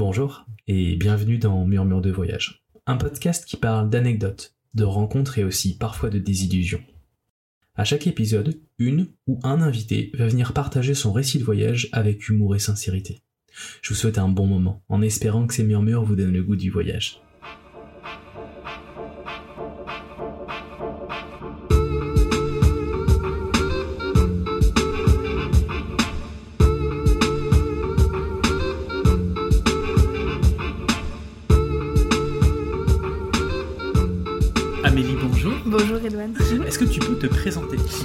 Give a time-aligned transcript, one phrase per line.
[0.00, 5.44] Bonjour et bienvenue dans Murmure de voyage, un podcast qui parle d'anecdotes, de rencontres et
[5.44, 6.80] aussi parfois de désillusions.
[7.74, 12.30] À chaque épisode, une ou un invité va venir partager son récit de voyage avec
[12.30, 13.20] humour et sincérité.
[13.82, 16.56] Je vous souhaite un bon moment en espérant que ces murmures vous donnent le goût
[16.56, 17.20] du voyage.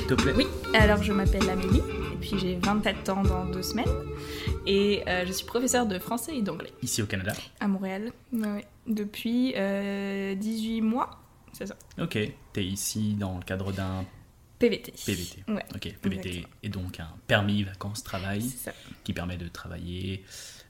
[0.08, 3.62] S'il te plaît Oui, alors je m'appelle Amélie, et puis j'ai 27 ans dans deux
[3.63, 3.86] semaines,
[4.66, 7.34] et euh, je suis professeure de français et d'anglais Ici au Canada.
[7.59, 11.20] à Montréal, ouais, depuis euh, 18 mois,
[11.54, 12.18] c'est ça, Ok,
[12.54, 14.05] t'es ici dans le cadre d'un
[14.60, 14.94] PVT.
[15.05, 15.44] PVT.
[15.49, 16.48] Ouais, Ok, PVT Exactement.
[16.63, 18.44] est donc un permis vacances-travail
[19.04, 20.24] qui permet de travailler.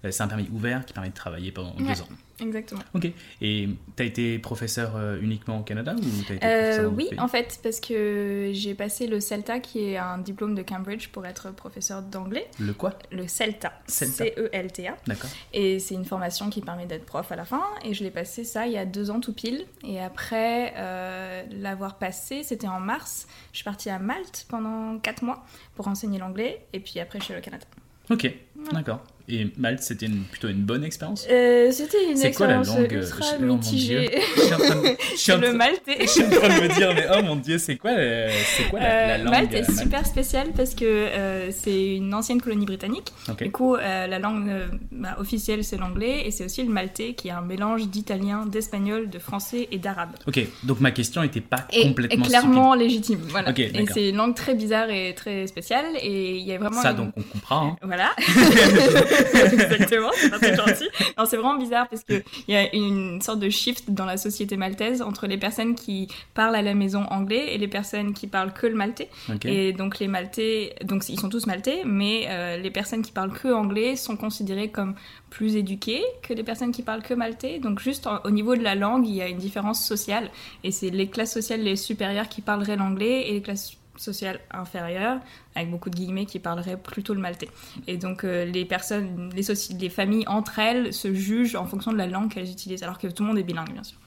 [0.04, 1.94] Euh, C'est un permis ouvert qui permet de travailler pendant Ouais.
[1.94, 2.08] deux ans.
[2.42, 2.82] exactement.
[2.94, 3.08] Ok.
[3.42, 7.80] Et t'as été professeur euh, uniquement au Canada ou été Euh, oui, en fait, parce
[7.80, 12.48] que j'ai passé le CELTA, qui est un diplôme de Cambridge pour être professeur d'anglais.
[12.60, 12.94] Le quoi?
[13.12, 14.26] Le CELTA, CELTA.
[14.26, 14.98] C-E-L-T-A.
[15.08, 15.30] D'accord.
[15.54, 17.64] Et c'est une formation qui permet d'être prof à la fin.
[17.84, 19.66] Et je l'ai passé ça il y a deux ans tout pile.
[19.86, 23.28] Et après euh, l'avoir passé, c'était en mars.
[23.52, 26.66] Je suis partie à Malte pendant quatre mois pour enseigner l'anglais.
[26.74, 27.66] Et puis après, je suis au Canada.
[28.12, 28.32] Ok,
[28.74, 29.04] d'accord.
[29.28, 31.26] Et Malte, c'était une- plutôt une bonne expérience?
[31.32, 34.12] Euh, c'était une C'est quoi la expérience langue euh, ultra mon mitigée.
[35.34, 35.98] En le maltais.
[36.02, 38.70] je suis en train de me dire, mais oh mon dieu, c'est quoi, euh, c'est
[38.70, 39.80] quoi la, la Euh, langue Malte est euh, Malte?
[39.82, 43.12] super spécial parce que euh, c'est une ancienne colonie britannique.
[43.42, 47.14] Du coup, euh, la langue euh, bah, officielle c'est l'anglais et c'est aussi le maltais
[47.16, 50.12] qui est un mélange d'italien, d'espagnol, de français et d'arabe.
[50.28, 53.22] Ok, donc ma question n'était pas Et, et complètement clairement légitime.
[53.30, 53.52] Voilà.
[53.58, 56.80] Et c'est une langue très bizarre et très spéciale et il y a vraiment.
[56.82, 57.68] Ça, une- donc, on comprend.
[57.70, 57.76] hein.
[57.82, 58.12] Voilà,
[59.54, 60.88] exactement, c'est gentil.
[61.18, 64.58] Non, c'est vraiment bizarre parce qu'il y a une sorte de shift dans la société
[64.58, 68.54] maltaise entre les personnes qui parlent à la maison anglais et les personnes qui parlent
[68.54, 69.10] que le maltais.
[69.50, 73.34] Et donc les maltais, donc ils sont tous maltais, mais euh, les personnes qui parlent
[73.34, 74.96] que anglais sont considérées comme
[75.30, 77.60] plus éduquées que les personnes qui parlent que maltais.
[77.60, 80.30] Donc juste en- au niveau de la langue, il y a une différence sociale
[80.64, 85.20] et c'est les classes sociales les supérieures qui parleraient l'anglais et les classes sociales inférieures,
[85.56, 87.50] avec beaucoup de guillemets, qui parleraient plutôt le maltais.
[87.88, 91.92] Et donc euh, les personnes, les, soci- les familles entre elles se jugent en fonction
[91.92, 93.98] de la langue qu'elles utilisent, alors que tout le monde est bilingue bien sûr.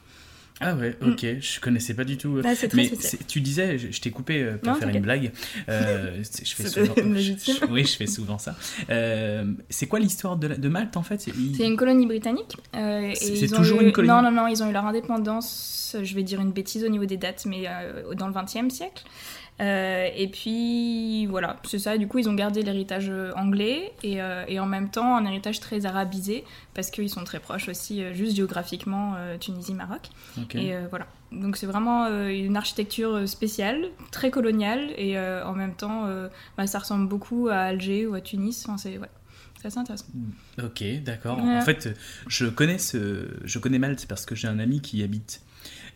[0.61, 2.35] Ah ouais, ok, je connaissais pas du tout.
[2.35, 2.91] euh, très Mais
[3.29, 5.31] tu disais, je, je t'ai coupé euh, pour Non, faire une blague.
[5.69, 6.95] Euh, je fais souvent.
[7.13, 7.55] légitime.
[7.61, 8.57] je- oui, je fais souvent ça.
[8.89, 11.21] Euh, c'est quoi l'histoire de, Malte en fait?
[11.21, 11.31] C'est-
[11.65, 12.57] une colonie britannique.
[12.73, 14.13] C'est- toujours eu- une colonie?
[14.13, 17.05] Non, non, non, ils ont eu leur indépendance, je vais dire une bêtise au niveau
[17.05, 17.63] des dates, mais
[18.17, 19.03] dans le XXe siècle.
[19.59, 21.97] Euh, et puis voilà, c'est ça.
[21.97, 25.25] Du coup, ils ont gardé l'héritage euh, anglais et, euh, et en même temps un
[25.25, 30.09] héritage très arabisé parce qu'ils sont très proches aussi, juste géographiquement, Tunisie-Maroc.
[30.55, 31.07] Et voilà.
[31.31, 36.27] Donc c'est vraiment une architecture spéciale, très coloniale et euh, en même temps, euh,
[36.57, 38.65] bah, ça ressemble beaucoup à Alger ou à Tunis.
[38.65, 39.09] Enfin, c'est ouais,
[39.59, 40.07] c'est assez intéressant.
[40.63, 41.37] Ok, d'accord.
[41.37, 41.57] Ouais.
[41.57, 41.89] En fait,
[42.27, 45.41] je connais ce, je connais Malte parce que j'ai un ami qui y habite,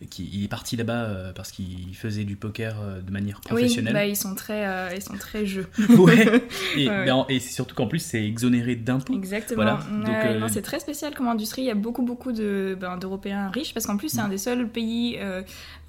[0.09, 3.49] qui il est parti là-bas euh, parce qu'il faisait du poker euh, de manière Oui,
[3.49, 3.93] professionnelle.
[3.93, 5.67] bah, ils sont très, euh, ils sont très jeux.
[5.97, 6.43] ouais.
[6.77, 9.13] Et, Ouais, c'est surtout qu'en plus c'est exonéré d'impôts.
[9.15, 9.63] Exactement.
[9.63, 9.79] Voilà.
[9.79, 11.61] Ouais, Donc, euh, c'est très spécial comme industrie.
[11.63, 14.25] Il y a beaucoup, beaucoup de, ben, d'Européens riches parce qu'en plus, c'est Mm.
[14.25, 15.17] un des seuls pays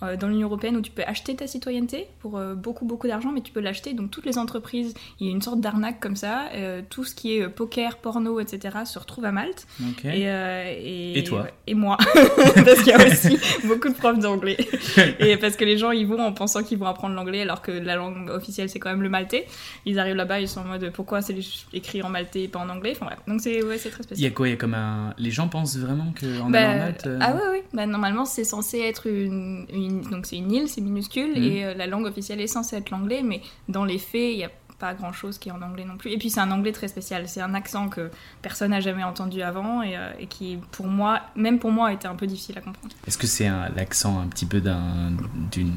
[0.04, 3.30] euh, dans l'Union Européenne où tu peux acheter ta citoyenneté pour euh, beaucoup, beaucoup d'argent,
[3.32, 3.92] mais tu peux l'acheter.
[3.94, 6.48] Donc, toutes les entreprises, il y a une sorte d'arnaque comme ça.
[6.54, 9.66] Euh, tout ce qui est poker, porno, etc., se retrouve à Malte.
[10.04, 11.96] Et, et, Et toi ouais, Et moi.
[12.54, 14.56] parce qu'il y a aussi beaucoup de profs d'anglais.
[15.18, 17.70] et parce que les gens y vont en pensant qu'ils vont apprendre l'anglais alors que
[17.72, 19.46] la langue officielle c'est quand même le maltais.
[19.86, 21.36] Ils arrivent là-bas, ils sont en mode pourquoi c'est
[21.72, 22.92] écrit en maltais et pas en anglais?
[22.96, 23.18] Enfin bref.
[23.26, 24.30] Donc c'est ouais, très Il y spécial.
[24.30, 24.48] a quoi?
[24.48, 25.14] Il y a comme un.
[25.18, 27.08] Les gens pensent vraiment qu'en Bah, allant à Malte.
[27.20, 27.64] Ah ouais, ouais.
[27.72, 31.42] Bah, normalement c'est censé être une, une- donc c'est une île, c'est minuscule Mhm.
[31.42, 34.44] et euh, la langue officielle est censée être l'anglais, mais dans les faits il y
[34.44, 36.10] a pas grand chose qui est en anglais non plus.
[36.10, 38.10] Et puis c'est un anglais très spécial, c'est un accent que
[38.42, 42.08] personne n'a jamais entendu avant et, euh, et qui pour moi, même pour moi, était
[42.08, 42.92] un peu difficile à comprendre.
[43.06, 45.12] Est-ce que c'est l'accent un petit peu d'un
[45.52, 45.72] d'une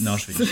[0.00, 0.44] non je vais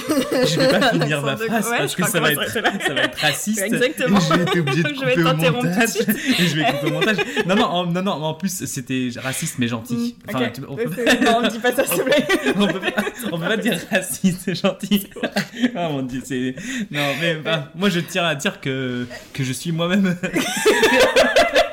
[0.47, 3.03] je vais pas finir ma de- phrase ouais, parce que ça va être ça va
[3.03, 4.21] être raciste Exactement.
[4.21, 6.09] je vais être obligé de Je vais couper au t'interrompre montage suite.
[6.11, 7.17] et je vais couper au montage
[7.47, 10.77] non non en, non non en plus c'était raciste mais gentil Mm, enfin tu- on
[10.77, 10.85] peut
[11.25, 12.27] Non, dis pas ça s'il te plaît.
[12.57, 13.03] on peut pas,
[13.33, 15.09] on peut pas dire raciste, c'est gentil.
[15.75, 16.55] Ah mon dieu, c'est.
[16.91, 19.07] Non, mais bah, moi je tiens à dire que,
[19.39, 20.17] je suis moi-même.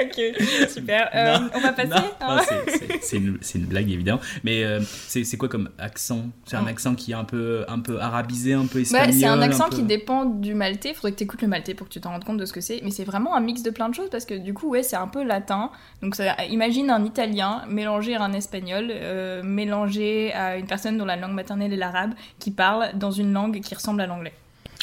[0.00, 1.08] ok, super.
[1.14, 1.90] Euh, on va passer.
[2.20, 2.40] Hein.
[3.00, 4.20] c'est- une, blague évidemment.
[4.44, 6.26] Mais euh, c'est quoi comme accent?
[6.44, 6.68] C'est un Oh.
[6.68, 9.12] accent qui est un peu, un peu arabisé, un peu espagnol.
[9.14, 10.94] c'est un accent peu- qui dépend du maltais.
[10.94, 12.60] Faudrait que tu écoutes le maltais pour que tu t'en rendes compte de ce que
[12.60, 12.80] c'est.
[12.82, 14.96] Mais c'est vraiment un mix de plein de choses parce que du coup, ouais, c'est
[14.96, 15.70] un peu latin.
[16.02, 21.04] Donc, ça, imagine un italien mélangé à un espagnol, euh, mélangé à une personne dont
[21.04, 24.32] la langue maternelle est l'arabe, qui parle dans une langue qui ressemble à l'anglais.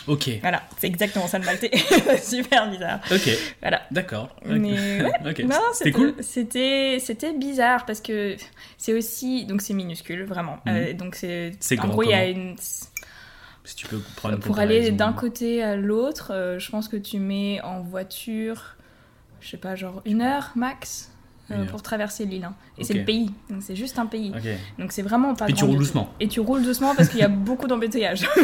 [0.07, 1.71] Ok, Voilà, c'est exactement ça le maltais.
[2.21, 3.00] Super bizarre.
[3.11, 3.29] ok,
[3.61, 3.81] Voilà.
[3.91, 4.35] d'accord.
[4.45, 5.11] Mais ouais,
[5.73, 6.15] c'était cool.
[6.19, 8.35] C'était c'était bizarre parce que
[8.77, 10.57] c'est aussi donc c'est minuscule vraiment.
[10.65, 10.75] Mhm.
[10.75, 14.38] Euh, donc c'est C'est en grand gros il y a une Si tu peux prendre
[14.39, 18.75] pour aller d'un côté à l'autre, euh, je pense que tu mets en voiture,
[19.39, 21.11] je sais pas genre une heure max.
[21.61, 22.44] Euh, pour traverser l'île.
[22.45, 22.53] hein.
[22.77, 24.31] Et c'est le pays, donc c'est juste un pays.
[24.79, 26.11] Donc c'est vraiment pas Et tu roules doucement.
[26.19, 28.23] Et tu roules doucement parce qu'il y a beaucoup d'embouteillages.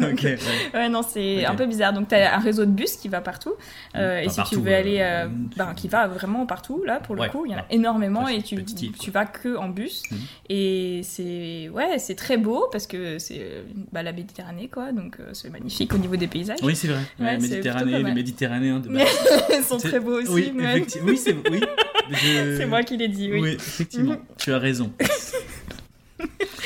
[0.00, 0.22] ok.
[0.22, 0.38] ouais.
[0.74, 1.92] Ouais, non, c'est un peu bizarre.
[1.92, 3.52] Donc, tu as un réseau de bus qui va partout.
[3.96, 4.98] Euh, et si partout, tu veux aller.
[5.00, 7.28] euh, euh, ben, qui va vraiment partout, là, pour le Ouais.
[7.28, 7.46] coup.
[7.46, 8.64] Il y en a énormément et tu, quoi.
[8.98, 10.02] tu vas que en bus.
[10.10, 10.18] Mhm.
[10.50, 11.68] Et c'est.
[11.72, 14.92] Ouais, c'est très beau parce que c'est bah, la Méditerranée, quoi.
[14.92, 16.58] Donc, c'est magnifique au niveau des paysages.
[16.62, 17.00] Oui, c'est vrai.
[17.20, 18.12] Ouais, Méditerranée, les.
[18.12, 19.44] Méditerranéens de Mais base.
[19.58, 20.30] Ils sont très beaux aussi.
[20.32, 20.52] Oui.
[21.04, 21.60] Oui, c'est oui.
[22.56, 23.40] C'est moi qui l'ai dit, oui.
[23.40, 24.12] Oui, effectivement.
[24.12, 24.24] Mhm.
[24.38, 24.92] Tu as raison.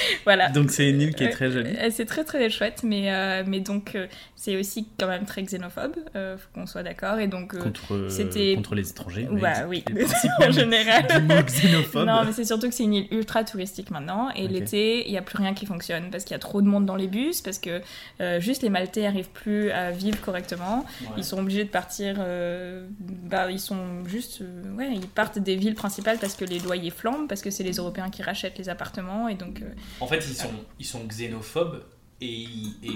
[0.25, 0.49] Voilà.
[0.51, 1.33] Donc c'est une île qui est Ouais.
[1.33, 1.71] très jolie.
[1.79, 4.07] Euh, C'est très très chouette, mais, euh, mais donc euh,
[4.37, 7.19] c'est aussi quand même très xénophobe, euh, faut qu'on soit d'accord.
[7.19, 9.29] Et donc, euh, Contre, euh, c'était- contre les étrangers.
[9.41, 9.85] bah oui,
[10.41, 11.07] en général.
[11.47, 12.07] xénophobe.
[12.07, 14.31] Non, mais c'est surtout que c'est une île ultra touristique maintenant.
[14.37, 14.51] Et Ok.
[14.51, 16.87] l'été, il n'y a plus rien qui fonctionne parce qu'il y a trop de monde
[16.87, 17.81] dans les bus, parce que
[18.21, 20.85] euh, juste les Maltais arrivent plus à vivre correctement.
[21.03, 21.09] Ouais.
[21.19, 22.17] Ils sont obligés de partir.
[22.19, 24.41] euh, bah, ils sont juste.
[24.43, 27.65] euh, ouais, ils partent des villes principales parce que les loyers flambent, parce que c'est
[27.65, 29.29] les Européens qui rachètent les appartements.
[29.29, 29.63] Et donc.
[30.01, 31.83] En fait, ils sont, ils sont xénophobes
[32.21, 32.43] et,
[32.83, 32.91] et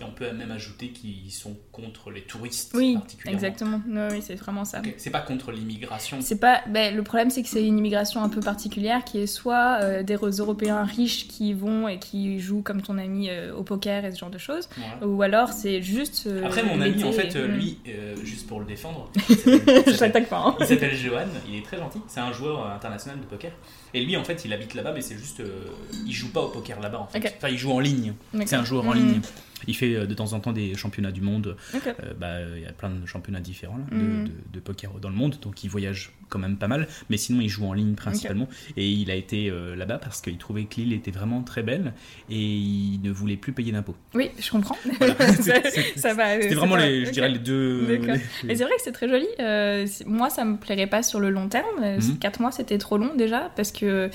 [0.00, 3.36] on peut même ajouter qu'ils sont contre les touristes oui, particulièrement.
[3.36, 3.80] exactement.
[3.88, 4.80] Oui, oui, c'est vraiment ça.
[4.96, 6.18] C'est pas contre l'immigration.
[6.20, 6.60] C'est pas.
[6.68, 10.04] Ben, le problème, c'est que c'est une immigration un peu particulière qui est soit euh,
[10.04, 14.12] des Européens riches qui vont et qui jouent comme ton ami euh, au poker et
[14.12, 15.04] ce genre de choses, Ouais.
[15.04, 16.28] ou alors c'est juste.
[16.28, 17.52] euh, Après, mon ami, en fait, et- euh, Mm.
[17.56, 17.78] lui,
[18.22, 20.54] juste pour le défendre, il s'appelle- hein.
[20.60, 23.50] il s'appelle Johan, il est très gentil, c'est un joueur international de poker.
[23.94, 25.40] Et lui, en fait, il habite là-bas, mais c'est juste.
[25.40, 25.64] euh,
[26.06, 27.18] il joue pas au poker là-bas, en fait.
[27.18, 27.32] Ok.
[27.36, 28.14] Enfin, il joue en ligne.
[28.32, 28.48] D'accord.
[28.48, 28.96] C'est un joueur en Mhm.
[29.08, 29.20] ligne.
[29.68, 31.56] Il fait euh, de temps en temps des championnats du monde.
[31.74, 34.24] Euh, bah, Il y a plein de championnats différents là, de, Mhm.
[34.24, 36.86] de- de poker dans le monde, donc il voyage quand même pas mal.
[37.08, 38.48] Mais sinon, il joue en ligne principalement.
[38.76, 41.92] Et il a été euh, là-bas parce qu'il trouvait que l'île était vraiment très belle
[42.28, 43.96] et il ne voulait plus payer d'impôts.
[44.14, 44.76] Oui, je comprends.
[44.98, 45.14] Voilà.
[45.42, 46.40] ça, C'est- ça va.
[46.40, 47.86] C'était vraiment, les, je dirais, les deux.
[48.44, 49.26] Mais c'est vrai que c'est très joli.
[49.40, 51.80] Euh, moi, ça me plairait pas sur le long terme.
[51.80, 52.18] Mhm.
[52.18, 54.10] 4 mois, c'était trop long déjà parce que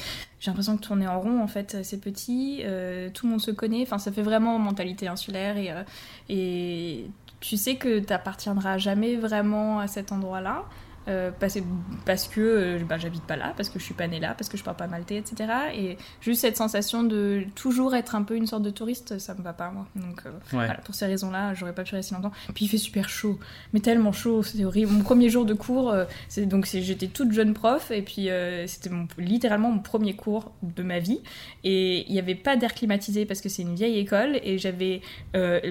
[0.46, 3.50] j'ai l'impression que tourner en rond, en fait, c'est petit, euh, tout le monde se
[3.50, 3.88] connaît.
[3.98, 7.08] Ça fait vraiment mentalité insulaire et, euh,
[7.40, 10.64] tu sais que t'appartiendras jamais vraiment à cet endroit-là.
[11.08, 11.58] Euh, parce,
[12.06, 14.50] parce que euh, bah, j'habite pas là, parce que je suis pas née là, parce
[14.50, 15.50] que je parle pas maltais, etc.
[15.76, 19.42] Et juste cette sensation de toujours être un peu une sorte de touriste, ça me
[19.44, 19.88] va pas moi.
[19.96, 20.66] Donc euh, Ouais.
[20.66, 22.32] voilà, pour ces raisons-là, j'aurais pas pu rester longtemps.
[22.54, 23.40] Puis il fait super chaud,
[23.74, 24.92] mais tellement chaud, c'est horrible.
[24.92, 28.30] Mon premier jour de cours, euh, c'est donc j'étais toute jeune prof et puis
[28.68, 31.20] c'était littéralement mon premier cours de ma vie
[31.64, 35.02] et il n'y avait pas d'air climatisé parce que c'est une vieille école et j'avais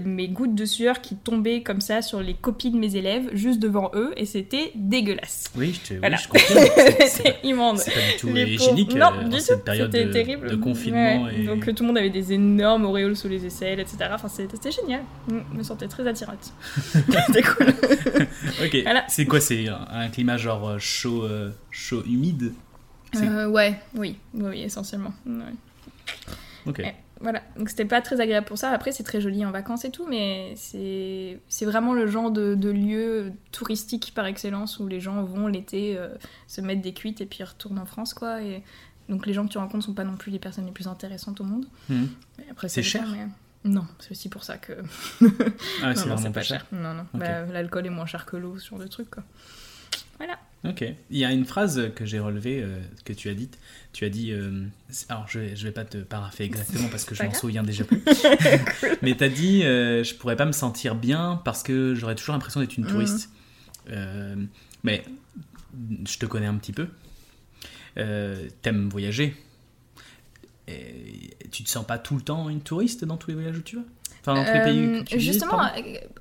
[0.04, 3.58] mes gouttes de sueur qui tombaient comme ça sur les copies de mes élèves juste
[3.60, 5.23] devant eux et c'était dégueulasse.
[5.56, 6.16] Oui, je, te, oui, Voilà.
[6.16, 6.28] je.
[6.38, 7.78] C'est- C'est C'était immonde.
[7.78, 9.58] c'est pas du tout Les hygiénique euh, Non, du en tout.
[9.64, 10.50] période de, terrible.
[10.50, 11.24] de confinement.
[11.24, 11.44] Ouais, Et...
[11.44, 13.96] Donc euh, tout le monde avait des énormes auréoles sous les aisselles, etc.
[14.12, 15.02] Enfin, c'était génial.
[15.28, 16.52] Mm, Je me sentais très attirante.
[16.76, 17.68] C'était cool.
[18.64, 19.04] Ok, Voilà.
[19.08, 22.52] c'est quoi C'est un, climat genre euh, chaud, euh, chaud, humide?
[23.16, 25.12] Euh, ouais, oui, oui, oui, essentiellement.
[25.26, 25.42] Ouais.
[26.66, 26.78] Ok.
[26.78, 26.94] Ouais.
[27.24, 28.70] Voilà, donc c'était pas très agréable pour ça.
[28.70, 32.70] Après, c'est très joli en vacances et tout, mais c'est vraiment le genre de, de
[32.70, 36.08] lieu touristique par excellence où les gens vont l'été euh,
[36.46, 38.42] se mettre des cuites et puis retournent en France, quoi.
[38.42, 38.62] Et
[39.08, 41.40] donc les gens que tu rencontres sont pas non plus les personnes les plus intéressantes
[41.40, 41.66] au monde.
[42.38, 43.26] Mais après, C'est cher mais-
[43.70, 44.72] Non, c'est aussi pour ça que.
[45.82, 46.66] Ah, c'est pas cher.
[46.72, 47.06] Non, non.
[47.14, 49.22] Bah, L'alcool est moins cher que l'eau, ce genre de truc, quoi.
[50.66, 50.82] Ok.
[51.10, 53.58] Il y a une phrase que j'ai relevée, euh, que tu as dite.
[53.92, 54.32] Tu as dit.
[54.32, 54.64] euh,
[55.10, 58.02] alors, je je vais pas te parapher exactement parce que je m'en souviens déjà plus.
[59.02, 62.32] Mais tu as dit euh, je pourrais pas me sentir bien parce que j'aurais toujours
[62.34, 62.90] l'impression d'être une Mhm.
[62.90, 63.30] touriste.
[63.90, 64.36] Euh,
[64.82, 65.04] mais
[66.06, 66.86] je te connais un petit peu.
[67.98, 69.36] Euh, T'aimes voyager.
[70.66, 73.62] Et tu te sens pas tout le temps une touriste dans tous les voyages où
[73.62, 73.82] tu vas?
[74.26, 75.68] Enfin, entre les pays Euh, que tu visites, justement, euh,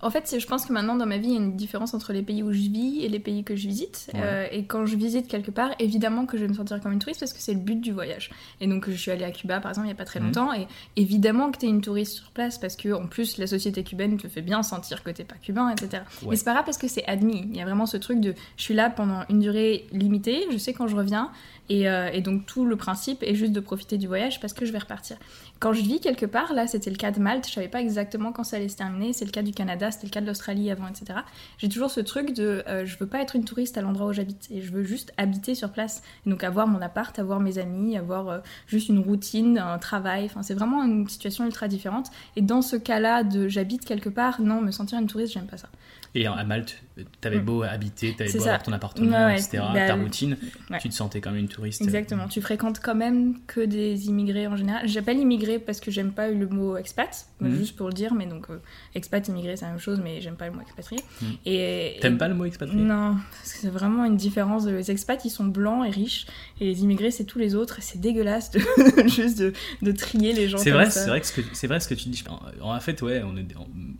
[0.02, 2.12] en fait, je pense que maintenant dans ma vie, il y a une différence entre
[2.12, 4.10] les pays où je vis et les pays que je visite.
[4.14, 4.20] Ouais.
[4.22, 7.00] Euh, et quand je visite quelque part, évidemment que je vais me sentir comme une
[7.00, 8.30] touriste parce que c'est le but du voyage.
[8.60, 10.26] Et donc, je suis allée à Cuba, par exemple, il n'y a pas très Mhm.
[10.28, 10.54] longtemps.
[10.54, 10.68] Et
[10.98, 14.18] évidemment que tu es une touriste sur place parce que, en plus, la société cubaine
[14.18, 16.04] te fait bien sentir que t'es pas cubain, etc.
[16.24, 16.30] Ouais.
[16.32, 17.48] Mais c'est pas grave parce que c'est admis.
[17.52, 20.58] Il y a vraiment ce truc de je suis là pendant une durée limitée, je
[20.58, 21.32] sais quand je reviens.
[21.70, 24.66] Et, euh, et donc tout le principe est juste de profiter du voyage parce que
[24.66, 25.18] je vais repartir.
[25.60, 28.34] Quand je vis quelque part, là c'était le cas de Malte, je savais pas exactement
[28.34, 30.70] quand ça allait se terminer, c'est le cas du Canada, c'était le cas de l'Australie
[30.70, 31.20] avant, etc.
[31.58, 34.14] J'ai toujours ce truc de euh, je veux pas être une touriste à l'endroit où
[34.14, 36.04] j'habite et je veux juste habiter sur place.
[36.26, 40.26] Et donc avoir mon appart, avoir mes amis, avoir euh, juste une routine, un travail,
[40.26, 42.08] enfin c'est vraiment une situation ultra différente.
[42.36, 45.58] Et dans ce cas-là de j'habite quelque part, non, me sentir une touriste, j'aime pas
[45.58, 45.70] ça.
[46.16, 46.84] Et à Malte,
[47.22, 47.46] t'avais Mm.
[47.46, 48.46] beau habiter, t'avais beau ça.
[48.50, 50.38] avoir ton appartement, Ouais, etc., Bah, ta routine,
[50.70, 50.78] ouais.
[50.80, 51.82] tu te sentais comme une touriste.
[51.82, 54.88] Exactement, tu fréquentes quand même que des immigrés en général.
[54.88, 57.56] J'appelle immigré parce que j'aime pas le mot expat, Mhm.
[57.58, 58.60] juste pour le dire, mais donc euh,
[58.96, 61.02] expat, immigré, c'est la même chose, mais j'aime pas le mot expatrié.
[61.22, 61.28] Mhm.
[61.46, 62.82] Et, T'aimes et- pas le mot expatrié?
[62.82, 64.66] Non, parce que c'est vraiment une différence.
[64.66, 66.28] Les expats, ils sont blancs et riches,
[66.62, 68.60] et les immigrés, c'est tous les autres, et c'est dégueulasse de
[69.08, 70.58] juste de, de trier les gens.
[70.60, 72.24] C'est vrai, c'est vrai que ce que c'est vrai ce que tu dis.
[72.62, 73.48] En en fait, ouais, on est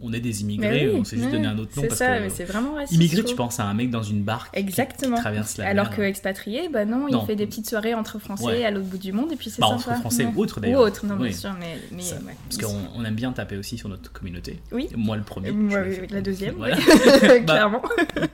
[0.02, 2.18] on est des immigrés, oui, on s'est juste donné un autre nom C'est parce ça,
[2.18, 2.94] que mais c'est vraiment raciste.
[3.02, 5.16] immigré, tu penses à un mec dans une barque qui- Exactement.
[5.16, 5.96] qui traverse la Alors mer.
[5.98, 7.22] que expatrié, bah non, Non.
[7.24, 8.66] il fait des petites soirées entre Français Ouais.
[8.66, 9.92] à l'autre bout du monde, et puis c'est Bah, sympa.
[9.92, 10.82] entre Français ou autres Ou d'ailleurs.
[10.82, 11.30] autres, non, Oui.
[11.30, 12.36] bien sûr, mais, mais Ça, ouais.
[12.50, 14.60] Parce qu'on on aime bien taper aussi sur notre communauté.
[14.72, 14.88] Oui.
[14.96, 15.50] Moi le premier.
[15.50, 16.76] Euh, l'ai oui, la deuxième, Voilà.
[17.24, 17.82] Bah, clairement.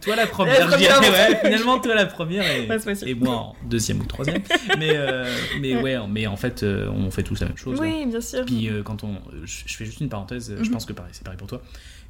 [0.01, 1.39] Toi la première, La ouais.
[1.44, 4.41] Finalement, toi la première et, moi en deuxième ou troisième.
[4.77, 5.25] mais, euh,
[5.62, 7.79] mais ouais, mais en fait, euh, on fait tous la même chose.
[7.79, 7.84] hein.
[7.84, 8.46] Oui, bien sûr.
[8.46, 10.72] Puis quand on, je fais juste une parenthèse, je Mhm.
[10.72, 11.62] pense que pareil, c'est pareil pour toi.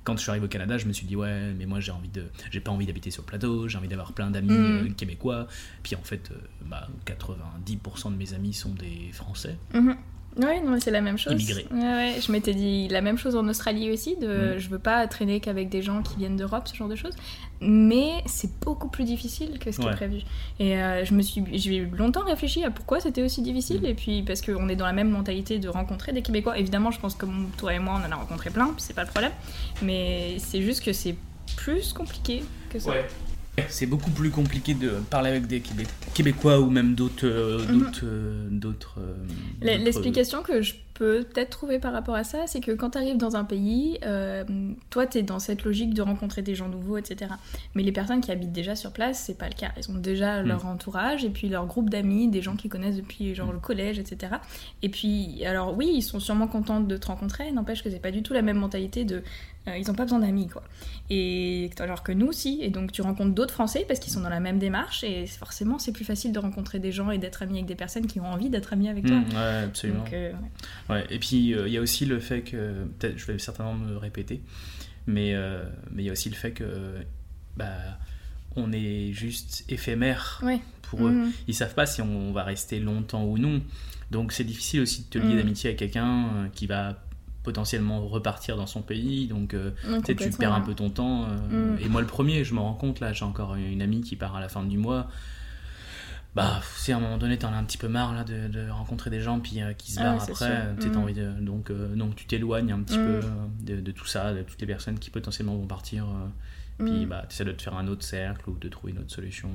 [0.03, 2.09] Quand je suis arrivé au Canada, je me suis dit ouais, mais moi j'ai envie
[2.09, 4.87] de, j'ai pas envie d'habiter sur le plateau, j'ai envie d'avoir plein d'amis Mhm.
[4.87, 5.47] euh, québécois.
[5.83, 9.57] Puis en fait, euh, bah, 90% de mes amis sont des Français.
[9.73, 9.95] Mhm.
[10.39, 11.33] Oui, non, c'est la même chose.
[11.33, 11.65] Immigrés.
[11.71, 14.15] Ouais, ouais, je m'étais dit la même chose en Australie aussi.
[14.15, 14.59] De, Mm.
[14.59, 17.13] Je veux pas traîner qu'avec des gens qui viennent d'Europe, ce genre de choses.
[17.61, 19.91] Mais c'est beaucoup plus difficile que ce qui Ouais.
[19.91, 20.19] est prévu.
[20.59, 23.81] Et euh, je me suis, j'ai longtemps réfléchi à pourquoi c'était aussi difficile.
[23.81, 23.85] Mm.
[23.85, 26.57] Et puis parce qu'on est dans la même mentalité de rencontrer des Québécois.
[26.57, 27.25] Évidemment, je pense que
[27.57, 29.31] toi et moi, on en a rencontré plein, c'est pas le problème.
[29.81, 31.15] Mais c'est juste que c'est
[31.57, 32.91] plus compliqué que ça.
[33.69, 38.03] C'est beaucoup plus compliqué de parler avec des Québé- Québécois ou même d'autres, euh, d'autres,
[38.05, 38.99] euh, euh, d'autres-
[39.61, 43.17] L'explication que je peux peut-être trouver par rapport à ça, c'est que quand tu arrives
[43.17, 44.43] dans un pays, euh,
[44.91, 47.31] toi, tu es dans cette logique de rencontrer des gens nouveaux, etc.
[47.73, 49.71] Mais les personnes qui habitent déjà sur place, c'est pas le cas.
[49.77, 53.33] Ils ont déjà leur entourage et puis leur groupe d'amis, des gens qu'ils connaissent depuis
[53.33, 53.53] genre Mm.
[53.53, 54.33] le collège, etc.
[54.83, 58.11] Et puis, alors oui, ils sont sûrement contents de te rencontrer, n'empêche que c'est pas
[58.11, 59.23] du tout la même mentalité de.
[59.67, 60.63] euh, ils ont pas besoin d'amis, quoi.
[61.09, 62.59] Et alors que nous, si.
[62.61, 65.79] Et donc, tu rencontres d'autres Français parce qu'ils sont dans la même démarche et forcément,
[65.79, 68.25] c'est plus facile de rencontrer des gens et d'être ami avec des personnes qui ont
[68.31, 69.15] envie d'être amis avec toi.
[69.17, 69.99] Mhm, ouais, absolument.
[70.03, 70.31] Donc, euh,
[70.88, 73.73] Ouais, et puis euh, il y a aussi le fait que, peut-être je vais certainement
[73.75, 74.41] me répéter,
[75.07, 76.95] mais euh, mais il y a aussi le fait que
[77.57, 77.67] bah,
[78.55, 80.59] on est juste éphémère Ouais.
[80.83, 81.11] pour eux.
[81.11, 81.31] Mhm.
[81.47, 83.61] Ils savent pas si on va rester longtemps ou non.
[84.11, 85.37] Donc c'est difficile aussi de te lier Mhm.
[85.37, 86.99] d'amitié avec quelqu'un euh, qui va
[87.43, 89.27] potentiellement repartir dans son pays.
[89.27, 91.25] Donc euh, Ouais, tu perds un peu ton temps.
[91.25, 91.79] euh, Mm.
[91.81, 94.35] Et moi, le premier, je me rends compte, là, j'ai encore une amie qui part
[94.35, 95.09] à la fin du mois.
[96.35, 98.69] Bah, si à un moment donné, t'en as un petit peu marre là, de, de
[98.69, 101.03] rencontrer des gens puis, euh, qui se Ah barrent après, tu sais, t'as Mm.
[101.03, 101.31] envie de.
[101.41, 103.03] Donc, euh, donc tu t'éloignes un petit Mm.
[103.03, 103.21] peu euh,
[103.61, 106.05] de, de tout ça, de toutes les personnes qui potentiellement vont partir.
[106.79, 107.09] Puis Mm.
[107.09, 109.49] bah, tu essaies de te faire un autre cercle ou de trouver une autre solution,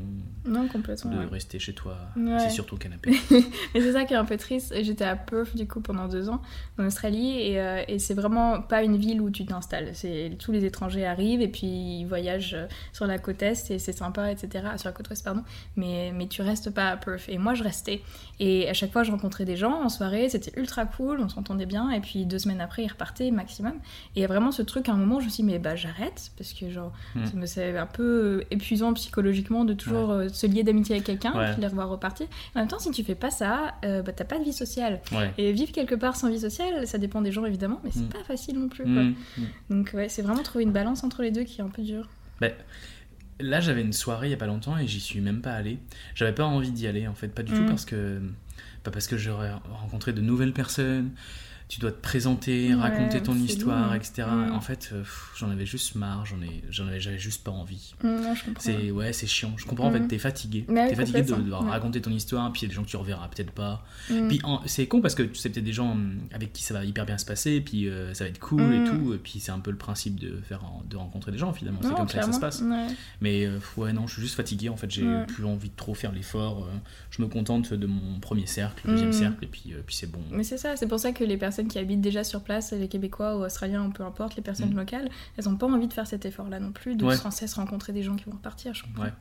[0.44, 1.10] Non, complètement.
[1.10, 1.24] de ouais.
[1.24, 2.38] rester chez toi, Ouais.
[2.38, 3.12] c'est surtout au canapé.
[3.74, 4.74] Mais c'est ça qui est un peu triste.
[4.82, 6.42] J'étais à Perth du coup pendant deux ans
[6.78, 9.92] en Australie et, euh, et c'est vraiment pas une ville où tu t'installes.
[10.38, 11.66] Tous les étrangers arrivent et puis
[12.00, 14.66] ils voyagent euh, sur la côte est et c'est sympa, etc.
[14.76, 15.42] Sur la côte ouest pardon.
[15.76, 17.28] Mais mais tu restes pas à Perth.
[17.28, 18.02] Et moi je restais.
[18.38, 21.64] Et à chaque fois je rencontrais des gens en soirée, c'était ultra cool, on s'entendait
[21.66, 21.90] bien.
[21.90, 23.74] Et puis deux semaines après ils repartaient maximum.
[24.14, 26.52] Et vraiment ce truc à un moment je me suis dit mais bah j'arrête parce
[26.52, 27.46] que genre Mm.
[27.46, 31.48] c'est un peu épuisant psychologiquement de toujours euh, se lier d'amitié avec quelqu'un Ouais.
[31.48, 32.26] et puis les revoir repartir.
[32.54, 35.00] En même temps, si tu fais pas ça, euh, bah, t'as pas de vie sociale.
[35.12, 35.32] Ouais.
[35.38, 38.08] Et vivre quelque part sans vie sociale, ça dépend des gens évidemment, mais c'est Mm.
[38.08, 38.84] pas facile non plus.
[38.84, 39.02] quoi.
[39.02, 39.42] Mm, mm.
[39.70, 42.08] Donc ouais, c'est vraiment trouver une balance entre les deux qui est un peu dur.
[43.40, 45.78] Là, j'avais une soirée il y a pas longtemps et j'y suis même pas allé.
[46.14, 48.20] J'avais pas envie d'y aller en fait, pas du tout parce que
[48.84, 51.10] pas parce que j'aurais rencontré de nouvelles personnes.
[51.66, 54.24] Tu dois te présenter, Ouais, raconter ton histoire, etc.
[54.52, 55.02] En fait, euh,
[55.36, 57.94] j'en avais juste marre, j'en ai, j'en avais, j'avais juste pas envie.
[58.02, 58.18] Mm.
[58.58, 59.52] C'est ouais, c'est chiant.
[59.56, 60.08] Je comprends en fait, Mm.
[60.08, 62.84] t'es fatigué, t'es fatigué de, de raconter ton histoire, puis il y a des gens
[62.84, 63.84] que tu reverras peut-être pas.
[64.10, 64.28] Mm.
[64.28, 65.96] Puis c'est con parce que tu sais peut-être des gens
[66.32, 68.84] avec qui ça va hyper bien se passer, puis euh, ça va être cool et
[68.84, 71.80] tout, et puis c'est un peu le principe de faire, de rencontrer des gens finalement.
[71.82, 72.60] C'est comme ça que ça se passe.
[72.60, 72.86] ouais.
[73.22, 74.90] Mais euh, ouais, non, je suis juste fatigué en fait.
[74.90, 76.68] J'ai plus envie de trop faire l'effort.
[77.10, 80.20] je me contente de mon premier cercle, le deuxième cercle, et puis, puis c'est bon.
[80.30, 82.72] Mais c'est ça, c'est pour ça que les personnes personnes qui habitent déjà sur place,
[82.72, 84.76] les Québécois ou Australiens ou peu importe, les personnes Mm.
[84.78, 87.16] locales, elles n'ont pas envie de faire cet effort-là non plus, de Ouais.
[87.16, 88.74] sans cesse rencontrer des gens qui vont repartir.
[88.74, 89.04] Je comprends.
[89.04, 89.12] Ouais.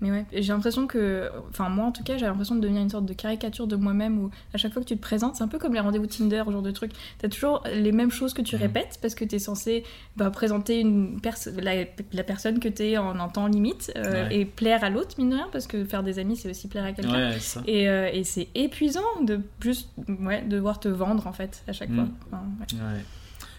[0.00, 2.88] Mais ouais, j'ai l'impression que, enfin moi en tout cas, j'ai l'impression de devenir une
[2.88, 5.48] sorte de caricature de moi-même où à chaque fois que tu te présentes, c'est un
[5.48, 6.92] peu comme les rendez-vous Tinder, ce genre de truc.
[7.18, 8.62] T'as toujours les mêmes choses que tu Mhm.
[8.62, 9.82] répètes parce que t'es censé
[10.16, 14.36] bah, présenter une pers- la, la personne que t'es en un temps limite euh, Ouais.
[14.38, 16.84] et plaire à l'autre, mine de rien, parce que faire des amis, c'est aussi plaire
[16.84, 17.30] à quelqu'un.
[17.32, 17.36] Ouais.
[17.66, 19.88] Et, euh, et c'est épuisant de juste
[20.20, 21.94] ouais, devoir te vendre en fait à chaque Mm.
[21.94, 22.08] fois.
[22.26, 22.96] Enfin, ouais.
[22.96, 23.04] Ouais.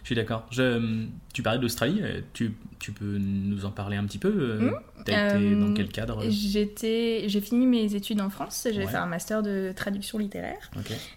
[0.02, 0.48] Je suis d'accord.
[0.52, 1.08] Je...
[1.34, 2.54] Tu parlais d'Australie, euh, tu...
[2.80, 4.72] tu peux nous en parler un petit peu
[5.06, 6.24] T'as été Euh, dans quel cadre?
[6.30, 8.68] J'étais, j'ai fini mes études en France.
[8.72, 8.88] J'ai Ouais.
[8.88, 10.70] fait un master de traduction littéraire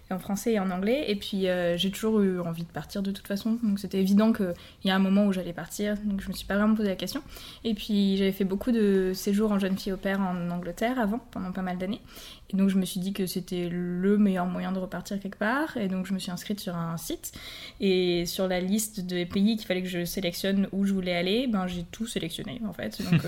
[0.09, 1.05] en français et en anglais.
[1.07, 3.57] Et puis euh, j'ai toujours eu envie de partir de toute façon.
[3.63, 4.53] Donc c'était évident qu'il
[4.85, 5.97] y a un moment où j'allais partir.
[6.05, 7.21] Donc je me suis pas vraiment posé la question.
[7.63, 11.19] Et puis j'avais fait beaucoup de séjours en jeune fille au père en Angleterre avant,
[11.31, 12.01] pendant pas mal d'années.
[12.51, 15.75] Et donc je me suis dit que c'était le meilleur moyen de repartir quelque part.
[15.77, 17.31] Et donc je me suis inscrite sur un site.
[17.81, 21.47] Et sur la liste des pays qu'il fallait que je sélectionne où je voulais aller,
[21.53, 23.01] ben j'ai tout sélectionné en fait.
[23.01, 23.21] Donc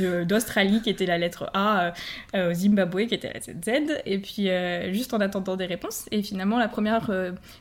[0.00, 1.92] euh, d'Australie qui était la lettre A,
[2.34, 4.00] euh, au Zimbabwe qui était la lettre Z.
[4.06, 6.06] Et puis euh, juste en attendant des réponses.
[6.10, 7.10] Et finalement la première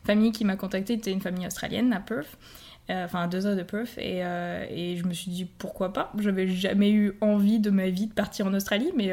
[0.05, 2.37] famille qui m'a contactée était une famille australienne à Perth.
[2.87, 6.11] Enfin, à deux heures de Perth, et, je me suis dit pourquoi pas?
[6.19, 9.11] J'avais jamais eu envie de ma vie de partir en Australie, mais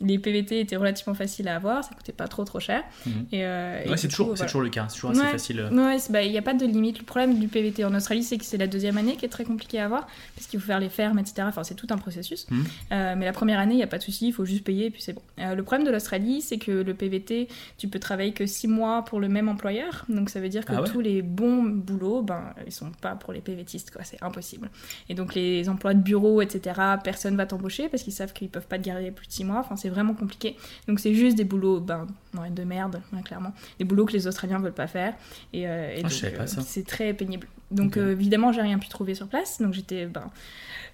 [0.00, 2.82] les PVT étaient relativement faciles à avoir, ça coûtait pas trop trop cher.
[3.06, 3.12] Mhm.
[3.32, 4.52] Et, euh, et c'est toujours, voilà.
[4.62, 4.86] le cas.
[4.88, 5.30] C'est toujours assez Ouais.
[5.30, 5.60] facile.
[5.60, 5.70] euh.
[5.70, 6.98] Ouais, bah, il n'y a pas de limite.
[6.98, 9.44] Le problème du PVT en Australie, c'est que c'est la deuxième année qui est très
[9.44, 11.42] compliquée à avoir, parce qu'il faut faire les fermes, etc.
[11.48, 12.46] Enfin, c'est tout un processus.
[12.50, 12.64] Mhm.
[12.92, 14.86] Euh, mais la première année, il n'y a pas de souci, il faut juste payer,
[14.86, 15.22] et puis c'est bon.
[15.38, 17.48] Euh, le problème de l'Australie, c'est que le PVT,
[17.78, 20.04] tu peux travailler que 6 mois pour le même employeur.
[20.08, 23.32] Donc ça veut dire que Ah tous les bons boulots, ben, ils sont pas pour
[23.32, 24.02] les PVTistes, quoi.
[24.04, 24.68] C'est impossible.
[25.08, 28.66] Et donc les emplois de bureau, etc., personne va t'embaucher parce qu'ils savent qu'ils peuvent
[28.66, 29.58] pas te garder plus de 6 mois.
[29.60, 30.56] Enfin, c'est vraiment compliqué.
[30.88, 33.52] Donc c'est juste des boulots ben, ouais, de merde, ouais, clairement.
[33.78, 35.14] Des boulots que les Australiens veulent pas faire.
[35.52, 37.46] Et, euh, et Ah, euh, c'est très pénible.
[37.70, 39.60] Donc euh, évidemment, j'ai rien pu trouver sur place.
[39.60, 40.28] Donc j'étais ben,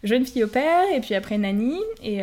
[0.05, 1.79] jeune fille au père et puis après nanny.
[2.03, 2.19] Et,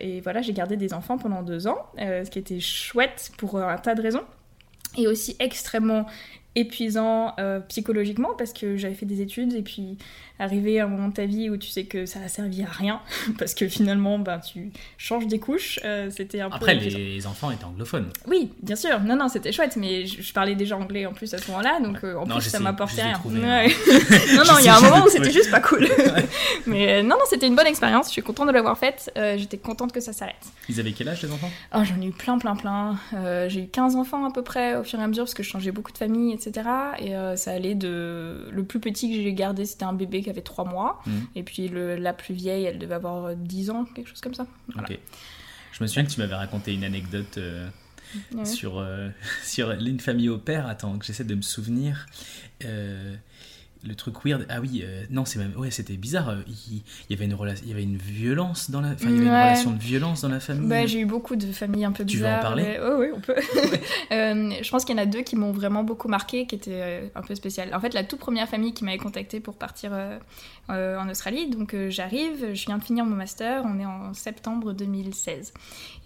[0.00, 3.76] et voilà, j'ai gardé des enfants pendant deux ans, ce qui était chouette pour un
[3.78, 4.24] tas de raisons.
[4.96, 6.06] Et aussi extrêmement
[6.58, 9.96] épuisant euh, psychologiquement parce que j'avais fait des études et puis
[10.38, 12.66] arriver à un moment de ta vie où tu sais que ça a servi à
[12.68, 13.00] rien
[13.38, 16.98] parce que finalement ben, tu changes des couches euh, c'était un Après, peu épuisant.
[16.98, 18.08] les enfants étaient anglophones.
[18.26, 21.32] oui bien sûr non non c'était chouette mais je, je parlais déjà anglais en plus
[21.34, 22.08] à ce moment-là donc Ouais.
[22.10, 23.40] euh, en Non, plus ça m'apportait rien Ouais.
[23.44, 23.66] hein.
[24.36, 25.86] non non il y a un moment où c'était juste pas cool
[26.66, 29.36] mais euh, non non c'était une bonne expérience je suis contente de l'avoir faite Euh,
[29.38, 30.36] j'étais contente que ça s'arrête
[30.68, 31.50] Ils avaient quel âge, les enfants?
[31.74, 32.96] Oh, j'en ai eu plein, plein, plein.
[33.48, 35.48] J'ai eu 15 enfants à peu près au fur et à mesure parce que je
[35.48, 36.68] changeais beaucoup de familles, etc.
[37.00, 38.48] Et ça allait de.
[38.52, 41.00] Le plus petit que j'ai gardé, c'était un bébé qui avait 3 mois.
[41.06, 41.26] Mhm.
[41.34, 44.46] Et puis le- la plus vieille, elle devait avoir 10 ans, quelque chose comme ça.
[44.74, 44.88] Voilà.
[44.90, 44.98] Ok.
[45.72, 47.68] Je me souviens que tu m'avais raconté une anecdote euh,
[48.44, 49.08] sur, euh,
[49.44, 50.66] sur une famille au père.
[50.66, 52.06] Attends, que j'essaie de me souvenir.
[52.64, 53.14] Euh,
[53.86, 54.46] le truc weird.
[54.48, 55.52] Ah oui, euh, non, c'est même.
[55.56, 56.30] Ouais, c'était bizarre.
[56.30, 58.88] euh, Il, il y avait une relation, il y avait une violence dans la.
[58.88, 59.42] Enfin, il y avait une Ouais.
[59.44, 60.68] relation de violence dans la famille.
[60.68, 62.40] Bah, j'ai eu beaucoup de familles un peu Tu veux en bizarres.
[62.42, 63.34] parler mais- Ouais, ouais, on peut.
[64.10, 67.10] Euh, je pense qu'il y en a deux qui m'ont vraiment beaucoup marqué, qui étaient
[67.14, 67.74] un peu spéciales.
[67.74, 71.76] En fait, la toute première famille qui m'avait contactée pour partir euh, en Australie, donc
[71.88, 75.52] j'arrive, je viens de finir mon master, on est en septembre 2016.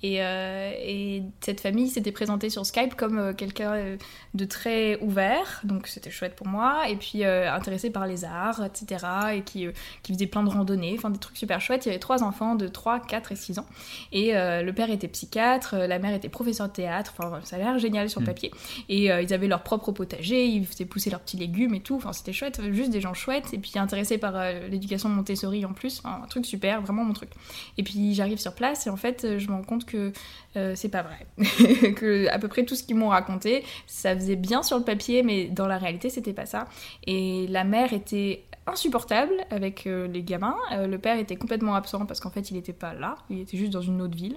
[0.02, 3.96] Et, et cette famille s'était présentée sur Skype comme quelqu'un
[4.34, 8.62] de très ouvert, donc c'était chouette pour moi, et puis euh, intéressé par les arts,
[8.64, 9.72] etc., et qui, euh,
[10.02, 11.86] qui faisait plein de randonnées, enfin des trucs super chouettes.
[11.86, 13.66] Il y avait trois enfants de 3, 4 et 6 ans.
[14.12, 17.56] Et euh, le père était psychiatre, euh, la mère était professeure de théâtre, enfin ça
[17.56, 18.26] a l'air génial sur le Mm.
[18.26, 18.50] papier.
[18.88, 22.12] Et ils avaient leur propre potager, ils faisaient pousser leurs petits légumes et tout, enfin
[22.12, 24.34] c'était chouette, juste des gens chouettes, et puis intéressés par
[24.70, 27.30] l'éducation Montessori en plus, enfin, un truc super, vraiment mon truc.
[27.78, 30.12] Et puis j'arrive sur place et en fait je me rends compte que
[30.56, 31.26] euh, c'est pas vrai.
[31.94, 35.22] que à peu près tout ce qu'ils m'ont raconté, ça faisait bien sur le papier,
[35.22, 36.66] mais dans la réalité c'était pas ça.
[37.06, 40.56] Et la mère était insupportable avec euh, les gamins.
[40.72, 43.56] Euh, le père était complètement absent parce qu'en fait il était pas là, il était
[43.56, 44.36] juste dans une autre ville.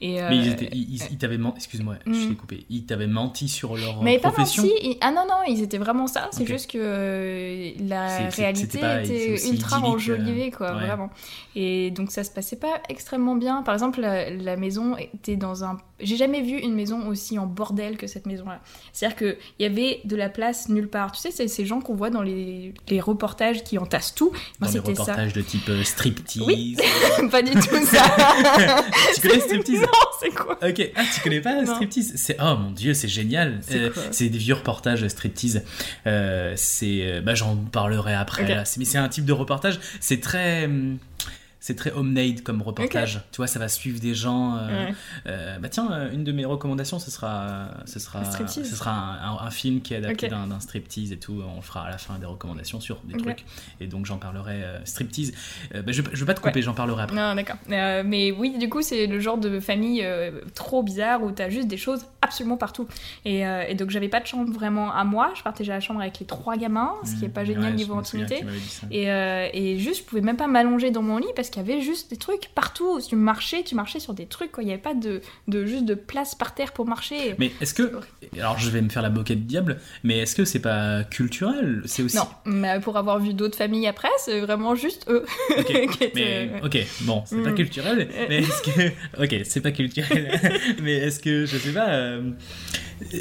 [0.00, 1.56] Et, euh, Mais ils, étaient, ils, t'avaient menti.
[1.58, 2.28] Excuse-moi, je Mm.
[2.28, 2.66] t'ai coupé.
[2.70, 4.62] Ils t'avaient menti sur leur mais pas profession.
[4.62, 4.74] menti.
[4.82, 6.28] ils- Ah non, non, ils étaient vraiment ça.
[6.32, 10.86] C'est juste que euh, la réalité pas- était ultra enjolivée, euh, quoi, ouais.
[10.86, 11.10] vraiment.
[11.56, 13.62] Et donc ça se passait pas extrêmement bien.
[13.62, 15.76] Par exemple, la, la maison était dans un.
[16.02, 18.60] J'ai jamais vu une maison aussi en bordel que cette maison-là.
[18.92, 21.12] C'est-à-dire qu'il y avait de la place nulle part.
[21.12, 24.30] Tu sais, c'est ces gens qu'on voit dans les, les reportages qui entassent tout.
[24.60, 25.02] Dans Moi, les ça.
[25.02, 26.42] reportages de type euh, striptease.
[26.46, 26.76] Oui.
[27.30, 28.04] pas du tout ça.
[29.14, 29.86] tu connais striptease non,
[30.20, 31.74] c'est quoi Ok, ah tu connais pas Non.
[31.74, 32.12] striptease?
[32.16, 33.60] C'est oh mon dieu, c'est génial.
[33.62, 35.62] C'est Euh, des vieux reportages striptease.
[36.06, 38.46] Euh, c'est euh, bah j'en parlerai après.
[38.48, 38.64] Là.
[38.76, 39.78] Mais c'est un type de reportage.
[40.00, 40.98] C'est très hum,
[41.64, 43.20] c'est très homemade comme reportage.
[43.30, 44.56] Tu vois, ça va suivre des gens.
[44.56, 44.94] euh, Ouais.
[45.28, 49.30] euh, bah tiens, euh, une de mes recommandations, ce sera, ce sera, ce sera un,
[49.36, 50.32] un- un film qui est adapté Ok.
[50.48, 51.40] d'un striptease et tout.
[51.56, 53.44] On fera à la fin des recommandations sur des trucs.
[53.80, 55.32] Et donc j'en parlerai euh, striptease.
[55.72, 57.16] Bah, je, je vais pas te couper, j'en parlerai après.
[57.16, 57.56] Non, d'accord.
[57.68, 60.04] Mais oui, du coup, c'est le genre de famille
[60.54, 62.88] trop bizarre où t'as juste des choses absolument partout.
[63.24, 65.32] Et, et donc, j'avais pas de chambre vraiment à moi.
[65.36, 67.76] Je partageais la chambre avec les trois gamins, ce qui est pas Mmh, génial ouais,
[67.76, 68.40] niveau intimité.
[68.40, 68.46] que.
[68.92, 69.04] Et,
[69.72, 72.10] et juste, je pouvais même pas m'allonger dans mon lit parce qu'il y avait juste
[72.10, 73.00] des trucs partout.
[73.08, 74.64] Tu marchais, tu marchais sur des trucs, quoi.
[74.64, 77.36] Il y avait pas de, de juste de place par terre pour marcher.
[77.38, 77.92] Mais est-ce que.
[78.36, 81.82] Alors je vais me faire la moquette du diable, mais est-ce que c'est pas culturel?
[81.86, 82.16] C'est aussi.
[82.16, 85.24] Non, mais pour avoir vu d'autres familles après, c'est vraiment juste eux.
[85.56, 87.54] Ok, étaient- Mais ok, bon, c'est pas Mm.
[87.54, 88.90] culturel, mais est-ce que.
[89.22, 90.40] Ok, c'est pas culturel,
[90.82, 91.90] mais est-ce que, je sais pas.
[91.90, 92.30] euh,
[93.14, 93.18] euh,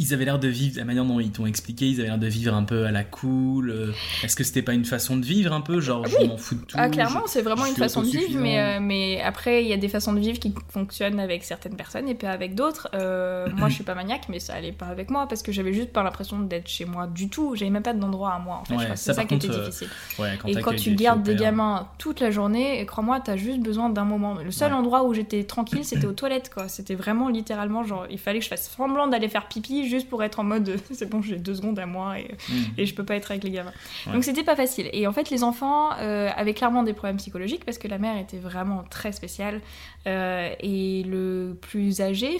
[0.00, 2.26] Ils avaient l'air de vivre, la manière dont ils t'ont expliqué, ils avaient l'air de
[2.26, 3.70] vivre un peu à la cool.
[3.70, 3.92] euh,
[4.24, 6.26] Est-ce que c'était pas une façon de vivre un peu Genre, je Oui.
[6.26, 6.76] m'en fous de tout.
[6.78, 9.68] Ah, clairement, je- c'est vraiment je une façon de vivre, mais, euh, mais après, il
[9.68, 12.88] y a des façons de vivre qui fonctionnent avec certaines personnes et pas avec d'autres.
[12.94, 15.72] Euh, moi, je suis pas maniaque, mais ça allait pas avec moi parce que j'avais
[15.72, 17.54] juste pas l'impression d'être chez moi du tout.
[17.54, 18.74] J'avais même pas d'endroit à moi, en fait.
[18.74, 19.88] Ouais, Je ça, c'est ça qui était euh, difficile.
[20.18, 23.60] Ouais, quand Et quand tu des gardes des gamins toute la journée, crois-moi, t'as juste
[23.60, 24.34] besoin d'un moment.
[24.34, 24.78] Le seul Ouais.
[24.78, 26.66] endroit où j'étais tranquille, c'était aux toilettes, quoi.
[26.68, 30.22] C'était vraiment littéralement genre, il fallait que je fasse semblant d'aller faire pipi juste pour
[30.22, 32.54] être en mode, c'est bon, j'ai deux secondes à moi et, Mm.
[32.78, 33.72] et je peux pas être avec les gamins.
[34.06, 34.12] Ouais.
[34.12, 34.88] Donc c'était pas facile.
[34.92, 38.16] Et en fait, les enfants euh, avaient clairement des problèmes psychologiques parce que la mère
[38.18, 39.60] était vraiment très spéciale.
[40.06, 42.38] Euh, et le plus âgé,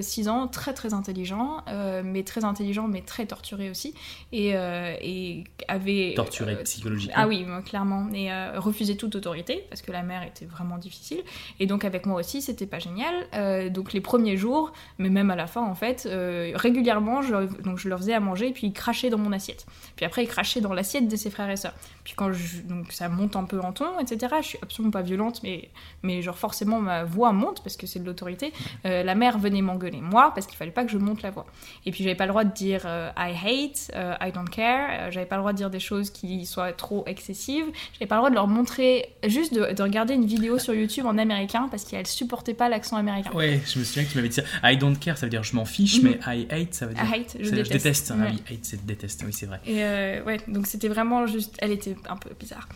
[0.00, 3.94] 6 ans, très très intelligent, euh, mais très intelligent, mais très torturé aussi.
[4.32, 6.14] Et, et avait.
[6.16, 7.14] Torturé psychologiquement.
[7.18, 8.08] ah oui, clairement.
[8.14, 11.20] Et refusait toute autorité parce que la mère était vraiment difficile.
[11.60, 13.70] Et donc avec moi aussi, c'était pas génial.
[13.70, 16.52] Donc les premiers jours, mais même à la fin en fait, euh,
[16.82, 19.66] donc je leur faisais à manger et puis ils crachaient dans mon assiette.
[19.96, 21.74] Puis après, ils crachaient dans l'assiette de ses frères et sœurs.
[22.04, 24.34] Puis quand je, donc ça monte un peu en ton, etc.
[24.42, 25.68] Je suis absolument pas violente, mais
[26.02, 28.52] mais genre forcément ma voix monte parce que c'est de l'autorité.
[28.86, 31.46] Euh, la mère venait m'engueuler moi parce qu'il fallait pas que je monte la voix.
[31.86, 35.10] Et puis j'avais pas le droit de dire euh, I hate, euh, I don't care.
[35.12, 37.66] J'avais pas le droit de dire des choses qui soient trop excessives.
[37.92, 41.06] J'avais pas le droit de leur montrer juste de, de regarder une vidéo sur YouTube
[41.06, 43.30] en américain parce qu'elles supportaient pas l'accent américain.
[43.32, 44.42] Ouais, je me souviens que tu m'avais dit ça.
[44.68, 46.16] I don't care, ça veut dire je m'en fiche, Mhm.
[46.26, 47.04] mais I hate, ça veut dire.
[47.04, 48.12] I hate, je veut dire déteste.
[48.12, 48.30] Ah Ouais.
[48.50, 49.60] hate, c'est déteste, oui, c'est vrai.
[49.66, 51.54] Et ouais, donc c'était vraiment juste.
[51.58, 52.68] Elle était un peu bizarre.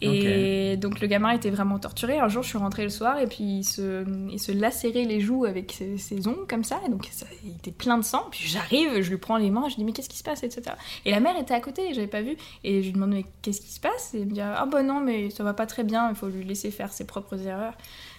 [0.00, 2.18] Et donc le gamin était vraiment torturé.
[2.18, 5.20] Un jour, je suis rentrée le soir et puis il se, il se lacérait les
[5.20, 6.80] joues avec ses, ses ongles comme ça.
[6.86, 8.26] Et donc ça, il était plein de sang.
[8.30, 10.42] Puis j'arrive, je lui prends les mains, je lui dis mais qu'est-ce qui se passe,
[10.42, 10.76] etc.
[11.04, 12.36] Et la mère était à côté, j'avais pas vu.
[12.64, 14.14] Et je lui demande mais qu'est-ce qui se passe?
[14.14, 16.28] Et elle me dit ah bah non, mais ça va pas très bien, il faut
[16.28, 17.74] lui laisser faire ses propres erreurs.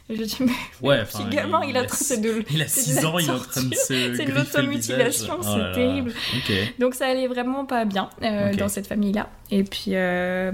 [0.10, 1.30] Et je dis mais Ouais, enfin.
[1.30, 3.40] gamin, il, a c'est de, Il a c'est de 6 la ans, il est en
[3.40, 4.16] train de se.
[4.16, 6.12] C'est de l'automutilation, c'est Oh terrible.
[6.36, 6.54] Ok.
[6.80, 9.30] Donc ça allait vraiment pas bien euh, dans cette famille-là.
[9.50, 10.52] Et puis, euh,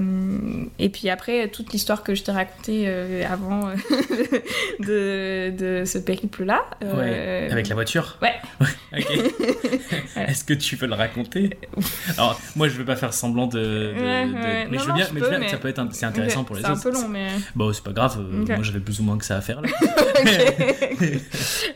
[0.78, 3.70] et puis après, toute l'histoire que je t'ai racontée euh, avant
[4.80, 6.64] de, de ce périple-là.
[6.82, 8.36] Ouais, avec la voiture Ouais.
[10.16, 11.58] Est-ce que tu peux le raconter
[12.18, 13.94] Alors, moi, je veux pas faire semblant de.
[13.96, 15.70] Mais Non, je veux non, bien, je mais peux, je veux bien, mais- ça peut
[15.70, 16.80] être, c'est intéressant pour les C'est autres.
[16.88, 17.30] un peu long, mais.
[17.56, 18.20] Bon, c'est pas grave.
[18.22, 19.70] Moi, j'avais plus ou moins que ça à faire là.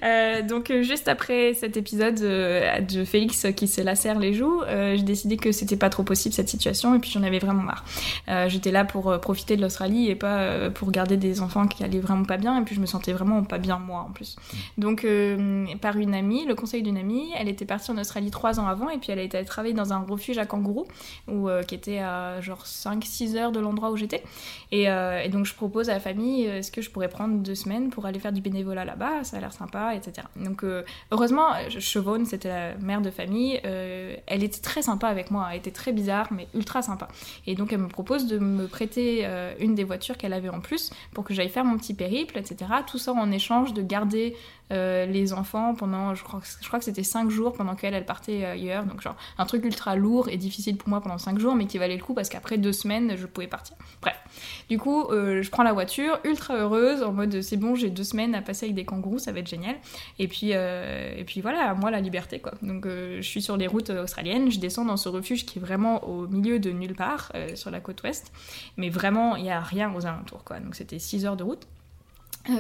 [0.04, 4.62] Euh, donc euh, juste après cet épisode euh, de Félix qui se lacère les joues,
[4.64, 7.62] euh, j'ai décidé que c'était pas trop possible cette situation et puis j'en avais vraiment
[7.62, 7.86] marre.
[8.28, 11.68] Euh, J'étais là pour euh, profiter de l'Australie et pas euh, pour garder des enfants
[11.68, 14.12] qui allaient vraiment pas bien et puis je me sentais vraiment pas bien moi en
[14.12, 14.36] plus.
[14.78, 18.60] Donc euh, par une amie, le conseil d'une amie, elle était partie en Australie trois
[18.60, 20.88] ans avant et puis elle a été travailler dans un refuge à kangourous
[21.30, 24.24] où, euh, qui était à genre 5-6 heures de l'endroit où j'étais.
[24.72, 27.90] Et, euh, et donc je propose à la famille, est-ce que je pourrais prendre semaines
[27.90, 30.28] pour aller faire du bénévolat là-bas Ça a l'air sympa, etc.
[30.36, 35.32] Donc euh, heureusement, Chevonne, c'était la mère de famille, euh, elle était très sympa avec
[35.32, 37.08] moi, elle était très bizarre, mais ultra sympa.
[37.48, 40.60] Et donc elle me propose de me prêter euh, une des voitures qu'elle avait en
[40.60, 42.72] plus pour que j'aille faire mon petit périple, etc.
[42.88, 44.36] Tout ça en échange de garder
[44.72, 48.06] les enfants pendant, je crois, que- je crois que c'était 5 jours pendant qu'elle elle
[48.08, 48.86] partait ailleurs.
[48.86, 51.78] Donc genre un truc ultra lourd et difficile pour moi pendant 5 jours, mais qui
[51.78, 53.76] valait le coup parce qu'après deux semaines, je pouvais partir.
[54.02, 54.16] Bref.
[54.70, 58.04] Du coup, euh, je prends la voiture, ultra heureuse, en mode c'est bon, j'ai deux
[58.04, 59.76] semaines à passer avec des kangourous, ça va être génial.
[60.20, 62.54] Et puis, euh, et puis voilà, moi la liberté quoi.
[62.62, 65.62] Donc euh, je suis sur les routes australiennes, je descends dans ce refuge qui est
[65.62, 68.32] vraiment au milieu de nulle part, sur la côte ouest.
[68.78, 70.60] Mais vraiment, il n'y a rien aux alentours quoi.
[70.60, 71.68] Donc c'était 6 heures de route.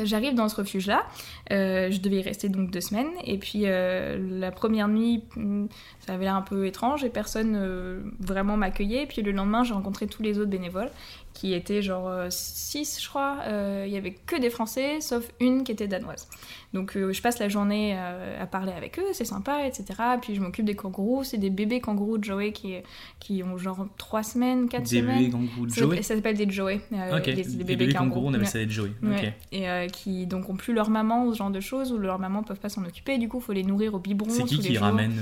[0.05, 1.05] J'arrive dans ce refuge-là,
[1.49, 5.65] je devais y rester donc deux semaines, et puis la première nuit, hmm,
[5.99, 9.05] ça avait l'air un peu étrange et personne vraiment m'accueillait.
[9.05, 10.89] Puis le lendemain, j'ai rencontré tous les autres bénévoles
[11.33, 13.39] qui étaient genre 6, je crois.
[13.85, 16.27] Il y avait que des Français, sauf une qui était danoise.
[16.73, 19.85] Donc je passe la journée à parler avec eux, c'est sympa, etc.
[20.21, 22.75] Puis je m'occupe des kangourous, c'est des bébés kangourous de Joey qui,
[23.19, 25.19] qui ont genre 3 semaines, 4 des semaines.
[25.19, 26.81] Bébés kangourous de Joey Ça s'appelle des Joey.
[26.91, 28.91] ok, les, bébés, kangourous, on appelle ça des Joey.
[29.03, 29.35] Ouais.
[29.51, 32.43] Et qui donc ont plus leur maman ou ce genre de choses, ou leur maman
[32.43, 34.29] peuvent pas s'en occuper, du coup il faut les nourrir au biberon.
[34.29, 35.13] C'est qui qui ramène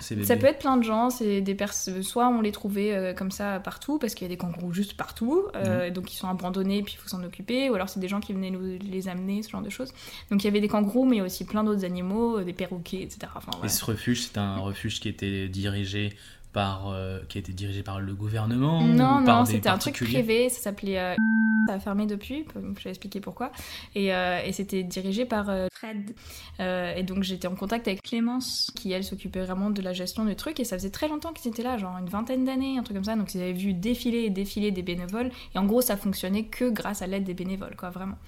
[0.00, 3.14] ces, bébés Ça peut être plein de gens, c'est des personnes, soit on les trouvait
[3.16, 5.94] comme ça partout, parce qu'il y a des kangourous juste partout, euh, Mhm.
[5.94, 8.32] donc ils sont abandonnés, puis il faut s'en occuper, ou alors c'est des gens qui
[8.32, 9.92] venaient nous les amener, ce genre de choses.
[10.30, 13.32] Donc il y avait des kangourous, mais aussi plein d'autres animaux, euh, des perroquets, etc.
[13.34, 16.12] Enfin, Et ce refuge, c'est un refuge qui était dirigé
[16.52, 19.78] par, euh, qui a été dirigé par le gouvernement Non, ou par non, c'était un
[19.78, 20.98] truc privé, ça s'appelait.
[20.98, 21.14] euh,
[21.66, 23.52] ça a fermé depuis, je vais expliquer pourquoi.
[23.94, 26.14] Et, euh, et c'était dirigé par Fred.
[26.58, 30.34] Et donc j'étais en contact avec Clémence, qui elle s'occupait vraiment de la gestion du
[30.34, 30.58] truc.
[30.60, 33.04] Et ça faisait très longtemps qu'ils étaient là, genre une vingtaine d'années, un truc comme
[33.04, 33.16] ça.
[33.16, 35.30] Donc ils avaient vu défiler et défiler des bénévoles.
[35.54, 38.18] Et en gros, ça fonctionnait que grâce à l'aide des bénévoles, quoi, vraiment.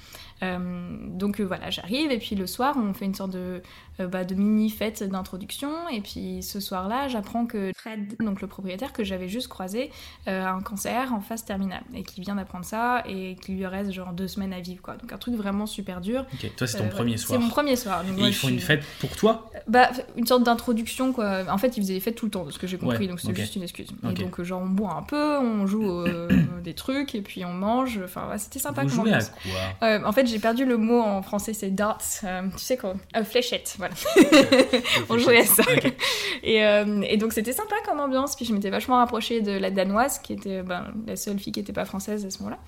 [1.09, 2.11] Donc voilà, j'arrive.
[2.13, 3.63] Et puis le soir, on fait une sorte de,
[3.99, 5.89] bah, de mini fête d'introduction.
[5.89, 9.91] Et puis ce soir-là, j'apprends que Fred, donc le propriétaire que j'avais juste croisé,
[10.29, 11.83] euh, a un cancer en phase terminale.
[11.95, 13.03] Et qui vient d'apprendre ça.
[13.09, 14.95] Et qu'il lui reste genre deux semaines à vivre, quoi.
[14.97, 16.25] Donc un truc vraiment super dur.
[16.35, 17.39] Ok, toi c'est ton Euh, premier soir.
[17.39, 18.03] C'est mon premier soir.
[18.05, 21.43] Donc Et moi, ils font suis- une fête pour toi bah, une sorte d'introduction, quoi.
[21.49, 23.07] En fait, ils faisaient des fêtes tout le temps, de ce que j'ai compris, Ouais,
[23.07, 23.39] donc c'était ok.
[23.41, 23.89] juste une excuse.
[24.11, 26.29] Et donc, euh, genre, on boit un peu, on joue euh,
[26.65, 28.01] des trucs, et puis on mange.
[28.05, 29.89] Enfin, ouais, c'était sympa Vous jouez à quoi?
[29.89, 32.01] Euh, en fait, j'ai perdu le mot en français, c'est darts.
[32.25, 33.95] euh, tu sais quoi euh, Fléchette, voilà.
[35.09, 35.63] on jouait à ça.
[36.43, 38.37] Et, euh, et donc, c'était sympa comme ambiance.
[38.37, 41.61] Puis je m'étais vachement rapprochée de la danoise, qui était ben, la seule fille qui
[41.61, 42.59] n'était pas française à ce moment-là.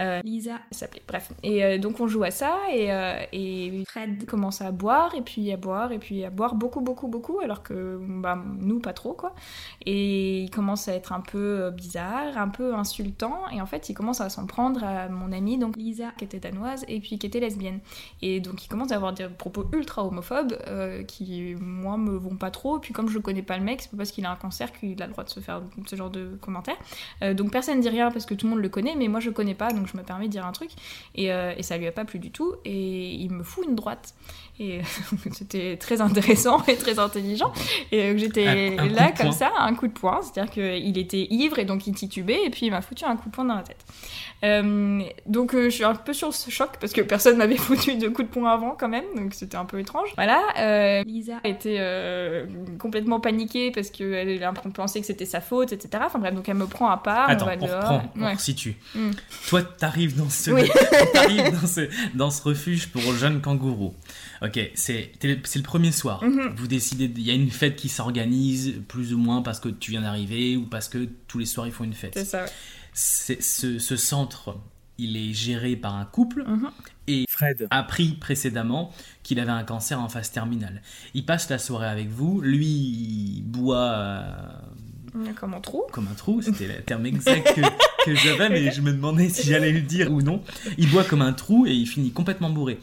[0.00, 1.02] Euh, Lisa, elle s'appelait.
[1.06, 1.32] Bref.
[1.42, 5.22] Et euh, donc, on joue à ça, et, euh, et Fred commence à boire, et
[5.22, 8.92] puis à boire, et puis à boire beaucoup, beaucoup, beaucoup, alors que bah, nous, pas
[8.92, 9.34] trop, quoi.
[9.86, 13.94] Et il commence à être un peu bizarre, un peu insultant, et en fait, il
[13.94, 17.26] commence à s'en prendre à mon amie, donc Lisa, qui était danoise, et puis qui
[17.26, 17.80] était lesbienne.
[18.22, 22.36] Et donc, il commence à avoir des propos ultra homophobes, euh, qui, moi, me vont
[22.36, 22.78] pas trop.
[22.78, 25.00] Puis, comme je connais pas le mec, c'est pas parce qu'il a un cancer qu'il
[25.02, 26.78] a le droit de se faire ce genre de commentaires.
[27.22, 29.20] Euh, donc, personne ne dit rien parce que tout le monde le connaît, mais moi,
[29.20, 30.70] je connais pas, donc je me permets de dire un truc.
[31.14, 33.74] Et, euh, et ça lui a pas plu du tout, et il me fout une
[33.74, 34.14] droite.
[34.60, 34.80] Et
[35.32, 37.52] c'était très intéressant et très intelligent.
[37.90, 40.20] Et euh, j'étais là comme ça, un coup de poing.
[40.22, 43.30] C'est-à-dire qu'il était ivre et donc il titubait et puis il m'a foutu un coup
[43.30, 43.84] de poing dans la tête.
[44.42, 47.96] Euh, donc euh, je suis un peu sur ce choc parce que personne m'avait foutu
[47.96, 50.08] de coup de poing avant quand même, donc c'était un peu étrange.
[50.16, 52.46] Voilà, euh, Lisa était euh,
[52.78, 54.40] complètement paniquée parce qu'elle
[54.74, 56.04] pensé que c'était sa faute, etc.
[56.06, 57.80] Enfin bref, donc elle me prend à part, Attends, on va on dehors.
[57.82, 58.32] reprend, on Ouais.
[58.32, 58.76] resitue.
[58.94, 59.10] Mm.
[59.48, 60.70] Toi, t'arrives dans ce, Oui.
[61.12, 63.94] t'arrives dans ce, dans ce refuge pour jeunes kangourous.
[64.42, 66.22] Ok, c'est t'es- c'est le premier soir.
[66.24, 66.54] Mhm.
[66.56, 69.90] Vous décidez, il y a une fête qui s'organise plus ou moins parce que tu
[69.90, 72.12] viens d'arriver ou parce que tous les soirs ils font une fête.
[72.14, 72.50] C'est ça, ouais.
[72.94, 74.56] Ce, ce centre,
[74.98, 76.70] il est géré par un couple Mhm.
[77.08, 80.82] et Fred a appris précédemment qu'il avait un cancer en phase terminale.
[81.14, 83.78] Il passe la soirée avec vous, lui il boit
[85.14, 85.82] euh, Comme un trou.
[85.92, 87.60] comme un trou, c'était le terme exact que,
[88.04, 90.42] que j'avais, mais je me demandais si j'allais le dire ou non.
[90.78, 92.78] Il boit comme un trou et il finit complètement bourré.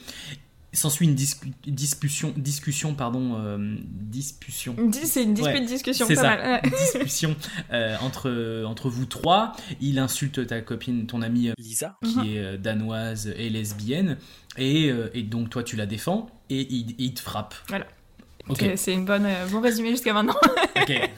[0.77, 4.75] S'ensuit une discu- discussion, discussion, pardon, euh, discussion.
[5.05, 6.37] C'est une dispute Ouais, discussion c'est pas ça.
[6.37, 6.61] mal.
[6.93, 7.35] discussion
[7.73, 9.53] euh, entre, entre vous trois.
[9.81, 12.25] Il insulte ta copine, ton amie euh, Lisa, qui Mhm.
[12.25, 14.17] est danoise et lesbienne.
[14.57, 17.55] Et, euh, et donc toi, tu la défends et il, il te frappe.
[17.69, 17.87] Voilà.
[18.75, 20.35] C'est- une bonne, euh, bon résumé jusqu'à maintenant.
[20.81, 20.91] ok.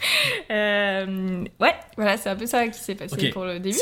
[0.52, 3.78] Euh, ouais, voilà, c'est un peu ça qui s'est passé pour le début.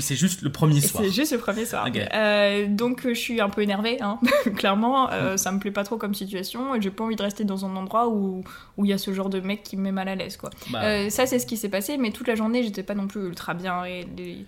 [0.00, 1.04] C'est juste le premier soir.
[1.04, 1.86] C'est juste le premier soir.
[1.88, 1.96] Ok.
[1.96, 4.18] Euh, donc euh, je suis un peu énervée, hein.
[4.56, 5.10] clairement.
[5.12, 7.64] Euh, ça me plaît pas trop comme situation et j'ai pas envie de rester dans
[7.64, 8.42] un endroit où
[8.76, 10.50] où il y a ce genre de mec qui me met mal à l'aise, quoi.
[10.70, 13.26] Bah, ça c'est ce qui s'est passé, mais toute la journée j'étais pas non plus
[13.26, 13.84] ultra bien.
[13.84, 14.44] Et, les- et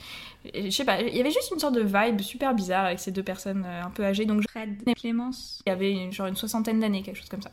[0.54, 3.10] je sais pas, il y avait juste une sorte de vibe super bizarre avec ces
[3.10, 4.24] deux personnes euh, un peu âgées.
[4.24, 7.42] Donc Fred et Clémence, il y avait une- genre une soixantaine d'années, quelque chose comme
[7.42, 7.50] ça.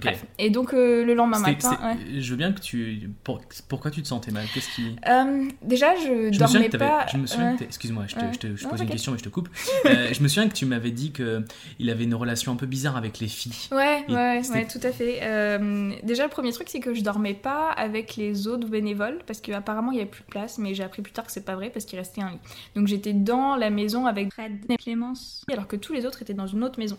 [0.00, 0.24] Bref.
[0.38, 1.78] Et donc euh, le lendemain matin.
[1.82, 2.20] ouais.
[2.20, 3.10] Je veux bien que tu.
[3.22, 4.44] pour- pourquoi tu te sentais mal?
[4.52, 4.96] Qu'est-ce qui.
[5.08, 7.06] Euh, déjà, je, Je me souviens dormais pas.
[7.12, 7.58] Je me souviens ouais.
[7.58, 8.30] que Excuse-moi, je te, Ouais.
[8.32, 9.48] je te- je Non, pose une question et je te coupe.
[9.86, 11.44] Euh, je me souviens que tu m'avais dit que
[11.78, 13.52] il avait une relation un peu bizarre avec les filles.
[13.72, 15.20] Ouais, Et ouais, ouais, tout à fait.
[15.22, 19.40] Euh, déjà, le premier truc, c'est que je dormais pas avec les autres bénévoles parce
[19.40, 21.54] qu'apparemment il y avait plus de place, mais j'ai appris plus tard que c'est pas
[21.54, 22.40] vrai parce qu'il restait un lit.
[22.74, 26.34] Donc j'étais dans la maison avec Fred et Clémence, alors que tous les autres étaient
[26.34, 26.98] dans une autre maison.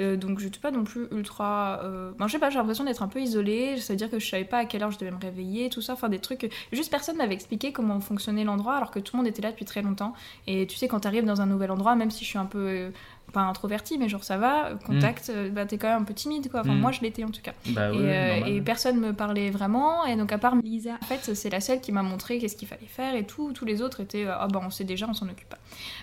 [0.00, 1.80] Euh, donc j'étais pas non plus ultra.
[1.84, 2.12] Euh...
[2.18, 3.76] Ben, je sais pas, j'ai l'impression d'être un peu isolée.
[3.78, 5.82] Ça veut dire que je savais pas à quelle heure je devais me réveiller, tout
[5.82, 5.92] ça.
[5.92, 6.50] Enfin, des trucs.
[6.72, 9.64] Juste personne m'avait expliqué comment fonctionnait l'endroit alors que tout le monde était là depuis
[9.64, 10.14] très longtemps.
[10.46, 12.90] Et tu sais, quand t'arrives dans un nouvel endroit, même si je suis un peu.
[13.28, 16.14] Euh, pas introverti, mais genre ça va, contact, euh, bah t'es quand même un peu
[16.14, 16.60] timide quoi.
[16.60, 16.80] Enfin, Mm.
[16.80, 17.52] moi je l'étais en tout cas.
[17.68, 20.04] Bah et, ouais, euh, et personne me parlait vraiment.
[20.06, 22.68] Et donc, à part Lisa, en fait, c'est la seule qui m'a montré qu'est-ce qu'il
[22.68, 23.52] fallait faire et tout.
[23.52, 25.58] Tous les autres étaient, euh, ah bah on sait déjà, on s'en occupe pas.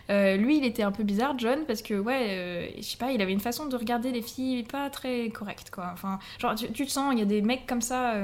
[0.10, 3.12] Euh, lui, il était un peu bizarre, John, parce que, ouais, euh, je sais pas,
[3.12, 5.92] il avait une façon de regarder les filles pas très correcte quoi.
[5.94, 8.16] Enfin, genre, tu, tu te sens, il y a des mecs comme ça.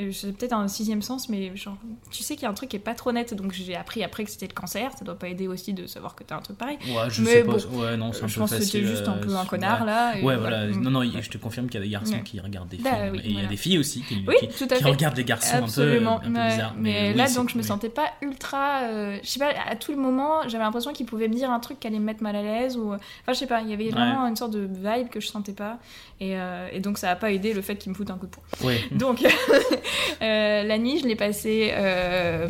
[0.00, 1.76] Euh, euh, c'est peut-être un sixième sens, mais genre,
[2.10, 4.02] tu sais qu'il y a un truc qui est pas trop net, donc j'ai appris
[4.02, 4.90] après que c'était le cancer.
[4.98, 6.78] Ça doit pas aider aussi de savoir que t'as un truc pareil.
[6.88, 7.66] Ouais, je Mais sais bon, pas.
[7.76, 8.70] Ouais, non, c'est un je peu pense que facile.
[8.72, 9.46] c'était juste un euh, peu un ouais.
[9.48, 10.16] connard là.
[10.18, 10.66] et Ouais, voilà.
[10.66, 10.80] Mm.
[10.82, 12.22] Non, non, je te confirme qu'il y a des garçons Ouais.
[12.22, 13.12] qui regardent des Bah films.
[13.12, 14.88] oui, et il y a des filles aussi qui, Oui, qui- tout à qui fait.
[14.90, 16.16] regardent des garçons Absolument.
[16.16, 16.48] un peu, un peu ouais.
[16.50, 16.74] bizarres.
[16.78, 18.82] Mais, oui, là, c'est- donc, je me sentais pas ultra.
[18.84, 21.60] euh, je sais pas, à tout le moment, j'avais l'impression qu'il pouvait me dire un
[21.60, 22.76] truc qui allait me mettre mal à l'aise.
[22.76, 22.92] Ou...
[22.94, 25.52] Enfin, je sais pas, il y avait vraiment une sorte de vibe que je sentais
[25.52, 25.78] pas.
[26.20, 28.26] Et, euh, et donc, ça a pas aidé le fait qu'il me foute un coup
[28.26, 28.44] de poing.
[28.68, 28.80] Ouais.
[28.92, 29.22] Donc,
[30.22, 32.46] euh, la nuit, je l'ai passée euh,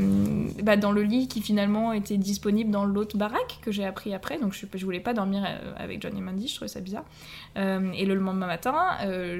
[0.62, 4.38] bah, dans le lit qui finalement était disponible dans l'autre baraque que j'ai appris après.
[4.38, 7.04] Donc, je, je voulais pas dormir euh, avec John et Mandy, je trouvais ça bizarre.
[7.56, 8.76] Et le lendemain matin,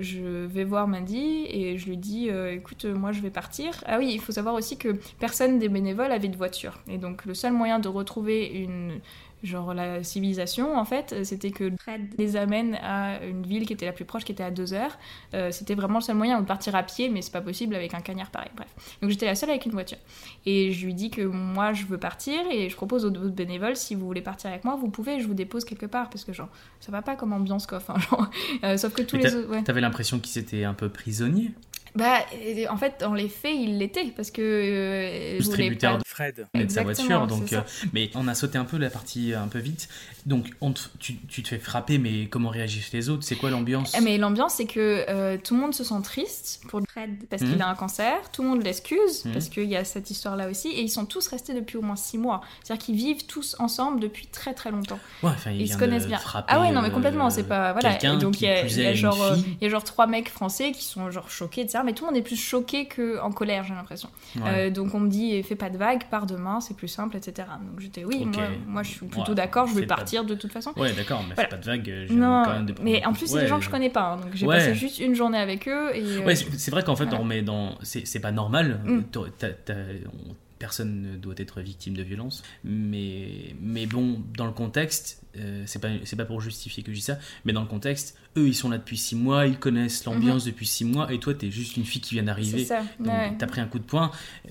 [0.00, 3.84] je vais voir Mandy et je lui dis écoute, moi je vais partir.
[3.86, 6.80] Ah oui, il faut savoir aussi que personne des bénévoles avait de voiture.
[6.88, 9.00] Et donc, le seul moyen de retrouver une
[9.42, 12.14] genre la civilisation en fait euh, c'était que Fred.
[12.18, 14.98] les amène à une ville qui était la plus proche qui était à deux heures.
[15.34, 17.94] Euh, c'était vraiment le seul moyen de partir à pied mais c'est pas possible avec
[17.94, 18.50] un cagnard pareil.
[18.54, 18.68] Bref.
[19.00, 19.98] Donc j'étais la seule avec une voiture.
[20.46, 23.76] Et je lui dis que moi je veux partir et je propose aux autres bénévoles
[23.76, 26.10] si vous voulez partir avec moi vous pouvez je vous dépose quelque part.
[26.10, 26.48] Parce que genre
[26.80, 27.78] ça va pas comme ambiance quoi.
[27.78, 28.30] Enfin genre
[28.64, 29.62] euh, sauf que tous Mais les autres ouais.
[29.62, 31.52] T'avais l'impression qu'ils étaient un peu prisonniers?
[31.94, 35.92] Bah et- en fait dans les faits ils l'étaient parce que euh, je voulais Distributeur
[35.94, 37.26] pas de Fred de sa voiture.
[37.26, 37.56] Donc, ça.
[37.56, 39.88] euh, mais on a sauté un peu la partie un peu vite.
[40.26, 43.24] Donc, on te- tu, tu te fais frapper, mais comment réagissent les autres?
[43.24, 43.94] C'est quoi l'ambiance?
[43.96, 47.42] Eh, Mais l'ambiance, c'est que euh, tout le monde se sent triste pour Fred parce
[47.42, 49.32] qu'il a un cancer, tout le monde l'excuse Mhm.
[49.32, 51.96] parce qu'il y a cette histoire-là aussi, et ils sont tous restés depuis au moins
[51.96, 52.42] six mois.
[52.62, 55.00] C'est-à-dire qu'ils vivent tous ensemble depuis très très longtemps.
[55.22, 56.20] Ouais, enfin, il Ils se connaissent de bien.
[56.48, 57.96] Ah ouais, non mais euh, complètement, c'est pas voilà.
[58.02, 60.06] Et donc il y a, il y a genre euh, il y a genre trois
[60.06, 61.86] mecs français qui sont genre choqués etc.
[61.86, 64.08] Mais tout le monde est plus choqué que en colère, j'ai l'impression.
[64.36, 64.42] Ouais.
[64.46, 67.48] Euh, donc on me dit fais pas de vagues, pars demain, c'est plus simple, etc.
[67.66, 68.36] Donc j'étais oui, Ok.
[68.36, 70.72] moi, moi je suis plutôt Ouais, d'accord, je vais de- partir de toute façon.
[70.76, 71.48] Ouais, d'accord, mais Voilà.
[71.50, 71.90] fais pas de vagues.
[71.90, 74.12] euh, j'ai quand même des mais en plus c'est des gens que je connais pas,
[74.12, 76.96] hein, donc j'ai passé juste une journée avec eux et euh, Ouais, c'est vrai qu'en
[76.96, 77.20] fait, voilà.
[77.20, 77.76] on met dans.
[77.82, 78.80] C'est pas normal.
[78.84, 79.00] Mm.
[79.16, 82.44] On- Personne ne doit être victime de violence.
[82.62, 87.02] Mais, mais bon, dans le contexte, euh, c'est pas, pas pour justifier que je dis
[87.02, 90.44] ça, mais dans le contexte, eux, ils sont là depuis six mois, ils connaissent l'ambiance
[90.44, 92.64] depuis six mois, et toi, t'es juste une fille qui vient c'est d'arriver.
[92.64, 92.82] ça.
[92.98, 93.32] Donc, ouais.
[93.38, 94.12] t'as pris un coup de poing.
[94.46, 94.50] Euh,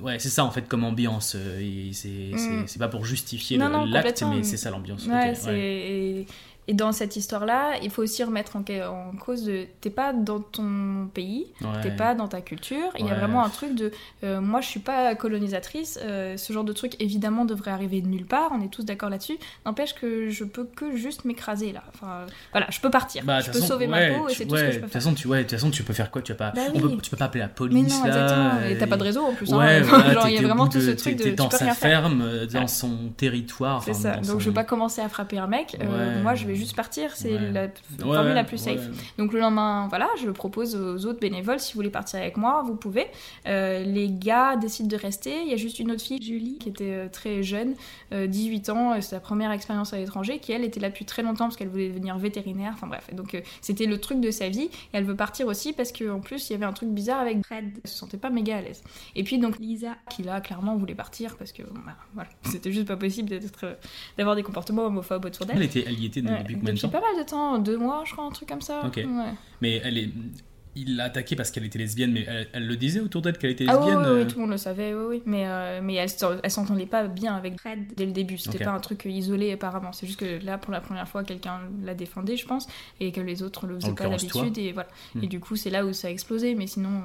[0.00, 1.34] Ouais, c'est ça en fait comme ambiance.
[1.36, 2.78] euh, C'est Mm.
[2.78, 5.06] pas pour justifier l'acte, mais c'est ça l'ambiance.
[5.06, 6.26] Ouais.
[6.70, 9.66] Et, dans cette histoire-là, il faut aussi remettre en, ca- en cause de...
[9.80, 11.68] T'es pas dans ton pays, Ouais.
[11.82, 12.88] t'es pas dans ta culture.
[12.98, 13.90] Il y a vraiment un truc de...
[14.24, 15.98] euh, moi, je suis pas colonisatrice.
[16.02, 18.50] euh, ce genre de truc, évidemment, devrait arriver de nulle part.
[18.52, 19.38] On est tous d'accord là-dessus.
[19.66, 21.82] N'empêche que je peux que juste m'écraser, là.
[21.94, 23.24] Enfin, voilà, je peux partir.
[23.24, 24.76] Bah, je peux façon, sauver ouais, ma peau et c'est tout ce que je de
[24.76, 25.02] peux toute faire.
[25.02, 26.22] façon, tu, ouais, de toute façon, tu peux faire quoi?
[26.22, 26.96] Tu, vas pas, Bah on oui.
[26.96, 28.68] peut- tu peux pas appeler la Mais police non, là.
[28.70, 29.52] Et t'as pas de réseau en plus.
[29.52, 29.56] hein.
[29.82, 31.30] Voilà, genre, il y a vraiment tout ce truc de.
[31.30, 33.82] dans sa ferme, euh, dans son territoire.
[33.82, 34.16] C'est ça.
[34.16, 35.76] Donc je veux pas commencer à frapper un mec.
[36.22, 37.16] moi, je vais juste partir.
[37.16, 37.50] C'est Ouais.
[37.52, 37.68] la
[37.98, 38.76] formule ouais, la plus safe.
[38.88, 38.94] ouais.
[39.18, 42.62] Donc le lendemain, voilà, je propose aux autres bénévoles, si vous voulez partir avec moi,
[42.64, 43.06] vous pouvez.
[43.46, 45.42] Euh, les gars décident de rester.
[45.42, 47.74] Il y a juste une autre fille, Julie, qui était euh, très jeune,
[48.12, 51.04] euh, 18 ans, euh, c'est sa première expérience à l'étranger, qui elle était là depuis
[51.04, 52.72] très longtemps parce qu'elle voulait devenir vétérinaire.
[52.74, 54.64] Enfin bref, donc euh, c'était le truc de sa vie.
[54.64, 57.44] Et elle veut partir aussi parce qu'en plus il y avait un truc bizarre avec
[57.44, 57.64] Fred.
[57.82, 58.82] Elle se sentait pas méga à l'aise.
[59.16, 62.86] Et puis donc Lisa, qui là clairement voulait partir parce que bah, voilà, c'était juste
[62.88, 63.78] pas possible d'être,
[64.18, 65.56] d'avoir des comportements homophobes autour d'elle.
[65.56, 67.58] Elle, était, elle y était Ouais, depuis combien de depuis temps pas mal de temps,
[67.58, 68.82] deux mois je crois, un truc comme ça.
[68.86, 68.96] Ok.
[68.96, 69.32] Ouais.
[69.60, 70.10] Mais elle est.
[70.76, 73.50] Il l'a attaquée parce qu'elle était lesbienne, mais elle, elle le disait autour d'elle qu'elle
[73.50, 73.98] était Ah oui, lesbienne.
[73.98, 75.22] oui, oui, euh, tout le monde le savait, oui, oui.
[75.26, 76.08] Mais, euh, mais elle,
[76.44, 78.38] elle s'entendait pas bien avec Fred dès le début.
[78.38, 78.64] C'était Ok.
[78.66, 79.92] pas un truc isolé apparemment.
[79.92, 82.68] C'est juste que là, pour la première fois, quelqu'un la défendait, je pense,
[83.00, 84.56] et que les autres le faisaient En pas d'habitude.
[84.58, 84.88] Et voilà.
[85.16, 85.24] Hmm.
[85.24, 86.54] Et du coup, c'est là où ça a explosé.
[86.54, 87.02] Mais sinon.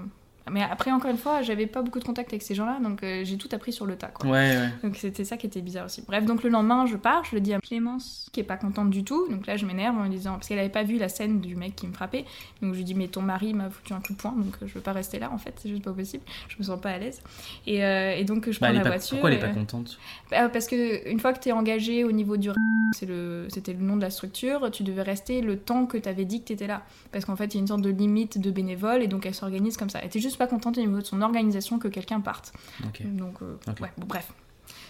[0.51, 3.21] Mais après, encore une fois, j'avais pas beaucoup de contact avec ces gens-là, donc euh,
[3.23, 4.29] j'ai tout appris sur le tas, quoi.
[4.29, 4.69] Ouais, ouais.
[4.83, 6.03] Donc c'était ça qui était bizarre aussi.
[6.07, 8.89] Bref, donc le lendemain, je pars, je le dis à Clémence, qui est pas contente
[8.91, 9.27] du tout.
[9.29, 11.55] Donc là, je m'énerve en lui disant, parce qu'elle avait pas vu la scène du
[11.55, 12.25] mec qui me frappait.
[12.61, 14.67] Donc je lui dis, mais ton mari m'a foutu un coup de poing, donc euh,
[14.67, 16.23] je veux pas rester là en fait, c'est juste pas possible.
[16.49, 17.21] Je me sens pas à l'aise.
[17.65, 19.17] Et, euh, et donc je Bah, prends la pas- voiture.
[19.17, 19.97] Pourquoi elle est pas contente?
[20.29, 22.49] Bah, Parce que une fois que t'es engagé au niveau du
[22.93, 26.23] c'est le c'était le nom de la structure, tu devais rester le temps que t'avais
[26.23, 26.83] dit que t'étais là.
[27.11, 29.33] Parce qu'en fait, il y a une sorte de limite de bénévoles et donc elle
[29.33, 29.99] s'organise comme ça.
[29.99, 32.53] Elle était juste pas contente au niveau de son organisation que quelqu'un parte.
[33.03, 34.31] Donc euh, ouais, bon, bref.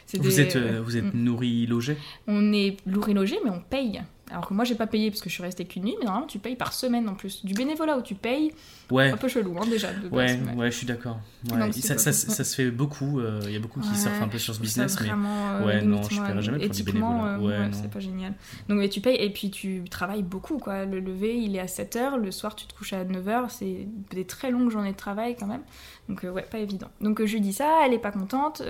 [0.06, 1.24] C'est Vous êtes, euh, vous êtes Mm.
[1.24, 2.78] nourri, logé on est
[3.08, 4.02] et logé, mais on paye.
[4.32, 6.28] Alors que moi, j'ai pas payé parce que je suis restée qu'une nuit, mais normalement,
[6.28, 7.46] tu payes par semaine en plus.
[7.46, 8.52] Du bénévolat où tu payes,
[8.92, 9.92] Ouais, un peu chelou, hein, déjà.
[9.94, 11.20] de ouais, base, ouais, je suis d'accord.
[11.52, 11.72] Ouais.
[11.72, 13.20] Ça, se fait beaucoup.
[13.20, 15.82] euh, Il y a beaucoup qui surfent un peu sur ce business, mais euh, ouais,
[15.82, 17.36] non, je moi, paierais jamais pour du bénévolat.
[17.36, 18.34] euh, Ouais, c'est pas génial.
[18.70, 20.86] Donc mais tu payes et puis tu travailles beaucoup quoi.
[20.86, 24.26] Le lever, il est à 7h, le soir tu te couches à 9h, c'est des
[24.26, 25.62] très longues journées de travail quand même.
[26.10, 26.88] Donc euh, ouais, pas évident.
[27.02, 28.62] Donc je lui dis ça, elle est pas contente,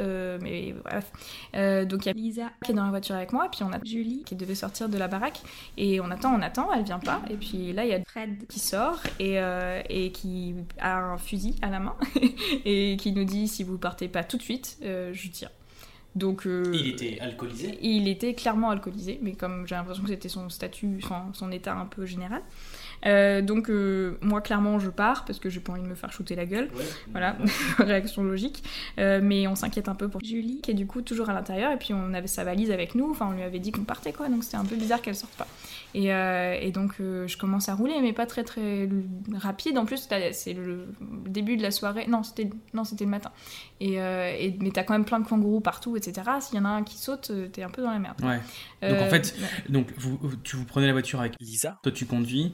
[0.42, 1.12] mais bref.
[1.88, 3.80] Donc il y a Lisa qui est dans la voiture avec moi, puis on a
[3.84, 5.42] Julie qui devait sortir de la baraque
[5.78, 7.22] et on attend, on attend, elle vient pas.
[7.30, 9.40] Et puis là il y a Fred qui sort et,
[10.06, 11.96] et qui a un fusil à la main
[12.66, 15.50] et qui nous dit si vous partez pas tout de suite, euh, je tire.
[16.16, 20.30] Donc euh, Il était alcoolisé il était clairement alcoolisé, mais comme j'ai l'impression que c'était
[20.30, 22.42] son statut, enfin, son état un peu général.
[23.06, 26.14] Euh, donc euh, moi clairement je pars parce que j'ai pas envie de me faire
[26.14, 26.70] shooter la gueule.
[27.12, 27.36] Voilà,
[27.78, 28.64] réaction logique.
[28.98, 31.72] Euh, mais on s'inquiète un peu pour Julie, qui est du coup toujours à l'intérieur,
[31.72, 34.14] et puis on avait sa valise avec nous, enfin on lui avait dit qu'on partait
[34.14, 35.48] quoi, donc c'était un peu bizarre qu'elle sorte pas.
[35.98, 38.90] Et, euh, et donc euh, je commence à rouler, mais pas très très
[39.34, 39.78] rapide.
[39.78, 40.90] En plus, c'est le
[41.26, 43.32] début de la soirée, non c'était non c'était le matin.
[43.80, 46.30] Et, euh, et- mais t'as quand même plein de kangourous partout, etc.
[46.42, 48.22] S'il y en a un qui saute, t'es un peu dans la merde.
[48.22, 48.42] Ouais.
[48.90, 49.72] Donc, en fait, ouais.
[49.72, 52.54] Donc, vous- tu vous prenez la voiture avec Lisa toi, tu conduis.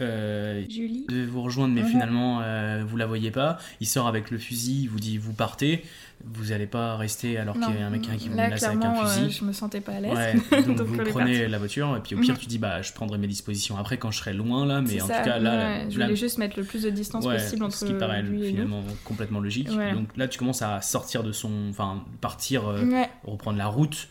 [0.00, 1.04] Euh, Julie.
[1.08, 1.88] il devait vous rejoindre, mais Mhm.
[1.88, 3.58] finalement, euh, vous la voyez pas.
[3.80, 5.84] Il sort avec le fusil, il vous dit vous partez.
[6.24, 8.84] Vous allez pas rester alors qu'il y a un mec qui vous là, menace avec
[8.84, 9.30] un euh, fusil.
[9.38, 10.12] je me sentais pas à l'aise.
[10.12, 10.34] Ouais,
[10.66, 12.40] donc, Donc, vous prenez la voiture et puis au pire Mhm.
[12.40, 15.06] tu dis bah je prendrai mes dispositions après quand je serai loin là mais en
[15.06, 15.50] ça, tout cas là,
[15.84, 17.92] ouais, je la- voulais juste mettre le plus de distance ouais, possible entre ce qui
[17.94, 22.04] paraît lui et finalement complètement logique donc là tu commences à sortir de son enfin
[22.20, 24.08] partir euh, Ouais, reprendre la route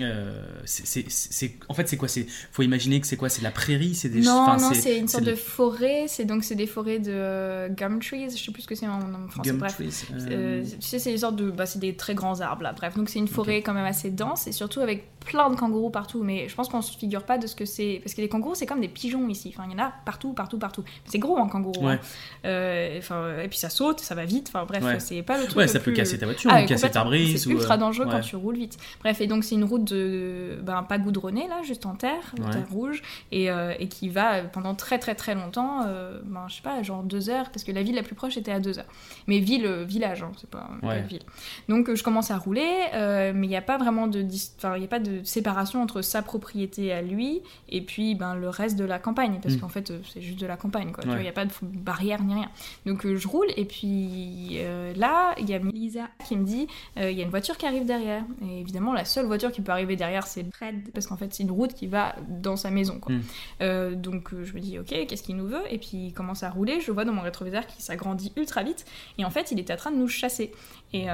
[0.00, 3.50] Euh, c'est- en fait c'est quoi c'est faut imaginer que c'est quoi c'est de la
[3.50, 6.06] prairie c'est des non, non, c'est une sorte de forêt.
[6.08, 8.30] C'est donc c'est des forêts de euh, gum trees.
[8.30, 9.50] Je sais plus ce que c'est en, en français.
[9.50, 9.90] gum Bref, trees,
[10.30, 12.72] euh, tu sais, c'est une sorte de, bah, c'est des très grands arbres là.
[12.72, 15.90] Bref, donc c'est une forêt quand même assez dense et surtout avec plein de kangourous
[15.90, 16.22] partout.
[16.22, 18.54] Mais je pense qu'on se figure pas de ce que c'est parce que les kangourous
[18.54, 19.54] c'est comme des pigeons ici.
[19.56, 20.84] Enfin, il y en a partout, partout, partout.
[21.06, 21.86] C'est gros un kangourou.
[21.86, 21.94] Ouais.
[21.94, 21.98] hein.
[22.44, 24.48] Euh, enfin, et puis ça saute, ça va vite.
[24.48, 25.00] Enfin bref, Ouais.
[25.00, 25.56] c'est pas le truc.
[25.56, 27.78] ouais ça peut plus- casser ta voiture Ah, ou casser ta brise C'est ultra euh,
[27.78, 28.76] dangereux quand tu roules vite.
[29.00, 32.50] Bref, et donc c'est une route de, ben, pas goudronnée là, juste en terre, en
[32.50, 33.02] terre rouge,
[33.32, 36.82] et, euh, et qui va pendant très très très longtemps, euh, ben, je sais pas,
[36.82, 38.84] genre deux heures, parce que la ville la plus proche était à deux heures.
[39.26, 41.22] Mais ville, village, hein, c'est pas, pas ville.
[41.68, 44.24] Donc je commence à rouler, mais il n'y a pas vraiment de,
[44.58, 48.34] enfin il y a pas de séparation entre sa propriété à lui et puis ben
[48.34, 49.60] le reste de la campagne, parce Mm.
[49.60, 51.04] qu'en fait euh, c'est juste de la campagne, quoi.
[51.04, 51.16] Ouais.
[51.18, 52.50] il n'y a pas de barrière ni rien.
[52.86, 56.66] Donc euh, je roule et puis euh, là il y a Lisa qui me dit
[56.96, 58.24] euh, il y a une voiture qui arrive derrière.
[58.48, 61.42] Et évidemment la seule voiture qui peut arriver derrière c'est Fred parce qu'en fait c'est
[61.42, 62.98] une route qui va dans sa maison.
[62.98, 63.14] Quoi.
[63.14, 63.94] Mm.
[63.96, 65.62] Donc je me dis ok qu'est-ce qu'il nous veut?
[65.70, 66.80] Et puis il commence à rouler.
[66.80, 68.84] Je vois dans mon rétroviseur qui s'agrandit ultra vite
[69.18, 70.52] et en fait il était en train de nous chasser.
[70.92, 71.06] Et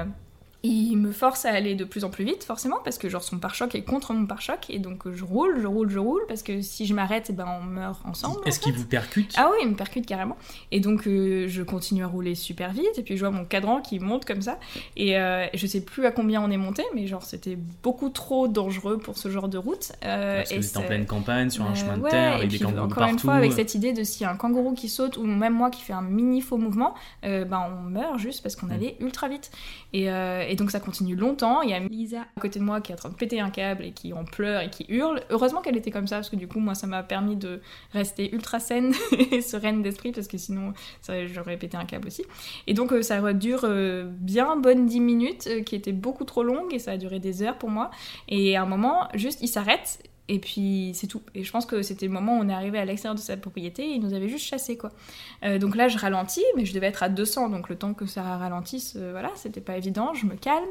[0.63, 3.39] il me force à aller de plus en plus vite, forcément, parce que genre son
[3.39, 6.61] pare-choc est contre mon pare-choc, et donc je roule, je roule, je roule, parce que
[6.61, 8.37] si je m'arrête, eh ben on meurt ensemble.
[8.45, 9.33] est-ce en qu'il vous percute?
[9.37, 10.37] Ah oui, il me percute carrément.
[10.71, 13.81] Et donc euh, je continue à rouler super vite, et puis je vois mon cadran
[13.81, 14.59] qui monte comme ça,
[14.95, 18.47] et euh, je sais plus à combien on est monté, mais genre c'était beaucoup trop
[18.47, 19.91] dangereux pour ce genre de route.
[20.05, 22.09] euh, parce que et êtes en c'est- pleine campagne sur un euh, chemin de ouais,
[22.11, 24.31] terre avec des kangourous encore partout une fois, avec cette idée de s'il y a
[24.31, 26.93] un kangourou qui saute, ou même moi qui fais un mini faux mouvement,
[27.25, 28.71] euh, ben on meurt juste parce qu'on Mm.
[28.71, 29.49] allait ultra vite.
[29.93, 30.09] Et,
[30.51, 31.61] et donc ça continue longtemps.
[31.61, 33.49] Il y a Lisa à côté de moi qui est en train de péter un
[33.49, 35.21] câble et qui en pleure et qui hurle.
[35.29, 37.61] Heureusement qu'elle était comme ça, parce que du coup, moi, ça m'a permis de
[37.93, 38.93] rester ultra saine
[39.31, 40.73] et sereine d'esprit, parce que sinon,
[41.33, 42.25] j'aurais pété un câble aussi.
[42.67, 46.43] Et donc, euh, ça dure euh, bien bonne 10 minutes, euh, qui étaient beaucoup trop
[46.43, 47.89] longues, et ça a duré des heures pour moi.
[48.27, 50.03] Et à un moment, juste, il s'arrête.
[50.33, 51.21] Et puis c'est tout.
[51.35, 53.35] Et je pense que c'était le moment où on est arrivé à l'extérieur de sa
[53.35, 54.91] propriété et il nous avait juste chassé quoi.
[55.43, 58.05] Euh, donc là je ralentis, mais je devais être à 200, donc le temps que
[58.05, 60.13] ça ralentisse, euh, voilà, c'était pas évident.
[60.13, 60.63] Je me calme.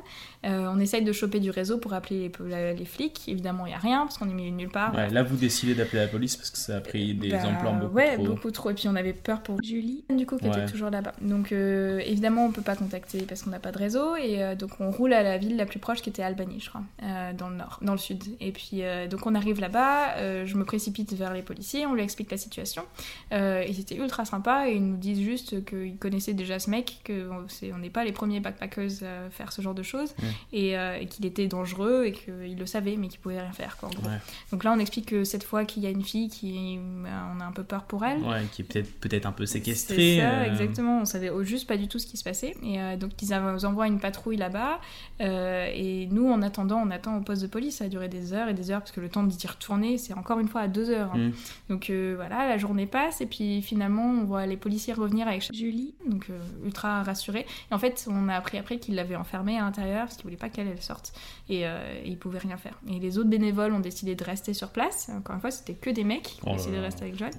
[0.46, 2.32] Euh, on essaye de choper du réseau pour appeler
[2.78, 3.28] les, flics.
[3.28, 4.94] Évidemment il y a rien parce qu'on est mis nulle part.
[4.94, 7.74] Ouais, là vous décidez d'appeler la police parce que ça a pris des Bah, ampleurs
[7.74, 8.70] beaucoup ouais, trop beaucoup trop.
[8.70, 10.56] Et puis on avait peur pour Julie, du coup, qui Ouais.
[10.62, 11.12] était toujours là-bas.
[11.20, 14.16] Donc euh, évidemment, on peut pas contacter parce qu'on n'a pas de réseau.
[14.16, 16.70] Et euh, donc on roule à la ville la plus proche qui était Albany, je
[16.70, 18.22] crois, euh, dans le nord, dans le sud.
[18.40, 21.94] Et puis euh, donc on arrive là-bas, euh, je me précipite vers les policiers, on
[21.94, 22.84] lui explique la situation.
[23.32, 27.00] Euh, ils étaient ultra sympas et ils nous disent juste qu'ils connaissaient déjà ce mec,
[27.06, 30.14] qu'on on n'est pas les premiers backpackers à faire ce genre de choses.
[30.52, 33.76] Et, euh, et qu'il était dangereux et qu'il le savait, mais qu'il pouvait rien faire,
[33.76, 34.08] quoi, en gros.
[34.08, 34.18] Ouais.
[34.52, 37.40] Donc là, on explique que cette fois qu'il y a une fille qui, bah, on
[37.40, 38.20] a un peu peur pour elle.
[38.22, 40.18] Ouais, qui est peut-être peut-être un peu C'est séquestrée.
[40.18, 41.00] ça, euh, exactement.
[41.00, 42.54] On savait juste pas du tout ce qui se passait.
[42.62, 44.80] Et donc, ils envoient une patrouille là-bas.
[45.20, 47.76] et nous, en attendant, on attend au poste de police.
[47.76, 50.12] Ça a duré des heures et des heures parce que le temps d'y retourner, c'est
[50.14, 51.10] encore une fois à 2 heures.
[51.14, 51.18] hein.
[51.28, 51.32] Mm.
[51.70, 55.48] Donc euh, voilà, la journée passe et puis finalement on voit les policiers revenir avec
[55.52, 57.46] Julie, donc euh, ultra rassurée.
[57.70, 60.36] Et en fait, on a appris après qu'ils l'avaient enfermée à l'intérieur parce qu'ils voulaient
[60.36, 61.12] pas qu'elle elle sorte
[61.48, 62.78] et, euh, et ils pouvaient rien faire.
[62.88, 65.10] Et les autres bénévoles ont décidé de rester sur place.
[65.16, 67.20] Encore une fois, c'était que des mecs qui Oh ont là décidé de rester avec.
[67.20, 67.30] Ouais.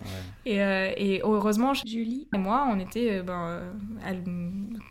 [0.45, 3.61] Et, euh, et heureusement, Julie et moi, on était ben,
[4.05, 4.11] à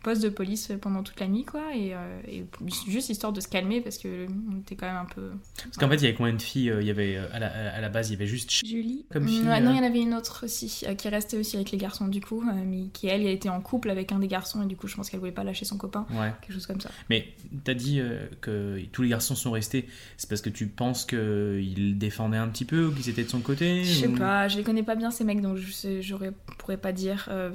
[0.03, 1.61] poste de police pendant toute la nuit, quoi.
[1.75, 1.93] Et,
[2.27, 2.45] et
[2.87, 5.31] juste histoire de se calmer parce que on était quand même un peu.
[5.63, 7.47] Parce qu'en fait, il y avait combien de filles Il y avait euh, à la,
[7.75, 8.51] à la base, il y avait juste.
[8.65, 9.05] Julie.
[9.11, 9.57] Comme Mm, fille, Non, euh.
[9.71, 12.21] il y en avait une autre aussi euh, qui restait aussi avec les garçons du
[12.21, 14.87] coup, mais qui elle, elle était en couple avec un des garçons et du coup,
[14.87, 16.31] je pense qu'elle voulait pas lâcher son copain, Ouais.
[16.41, 16.89] quelque chose comme ça.
[17.09, 17.27] Mais
[17.63, 18.01] t'as dit
[18.41, 19.87] que tous les garçons sont restés.
[20.17, 23.39] C'est parce que tu penses qu'ils défendaient un petit peu ou qu'ils étaient de son
[23.41, 26.01] côté Je sais ou- pas, je les connais pas bien ces mecs, donc je sais-
[26.01, 27.27] j'aurais pourrais pas dire.
[27.31, 27.51] euh,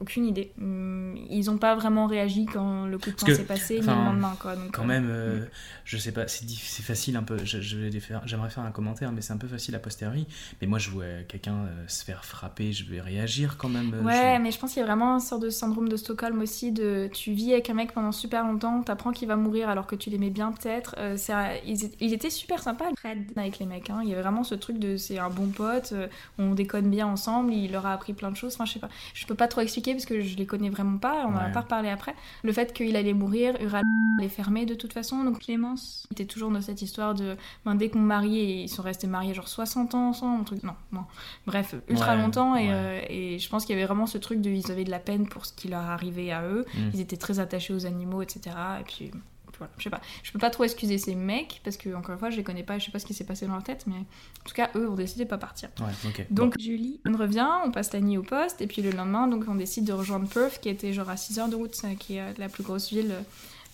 [0.00, 0.52] aucune idée.
[0.60, 3.92] Hum, Ils ont pas vraiment réagi quand le coup de poing s'est passé, ni le
[3.92, 4.56] lendemain, quoi.
[4.56, 5.44] Donc, Quand euh, même, euh,
[5.84, 7.36] je sais pas, c'est facile un peu.
[7.36, 10.26] les faire- J'aimerais faire un commentaire, mais c'est un peu facile a posteriori.
[10.60, 13.92] Mais moi, je vois quelqu'un euh, se faire frapper, je vais réagir quand même.
[13.94, 15.96] euh, Ouais, je- mais je pense qu'il y a vraiment une sorte de syndrome de
[15.96, 16.72] Stockholm aussi.
[16.72, 19.96] De tu vis avec un mec pendant super longtemps, t'apprends qu'il va mourir alors que
[19.96, 20.94] tu l'aimais bien peut-être.
[20.98, 23.90] Euh, un- ils, ils étaient super sympas Fred, avec les mecs.
[23.90, 24.00] Hein.
[24.02, 25.92] Il y avait vraiment ce truc de c'est un bon pote,
[26.38, 28.54] on déconne bien ensemble, il leur a appris plein de choses.
[28.54, 28.88] Enfin, je sais pas.
[29.12, 31.26] Je peux pas trop expliquer parce que je les connais vraiment pas.
[31.26, 32.14] On en a pas reparlé après.
[32.42, 33.82] Le fait qu'il allait mourir, Ural
[34.18, 35.24] allait fermer de toute façon.
[35.24, 39.06] Donc Clémence était toujours dans cette histoire de ben, dès qu'on mariait, ils sont restés
[39.06, 40.62] mariés genre 60 ans ensemble, un truc.
[40.62, 41.04] Non, non.
[41.46, 42.72] Bref, ultra Ouais, longtemps et, ouais.
[42.72, 45.00] euh, et je pense qu'il y avait vraiment ce truc de ils avaient de la
[45.00, 46.64] peine pour ce qui leur arrivait à eux.
[46.74, 46.78] Mm.
[46.94, 48.56] Ils étaient très attachés aux animaux, etc.
[48.80, 49.10] Et puis
[49.58, 50.00] voilà, je sais pas.
[50.22, 52.62] Je peux pas trop excuser ces mecs parce que encore une fois, je les connais
[52.62, 54.70] pas, je sais pas ce qui s'est passé dans leur tête, mais en tout cas,
[54.76, 55.68] eux ont décidé de pas partir.
[55.80, 56.26] Ouais.
[56.30, 59.44] Donc Julie, on revient, on passe la nuit au poste, et puis le lendemain, donc
[59.48, 62.20] on décide de rejoindre Perth, qui était genre à 6 heures de route, qui est
[62.20, 63.22] euh, la plus grosse ville euh,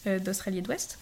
[0.07, 0.99] d'Australie de l'Ouest.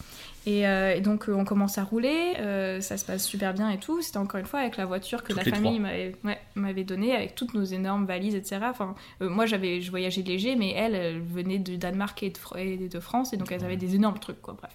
[0.46, 3.68] Et, euh, et donc euh, on commence à rouler, euh, ça se passe super bien
[3.68, 4.01] et tout.
[4.01, 7.34] C'était encore une fois avec la voiture que Toutes la famille m'avait ouais, donnée, avec
[7.34, 8.61] toutes nos énormes valises, etc.
[8.64, 12.59] Enfin, euh, moi j'avais, je voyageais léger, mais elle, elle venait de Danemark et de,
[12.59, 14.57] et de France, et donc elles avaient des énormes trucs, quoi.
[14.59, 14.72] Bref.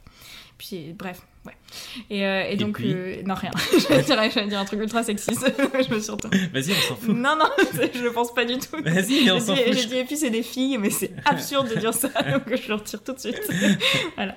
[0.60, 1.54] Puis bref, ouais.
[2.10, 3.52] Et, euh, et Et donc, puis euh, non rien.
[3.72, 5.46] je vais dire, je vais dire un truc ultra sexiste.
[5.90, 6.14] je me suis.
[6.54, 7.16] Vas-y, on s'en fout.
[7.16, 7.46] Non, non,
[7.94, 8.78] je le pense pas du tout.
[8.84, 9.66] Vas-y, on s'en fout.
[9.74, 12.68] j'ai dit, et puis c'est des filles, mais c'est absurde de dire ça, donc je
[12.68, 13.42] le retire tout de suite.
[14.16, 14.36] voilà.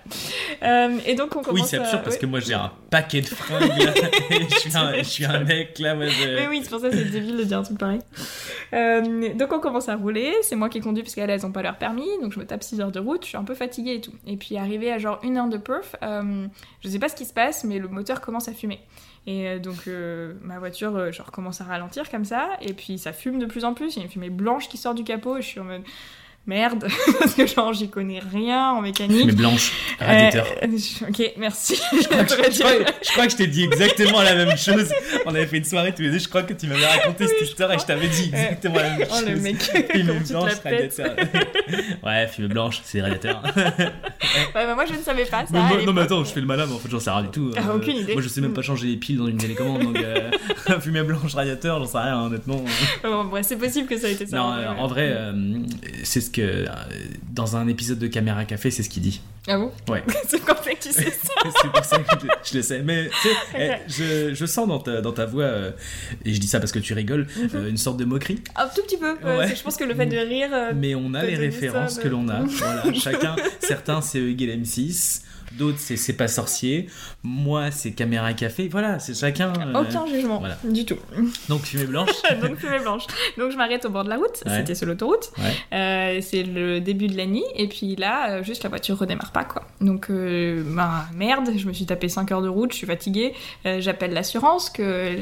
[0.63, 2.21] Euh, et donc on commence Oui, c'est absurde à- parce ouais.
[2.21, 3.93] que moi j'ai un paquet de fringues là,
[4.31, 6.25] et je, suis un, je suis un mec là, moi je...
[6.35, 8.01] Mais oui, c'est pour ça que c'est débile de dire un truc pareil.
[8.73, 11.77] Donc on commence à rouler, c'est moi qui conduis parce qu'elles, elles ont pas leur
[11.77, 14.01] permis, donc je me tape 6 heures de route, je suis un peu fatiguée et
[14.01, 14.13] tout.
[14.27, 15.97] Et puis arrivé à genre une heure de perf,
[16.87, 18.81] je sais pas ce qui se passe, mais le moteur commence à fumer.
[19.27, 22.97] Et euh, donc euh, ma voiture, euh, genre commence à ralentir comme ça, et puis
[22.99, 25.03] ça fume de plus en plus, il y a une fumée blanche qui sort du
[25.03, 25.83] capot, et je suis en mode
[26.47, 26.87] merde,
[27.19, 29.27] parce que genre j'y connais rien en mécanique.
[29.27, 30.47] Mais blanche, radiateur.
[30.63, 31.75] Euh, je- ok, merci.
[31.93, 34.91] Je crois, que, je, crois- je crois que je t'ai dit exactement la même chose.
[35.27, 36.19] On avait fait une soirée tous les deux.
[36.19, 39.09] Je crois que tu m'avais raconté cette histoire et je t'avais dit exactement la même
[39.11, 39.29] Oh chose.
[39.29, 41.17] le mec, te blanche, radiateur.
[42.05, 43.43] ouais, fumée blanche, c'est radiateur.
[43.57, 43.91] Ouais,
[44.55, 45.47] bah, moi je ne savais pas ça.
[45.51, 47.11] Mais à moi- non, mais attends, je fais le malin, mais en fait, j'en sais
[47.11, 47.51] rien du tout.
[47.57, 48.13] Ah, Euh, aucune idée.
[48.15, 50.31] Moi, je sais même pas changer les piles dans une télécommande, donc euh,
[50.81, 52.63] fumée blanche, radiateur, j'en sais rien, honnêtement.
[53.03, 54.37] Bon, bref, c'est possible que ça ait été ça.
[54.37, 54.79] Non, euh, ouais.
[54.79, 55.33] en vrai, euh,
[56.05, 56.67] c'est ce que.
[56.67, 56.67] euh,
[57.33, 59.21] dans un épisode de Caméra Café, c'est ce qu'il dit.
[59.47, 59.71] Ah bon?
[59.89, 60.03] Ouais.
[60.29, 61.33] C'est fait que tu sais ça.
[61.63, 62.83] c'est pour ça que je, le sais.
[62.83, 65.71] Mais tu sais, eh, je, je sens dans ta, dans ta voix, euh,
[66.25, 68.43] et je dis ça parce que tu rigoles, euh, une sorte de moquerie.
[68.57, 69.13] Un tout petit peu.
[69.23, 69.55] Ouais.
[69.55, 70.51] Je pense que le fait de rire.
[70.75, 72.41] Mais on a les références ça, que l'on a.
[72.43, 75.23] Voilà, chacun, certains c'est égale M6,
[75.53, 76.89] d'autres c'est C'est pas sorcier,
[77.23, 78.69] moi c'est Caméra Café.
[78.69, 79.53] Voilà, c'est chacun.
[79.59, 80.39] euh, Aucun jugement.
[80.39, 80.59] voilà.
[80.65, 80.99] Du tout.
[81.49, 82.11] Donc fumée blanche.
[82.43, 83.05] Donc fumée blanche.
[83.39, 84.43] Donc je m'arrête au bord de la route.
[84.47, 84.59] Ouais.
[84.59, 85.31] C'était sur l'autoroute.
[85.39, 85.55] Ouais.
[85.73, 87.45] Euh, c'est le début de la nuit.
[87.55, 89.63] Et puis là, euh, juste la voiture redémarre pas quoi.
[89.81, 93.35] Donc euh, bah, merde, je me suis tapé 5 heures de route, je suis fatiguée.
[93.65, 95.17] J'appelle l'assurance que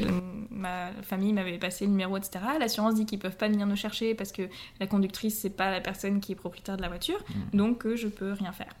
[0.51, 2.39] ma famille m'avait passé le numéro, etc.
[2.59, 4.43] L'assurance dit qu'ils peuvent pas venir nous chercher parce que
[4.79, 7.17] la conductrice c'est pas la personne qui est propriétaire de la voiture.
[7.53, 7.57] Mm.
[7.57, 8.73] Donc je peux rien faire.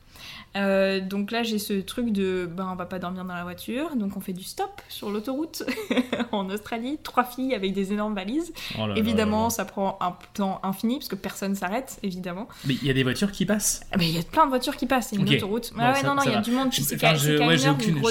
[0.55, 3.95] Euh, donc là j'ai ce truc de ben on va pas dormir dans la voiture,
[3.95, 5.63] donc on fait du stop sur l'autoroute
[6.31, 8.53] en Australie, trois filles avec des énormes valises.
[8.79, 9.49] Oh là évidemment là là.
[9.49, 12.47] ça prend un temps infini parce que personne s'arrête évidemment.
[12.65, 13.81] Mais il y a des voitures qui passent.
[13.91, 15.73] Ah, Mais il y a plein de voitures qui passent, c'est une autoroute.
[15.77, 16.41] Ah ouais ça- non non il y a va.
[16.41, 18.01] du monde, c'est Enfin, je- ouais, j'ai aucune.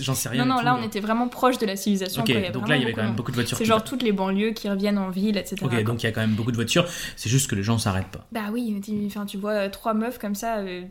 [0.00, 0.44] J'en sais rien.
[0.44, 2.24] Non non là on était vraiment proche de la civilisation.
[2.24, 3.56] Quoi, donc là il y avait quand même beaucoup de voitures.
[3.56, 5.56] C'est genre toutes les banlieues qui reviennent en ville, etc.
[5.62, 5.82] Ok, quoi.
[5.84, 6.86] donc il y a quand même beaucoup de voitures.
[7.16, 8.26] C'est juste que les gens s'arrêtent pas.
[8.32, 8.80] Bah oui,
[9.26, 10.82] tu, vois trois meufs comme ça, euh,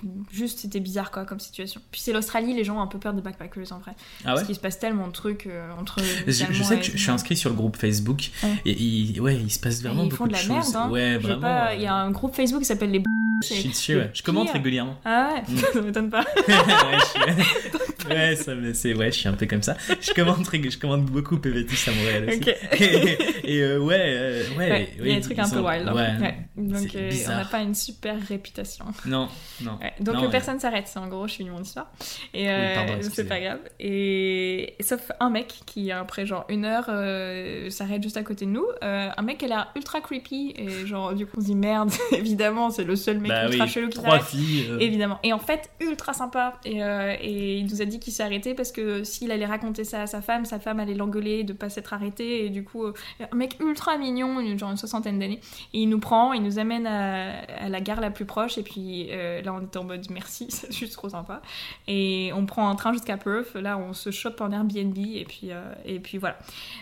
[0.54, 1.82] juste c'était bizarre quoi comme situation.
[1.92, 3.92] Puis c'est l'Australie, les gens ont un peu peur des backpackers en vrai.
[4.24, 4.34] Ah ouais.
[4.36, 6.00] Parce qu'il se passe tellement de trucs euh, entre.
[6.28, 6.46] Je, sais
[6.78, 8.50] que je, je suis inscrit sur le groupe Facebook Ouais.
[8.66, 10.50] et il, ouais, il se passe vraiment beaucoup de la choses.
[10.50, 10.90] merde, hein.
[10.90, 11.42] Ouais, vraiment.
[11.42, 13.04] pas, il y a un groupe Facebook qui s'appelle les.
[13.44, 13.96] Shit, ouais.
[13.96, 14.96] le Je commente régulièrement.
[15.04, 15.58] Ah ouais, Mm.
[15.74, 16.24] ça m'étonne pas.
[16.48, 17.06] Ouais, je
[17.44, 19.76] suis- Ouais, ça, me- c'est ouais, je suis un peu comme ça.
[20.02, 22.50] Je commande, très- je commande beaucoup PVTis à Montréal aussi.
[22.84, 25.88] Et, et, euh, ouais, euh, ouais, Ouais, il y a des trucs un peu wild.
[25.88, 25.94] hein.
[25.94, 26.36] Ouais.
[26.58, 28.86] Donc euh, on n'a pas une super réputation.
[29.06, 29.28] Non,
[29.62, 29.80] non.
[30.00, 30.32] Donc Non, euh, ouais.
[30.44, 31.92] Personne s'arrête, c'est en gros, je finis mon histoire.
[32.34, 33.60] Et euh, c'est pas grave.
[33.80, 38.52] Et sauf un mec qui, après genre une heure, euh, s'arrête juste à côté de
[38.52, 38.66] nous.
[38.84, 40.54] Euh, un mec qui a l'air ultra creepy.
[40.58, 43.66] Et genre, du coup, on se dit merde, évidemment, c'est le seul mec Bah ultra
[43.66, 44.68] oui, chelou qui trois filles.
[44.70, 45.20] euh, Évidemment.
[45.24, 46.54] Et en fait, ultra sympa.
[46.66, 50.02] Et, et il nous a dit qu'il s'est arrêté parce que s'il allait raconter ça
[50.04, 52.46] à sa femme, sa femme allait l'engueuler de pas s'être arrêté.
[52.46, 55.40] Et du coup, un mec ultra mignon, une- genre une soixantaine d'années.
[55.74, 58.58] Et il nous prend, il nous amène à, à la gare la plus proche.
[58.58, 59.08] Et puis
[59.44, 61.42] là, on était en mode merci, c'est juste trop sympa.
[61.88, 63.56] Et on prend un train jusqu'à Perth.
[63.56, 64.98] Là, on se chope en Airbnb.
[64.98, 66.38] Et puis, euh, et puis voilà.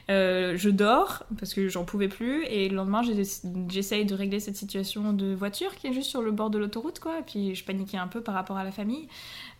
[0.09, 2.43] Euh, je dors parce que j'en pouvais plus.
[2.45, 3.01] Et le lendemain,
[3.69, 6.99] j'essaye de régler cette situation de voiture qui est juste sur le bord de l'autoroute,
[6.99, 7.19] quoi.
[7.19, 9.07] Et puis je paniquais un peu par rapport à la famille.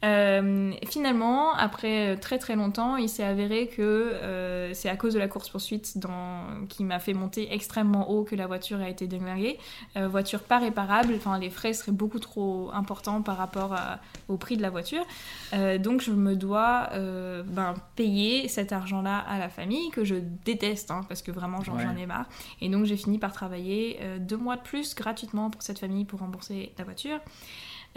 [0.04, 5.20] Euh, finalement, après très très longtemps, il s'est avéré que euh, c'est à cause de
[5.20, 6.66] la course-poursuite dans...
[6.70, 9.60] qui m'a fait monter extrêmement haut que la voiture a été déglinguée.
[9.98, 14.38] Euh, voiture pas réparable, enfin les frais seraient beaucoup trop importants par rapport à- au
[14.38, 15.06] prix de la voiture.
[15.54, 20.16] Euh, donc je me dois euh, ben, payer cet argent-là à la famille que je
[20.46, 21.86] déteste hein, parce que vraiment j'en Ouais.
[22.00, 22.26] ai marre.
[22.60, 26.06] Et donc j'ai fini par travailler euh, deux mois de plus gratuitement pour cette famille
[26.06, 27.20] pour rembourser la voiture.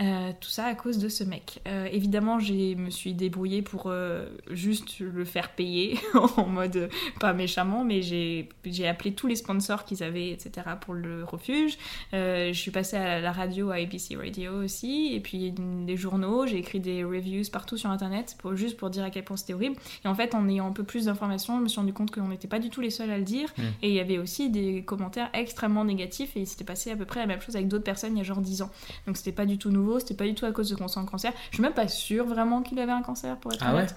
[0.01, 1.61] Euh, tout ça à cause de ce mec.
[1.68, 5.99] Euh, évidemment, je me suis débrouillée pour euh, juste le faire payer
[6.36, 6.88] en mode
[7.20, 8.49] pas méchamment, mais j'ai
[8.88, 10.66] appelé tous les sponsors qu'ils avaient, etc.
[10.80, 11.78] pour le refuge.
[12.12, 16.47] Je suis passée à la radio, à ABC Radio aussi, et puis des journaux.
[16.47, 19.55] J'ai écrit des reviews partout sur internet pour juste pour dire à quel point c'était
[19.55, 19.76] horrible.
[20.05, 22.28] Et en fait, en ayant un peu plus d'informations, je me suis rendu compte qu'on
[22.28, 23.53] n'était pas du tout les seuls à le dire.
[23.57, 23.62] Mm.
[23.82, 27.05] Et il y avait aussi des commentaires extrêmement négatifs, et il s'était passé à peu
[27.05, 28.70] près la même chose avec d'autres personnes il y a genre 10 ans.
[29.07, 31.32] Donc c'était pas du tout nouveau, c'était pas du tout à cause de un cancer.
[31.51, 33.95] Je suis même pas sûre vraiment qu'il avait un cancer pour être Ah honnête.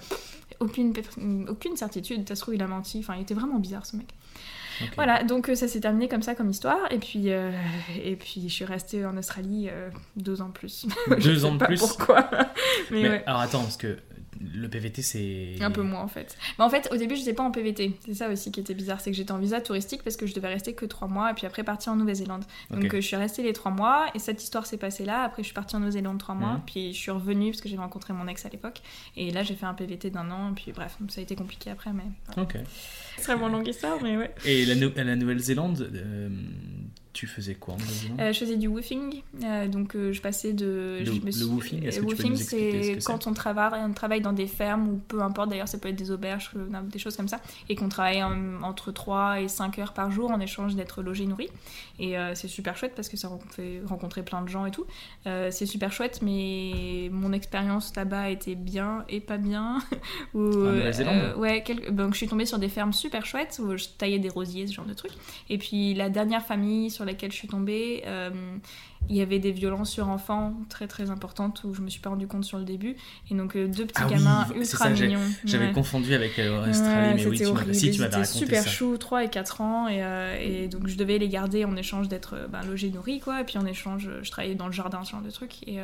[0.60, 1.02] Aucune, per-
[1.48, 4.08] aucune certitude, ça se trouve il a menti, enfin il était vraiment bizarre ce mec.
[4.96, 7.50] Voilà, donc euh, ça s'est terminé comme ça comme histoire, et puis, euh,
[8.04, 10.86] et puis je suis restée en Australie euh, deux ans de plus.
[11.22, 11.78] Deux ans de plus.
[11.78, 12.28] Pourquoi
[12.92, 13.22] Mais, Mais ouais.
[13.26, 13.98] alors attends, parce que
[14.40, 15.54] le PVT c'est.
[15.60, 16.36] Un peu moins en fait.
[16.58, 17.92] Mais en fait, au début, je n'étais pas en PVT.
[18.04, 20.34] C'est ça aussi qui était bizarre, c'est que j'étais en visa touristique parce que je
[20.34, 22.44] devais rester que trois mois et puis après partir en Nouvelle-Zélande.
[22.70, 25.22] Donc euh, je suis restée les trois mois et cette histoire s'est passée là.
[25.22, 26.62] Après, je suis partie en Nouvelle-Zélande trois mois, Mhm.
[26.66, 28.80] puis je suis revenue parce que j'avais rencontré mon ex à l'époque.
[29.16, 31.70] Et là, j'ai fait un PVT d'un an, et puis bref, ça a été compliqué
[31.70, 32.04] après, mais.
[32.26, 32.42] voilà.
[32.42, 32.56] Ok.
[33.16, 34.32] Extrêmement longue histoire, mais ouais.
[34.44, 34.74] Et la
[35.16, 36.28] Nouvelle-Zélande, euh,
[37.18, 37.78] tu faisais quoi en
[38.20, 40.98] Euh, je faisais du woofing, euh, donc euh, je passais de.
[41.00, 43.04] Le- je me le suis- woofing, est-ce que tu peux woofing, nous expliquer ce c'est
[43.04, 45.96] quand on travaille, on travaille dans des fermes ou peu importe, d'ailleurs ça peut être
[45.96, 49.78] des auberges, euh, des choses comme ça, et qu'on travaille en- entre 3 et 5
[49.78, 51.48] heures par jour en échange d'être logé, nourri.
[52.00, 54.86] Et c'est super chouette parce que ça fait rencontrer plein de gens et tout.
[55.24, 59.78] C'est super chouette, mais mon expérience là-bas était bien et pas bien.
[60.34, 60.40] Ou,
[61.36, 64.28] Ouais, quel- donc je suis tombée sur des fermes super chouettes où je taillais des
[64.28, 65.10] rosiers, ce genre de trucs.
[65.50, 68.30] Et puis la dernière famille sur laquelle je suis tombée, euh,
[69.08, 72.10] il y avait des violences sur enfants très très importantes où je me suis pas
[72.10, 72.94] rendu compte sur le début.
[73.30, 75.18] Et donc euh, deux petits Ah oui, gamins c'est ultra ça, mignons.
[75.44, 75.72] J'avais Ouais.
[75.72, 78.70] confondu avec euh, Australie, mais oui, c'était tu m'avais si, super ça.
[78.70, 80.02] chou, 3 et 4 ans, et,
[80.64, 83.40] et donc je devais les garder en échange d'être ben, logés, nourris, quoi.
[83.40, 85.66] Et puis en échange, je travaillais dans le jardin, ce genre de truc.
[85.66, 85.78] Et,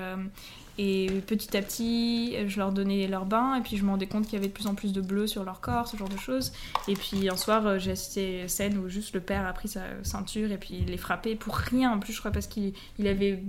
[0.79, 4.25] et petit à petit, je leur donnais leur bain, et puis je me rendais compte
[4.25, 6.16] qu'il y avait de plus en plus de bleu sur leur corps, ce genre de
[6.16, 6.53] choses.
[6.89, 9.53] Et puis un soir, euh, j'ai assisté à une scène où juste le père a
[9.53, 12.47] pris sa ceinture et puis il les frappait pour rien, en plus, je crois, parce
[12.47, 13.43] qu'il il avait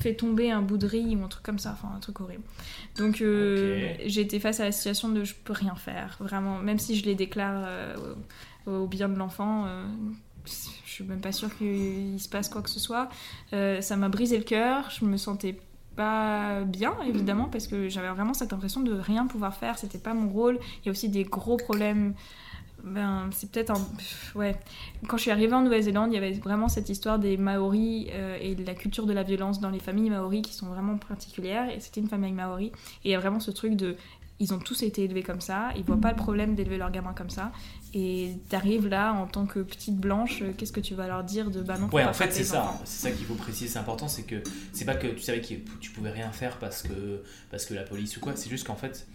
[0.00, 2.42] fait tomber un bout de riz ou un truc comme ça, enfin un truc horrible.
[2.96, 6.96] Donc euh, été face à la situation de je peux rien faire, vraiment, même si
[6.96, 8.14] je les déclare euh,
[8.66, 9.66] au, bien de l'enfant.
[9.66, 9.84] euh,
[10.46, 13.08] je suis même pas sûre qu'il se passe quoi que ce soit.
[13.52, 15.58] Ça m'a brisé le cœur, je me sentais
[15.96, 20.14] pas bien évidemment parce que j'avais vraiment cette impression de rien pouvoir faire, c'était pas
[20.14, 20.58] mon rôle.
[20.82, 22.14] Il y a aussi des gros problèmes.
[22.82, 23.86] Ben, c'est peut-être un.
[24.34, 24.56] Ouais.
[25.06, 28.38] Quand je suis arrivée en Nouvelle-Zélande, il y avait vraiment cette histoire des Maoris euh,
[28.40, 31.68] et de la culture de la violence dans les familles Maoris qui sont vraiment particulières.
[31.70, 32.72] Et c'était une famille Maori.
[33.04, 33.96] Et il y a vraiment ce truc de.
[34.38, 37.12] Ils ont tous été élevés comme ça, ils voient pas le problème d'élever leurs gamins
[37.12, 37.52] comme ça.
[37.92, 41.50] Et t'arrives là en tant que petite blanche, euh, qu'est-ce que tu vas leur dire
[41.50, 42.78] de bah non, Ouais, en fait, c'est ça.
[42.84, 43.66] C'est ça qu'il faut préciser.
[43.68, 46.82] C'est important, c'est que c'est pas que tu savais que tu pouvais rien faire parce
[46.82, 48.34] que parce que la police ou quoi.
[48.36, 49.08] C'est juste qu'en fait,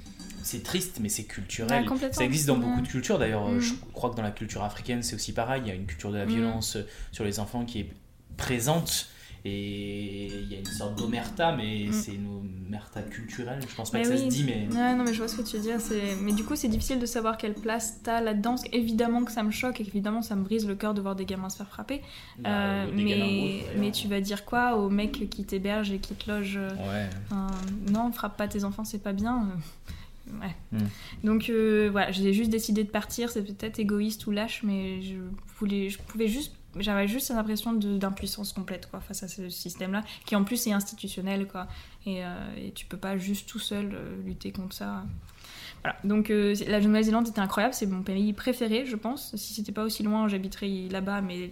[0.44, 1.82] c'est triste, mais c'est culturel.
[1.84, 2.18] Ouais, complètement.
[2.18, 3.18] ça existe dans beaucoup de cultures.
[3.18, 3.60] D'ailleurs, Mm.
[3.62, 5.62] je crois que dans la culture africaine, c'est aussi pareil.
[5.66, 6.30] Il y a une culture de la Mm.
[6.30, 6.78] violence
[7.14, 7.90] sur les enfants qui est
[8.36, 9.08] présente.
[9.48, 11.94] Et il y a une sorte d'omerta, mais Mm.
[11.94, 12.28] c'est une
[12.68, 13.60] omerta culturelle.
[13.70, 14.68] Je pense pas Mais que ça se dit, mais.
[14.76, 15.78] Ouais, non, mais je vois ce que tu veux dire.
[16.24, 18.52] Mais du coup, c'est difficile de savoir quelle place t'as là-dedans.
[18.56, 21.16] parce qu'évidemment que ça me choque, et évidemment ça me brise le cœur de voir
[21.16, 22.02] des gamins se faire frapper.
[22.40, 26.30] Bah, Euh, gamins mais, tu vas dire quoi au mec qui t'héberge et qui te
[26.32, 27.10] loge euh, Ouais.
[27.92, 29.48] Non, frappe pas tes enfants, c'est pas bien.
[30.32, 30.56] euh, ouais.
[30.72, 30.86] Mm.
[31.28, 33.30] Donc euh, voilà, j'ai juste décidé de partir.
[33.30, 35.16] C'est peut-être égoïste ou lâche, mais je
[35.60, 40.04] voulais, je pouvais juste, j'avais juste cette impression d'impuissance complète quoi face à ce système-là,
[40.26, 41.68] qui en plus est institutionnel quoi.
[42.06, 45.04] Et, euh, et tu peux pas juste tout seul euh, lutter contre ça.
[45.84, 45.98] Voilà.
[46.04, 49.36] Donc euh, la Nouvelle-Zélande était incroyable, c'est mon pays préféré, je pense.
[49.36, 51.50] Si c'était pas aussi loin, j'habiterais là-bas, mais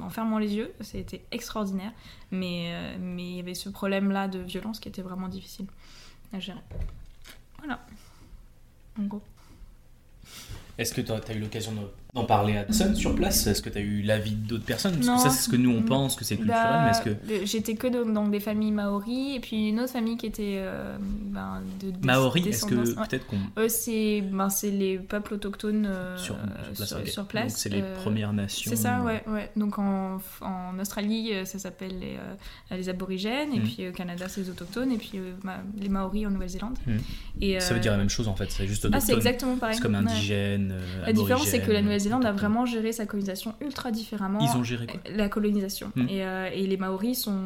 [0.00, 1.92] en fermant les yeux, c'était extraordinaire.
[2.30, 5.66] Mais euh, mais il y avait ce problème-là de violence qui était vraiment difficile
[6.32, 6.60] à gérer.
[7.58, 7.84] Voilà.
[8.98, 9.22] En gros.
[10.78, 13.46] Est-ce que tu as, eu l'occasion de- d'en parler à personne sur place?
[13.46, 14.94] Est-ce que tu as eu l'avis d'autres personnes?
[14.94, 15.16] Parce Non.
[15.16, 17.46] que ça, c'est ce que nous on pense que c'est culturel, Bah, mais est-ce que.
[17.46, 21.60] J'étais que dans, des familles maoris et puis une autre famille qui était euh, ben,
[21.80, 23.06] de, des- Maori, est-ce que ouais.
[23.08, 23.36] peut-être qu'on.
[23.58, 26.36] Eux, c'est ben, c'est les peuples autochtones euh, Sur,
[26.74, 27.26] sur place, sur-.
[27.26, 28.70] Donc c'est les euh, Premières Nations.
[28.70, 29.50] C'est ça, ouais, ouais.
[29.56, 32.16] Donc en, en Australie, euh, ça s'appelle les,
[32.76, 33.64] les aborigènes, et Mhm.
[33.64, 36.76] puis au Canada, c'est les autochtones, et puis ma- les Maoris en Nouvelle-Zélande.
[37.40, 39.16] Et, Ça veut dire la même chose en fait, c'est juste Ah, c'est autochtone.
[39.18, 39.76] exactement pareil.
[39.76, 40.74] C'est comme indigène.
[41.04, 44.38] La différence, c'est que la aborigène, Nouvelle-Zélande a vraiment géré sa colonisation ultra différemment.
[44.40, 45.90] Ils ont géré quoi La colonisation.
[45.96, 46.06] Hmm.
[46.08, 47.38] Et, euh, et les Maoris sont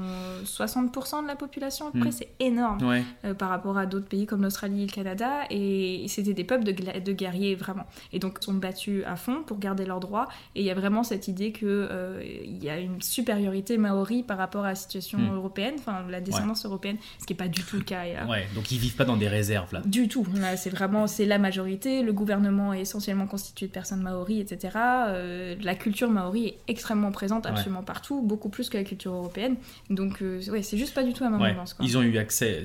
[0.44, 2.12] 60% de la population à peu près, Hmm.
[2.12, 5.42] c'est énorme Ouais, euh, par rapport à d'autres pays comme l'Australie et le Canada.
[5.50, 7.84] Et c'était des peuples de, guerriers vraiment.
[8.12, 10.28] Et donc ils sont battus à fond pour garder leurs droits.
[10.54, 11.88] Et il y a vraiment cette idée qu'il
[12.44, 15.34] il y a une supériorité maori par rapport à la situation Hmm.
[15.34, 18.02] européenne, enfin la descendance européenne, ce qui n'est pas du tout le cas.
[18.28, 19.82] Ouais, donc ils vivent pas dans des réserves là.
[19.84, 20.26] du tout.
[20.56, 22.02] C'est vraiment c'est la majorité.
[22.02, 24.76] Le gouvernement est essentiellement constitué de personnes maoris, etc.
[25.08, 27.50] Euh, la culture maori est extrêmement présente Ouais.
[27.52, 29.56] absolument partout, beaucoup plus que la culture européenne.
[29.88, 31.64] Donc, euh, ouais, c'est juste pas du tout la même Ouais, quoi.
[31.80, 32.62] ils ont eu accès,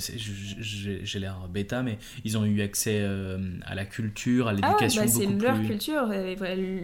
[0.59, 5.01] j'ai l'air bêta, mais ils ont eu accès euh, à la culture, à Ah l'éducation
[5.03, 5.67] bah, c'est leur plus.
[5.67, 6.07] culture.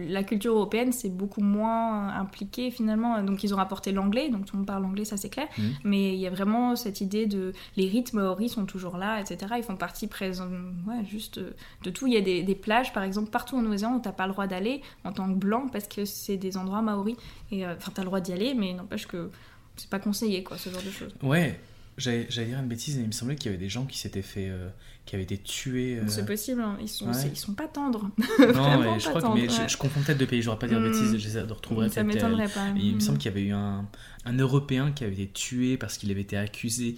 [0.08, 3.22] La culture européenne, c'est beaucoup moins impliqué finalement.
[3.22, 5.46] Donc, ils ont rapporté l'anglais, donc tout le monde parle anglais, ça c'est clair.
[5.58, 5.64] Mhm.
[5.84, 7.52] Mais il y a vraiment cette idée de.
[7.76, 9.54] Les rites maoris sont toujours là, etc.
[9.56, 10.48] Ils font partie présent,
[10.86, 11.50] ouais, juste euh,
[11.84, 12.06] de tout.
[12.06, 14.32] Il y a des, des plages, par exemple, partout en Nouvelle-Zélande où t'as pas le
[14.32, 17.16] droit d'aller en tant que blanc parce que c'est des endroits maoris.
[17.50, 19.30] Et euh, enfin, t'as le droit d'y aller, mais n'empêche que
[19.76, 21.14] c'est pas conseillé, quoi, ce genre de choses.
[21.22, 21.58] Ouais,
[21.98, 24.22] j'allais dire une bêtise, mais il me semblait qu'il y avait des gens qui s'étaient
[24.22, 24.68] fait, euh,
[25.06, 25.98] qui avaient été tués.
[25.98, 26.76] euh, C'est possible, hein.
[26.80, 27.28] ils, sont, ouais.
[27.32, 28.10] ils sont pas tendres.
[28.38, 29.68] Non, ouais, je crois que mais je, ouais.
[29.68, 30.92] je confonds peut-être de pays, je voudrais pas dire de Hmm.
[30.92, 32.68] bêtises, j'essaie de retrouver Ça m'étonnerait pas.
[32.76, 33.00] Et il me Mm.
[33.00, 33.86] semble qu'il y avait eu un,
[34.24, 36.96] un Européen qui avait été tué parce qu'il avait été accusé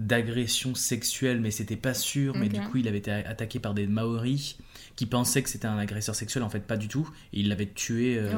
[0.00, 2.34] d'agression sexuelle, mais c'était pas sûr.
[2.36, 4.56] Mais du coup, il avait été attaqué par des Maoris
[4.96, 7.08] qui pensaient que c'était un agresseur sexuel, en fait, pas du tout.
[7.32, 8.16] Et il l'avait tué.
[8.18, 8.32] euh,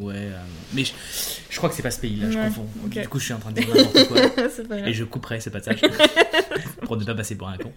[0.00, 0.14] Oh, Ouais.
[0.16, 0.38] euh,
[0.74, 0.92] mais je,
[1.50, 2.66] je crois que c'est pas ce pays-là, je confonds.
[2.84, 3.00] ok.
[3.02, 4.48] Du coup, je suis en train de dire n'importe quoi.
[4.50, 4.88] c'est pas grave.
[4.88, 5.80] Et je couperai ce passage
[6.82, 7.72] pour ne pas passer pour un con.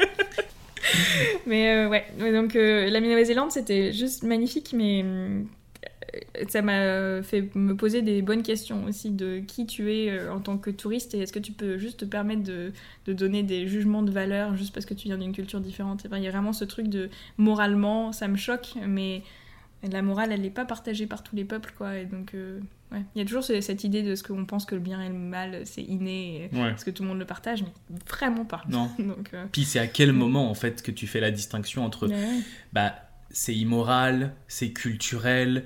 [1.47, 5.41] Mais euh, ouais, donc la Nouvelle-Zélande c'était juste magnifique, mais euh,
[6.49, 10.39] ça m'a fait me poser des bonnes questions aussi de qui tu es euh, en
[10.39, 12.71] tant que touriste et est-ce que tu peux juste te permettre de,
[13.05, 16.05] de donner des jugements de valeur juste parce que tu viens d'une culture différente?
[16.09, 19.23] Ben, Il y a vraiment ce truc de moralement, ça me choque, mais
[19.89, 21.97] la morale elle n'est pas partagée par tous les peuples quoi.
[21.97, 22.59] Et donc euh,
[22.91, 25.01] ouais, il y a toujours ce- cette idée de ce qu'on pense que le bien
[25.01, 26.69] et le mal c'est inné, Ouais.
[26.69, 28.63] parce que tout le monde le partage, mais vraiment pas.
[28.69, 28.91] Non.
[28.99, 32.07] donc euh, Puis c'est à quel moment, en fait, que tu fais la distinction entre
[32.07, 32.39] ouais.
[32.73, 32.95] bah,
[33.31, 35.63] c'est immoral, c'est culturel,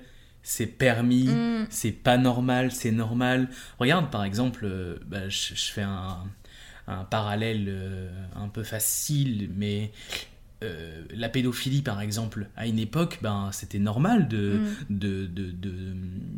[0.48, 1.66] c'est permis, Mm.
[1.72, 3.50] c'est pas normal, c'est normal.
[3.80, 6.20] Regarde, par exemple, euh, bah, je, je fais un,
[6.88, 9.92] un parallèle euh, un peu facile, mais
[10.64, 14.98] euh, la pédophilie, par exemple, à une époque, ben, c'était normal de, Mm.
[14.98, 15.94] de, de, de,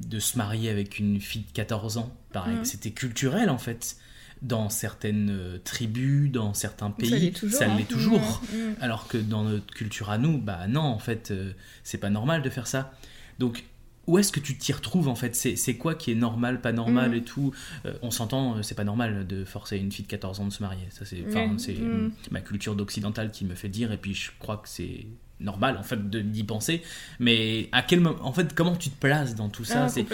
[0.08, 2.16] de se marier avec une fille de 14 ans.
[2.34, 2.64] Mm.
[2.64, 3.98] C'était culturel, en fait.
[4.44, 7.58] Dans certaines tribus, dans certains pays, ça l'est toujours.
[7.60, 7.78] ça hein.
[7.90, 8.42] toujours.
[8.54, 8.58] Mm.
[8.82, 11.52] Alors que dans notre culture à nous, bah non, en fait, euh,
[11.84, 12.94] c'est pas normal de faire ça.
[13.40, 13.66] Donc,
[14.08, 15.36] où est-ce que tu t'y retrouves en fait?
[15.36, 17.16] C'est quoi qui est normal, pas normal Mm.
[17.16, 17.54] et tout?
[17.86, 20.54] Euh, On s'entend, euh, c'est pas normal de forcer une fille de 14 ans de
[20.54, 20.88] se marier.
[20.92, 21.26] Ça, c'est
[21.58, 22.12] c'est Mm.
[22.32, 25.06] ma culture d'occidentale qui me fait dire, et puis je crois que c'est
[25.40, 26.82] normal en fait d'y penser.
[27.20, 29.84] Mais à quel moment, en fait, comment tu te places dans tout ça?
[29.84, 30.06] Ah, C'est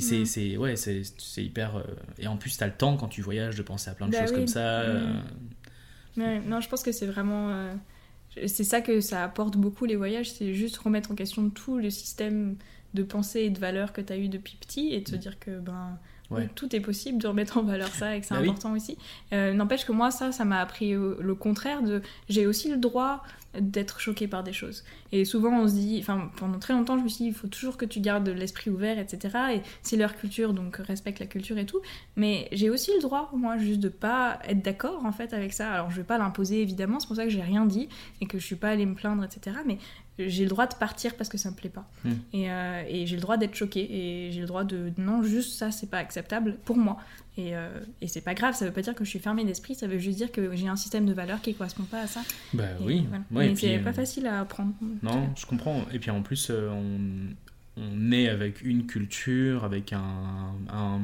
[0.00, 0.24] c'est Mm.
[0.24, 1.02] c'est- ouais, c'est
[1.44, 1.76] hyper.
[1.76, 1.82] euh,
[2.18, 4.20] et en plus, t'as le temps quand tu voyages de penser à plein de Bah
[4.20, 4.36] choses oui.
[4.36, 4.80] comme ça.
[4.80, 5.12] euh,
[6.16, 7.70] Ouais, non, je pense que c'est vraiment.
[8.46, 11.90] c'est ça que ça apporte beaucoup les voyages, c'est juste remettre en question tout le
[11.90, 12.56] système
[12.94, 15.38] de pensée et de valeurs que tu as eu depuis petit et de se dire
[15.38, 15.98] que ben.
[16.30, 16.48] Ouais.
[16.54, 18.50] Tout est possible de remettre en valeur ça et que c'est Bah oui.
[18.50, 18.96] important aussi.
[19.32, 22.02] Euh, N'empêche que moi, ça, ça m'a appris euh, le contraire de.
[22.28, 23.24] J'ai aussi le droit
[23.58, 24.84] d'être choquée par des choses.
[25.10, 25.98] Et souvent, on se dit.
[26.00, 28.70] Enfin, pendant très longtemps, je me suis dit, il faut toujours que tu gardes l'esprit
[28.70, 29.36] ouvert, etc.
[29.56, 31.80] Et c'est leur culture, donc respecte la culture et tout.
[32.14, 35.72] Mais j'ai aussi le droit, moi, juste de pas être d'accord en fait avec ça.
[35.72, 37.88] Alors je vais pas l'imposer évidemment, c'est pour ça que j'ai rien dit
[38.20, 39.56] et que je suis pas allée me plaindre, etc.
[39.66, 39.78] Mais
[40.28, 41.88] j'ai le droit de partir parce que ça me plaît pas.
[42.04, 42.10] Mm.
[42.32, 45.52] Et, euh, et j'ai le droit d'être choquée et j'ai le droit de non, juste
[45.52, 46.98] ça, c'est pas acceptable pour moi.
[47.36, 47.68] Et, euh,
[48.02, 49.98] et c'est pas grave, ça veut pas dire que je suis fermée d'esprit, ça veut
[49.98, 52.20] juste dire que j'ai un système de valeurs qui correspond pas à ça.
[52.52, 53.06] Bah Et oui.
[53.08, 53.24] voilà.
[53.30, 54.72] Ouais, Mais c'est euh, pas facile à apprendre.
[55.02, 55.84] Non, je comprends.
[55.92, 61.00] Et puis en plus, euh, on, on est avec une culture, avec un, un,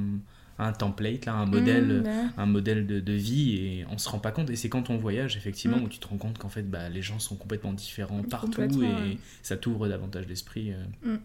[0.58, 2.02] un template, là, un modèle.
[2.02, 2.24] Mmh, ouais.
[2.38, 4.96] un modèle de, de vie et on se rend pas compte et c'est quand on
[4.96, 5.82] voyage effectivement Mm.
[5.84, 8.82] où tu te rends compte qu'en fait bah, les gens sont complètement différents partout Complètement,
[8.82, 9.18] et ouais.
[9.42, 11.14] ça t'ouvre davantage l'esprit euh.
[11.14, 11.18] Mm.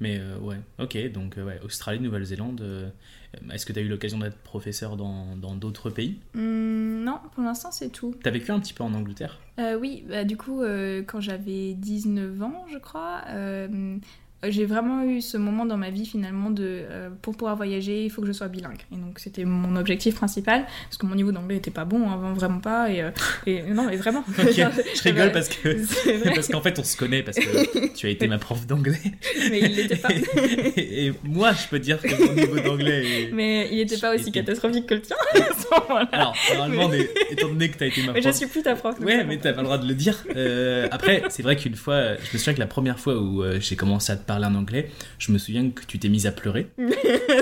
[0.00, 2.92] mais euh, ouais ok donc euh, ouais Australie Nouvelle-Zélande
[3.52, 6.18] est-ce que tu as eu l'occasion d'être professeur dans d'autres pays?
[6.34, 8.12] Non, pour l'instant, c'est tout.
[8.24, 9.38] T'as vécu un petit peu en Angleterre?
[9.60, 13.96] Euh, oui, bah, du coup, euh, quand j'avais 19 ans, je crois, euh,
[14.48, 18.10] j'ai vraiment eu ce moment dans ma vie finalement de euh, pour pouvoir voyager, il
[18.10, 18.80] faut que je sois bilingue.
[18.92, 22.32] Et donc c'était mon objectif principal parce que mon niveau d'anglais était pas bon, hein,
[22.34, 22.90] vraiment pas.
[22.90, 23.10] Et, euh,
[23.46, 24.24] et non, mais vraiment.
[24.38, 25.76] Je rigole parce que
[26.34, 28.98] parce qu'en fait on se connaît parce que tu as été ma prof d'anglais
[29.50, 30.08] mais il l'était pas.
[30.12, 33.32] et, et moi je peux dire que mon niveau d'anglais est...
[33.32, 36.08] mais il était pas aussi catastrophique que le tien à ce moment-là.
[36.12, 38.62] alors normalement mais étant donné que tu as été ma Mais prof je suis plus
[38.62, 38.98] ta prof.
[39.00, 40.24] Ouais, mais t'as pas le droit de le dire.
[40.34, 43.76] Euh, après, c'est vrai qu'une fois, je me souviens que la première fois où j'ai
[43.76, 46.68] commencé à te parler en anglais, je me souviens que tu t'es mise à pleurer.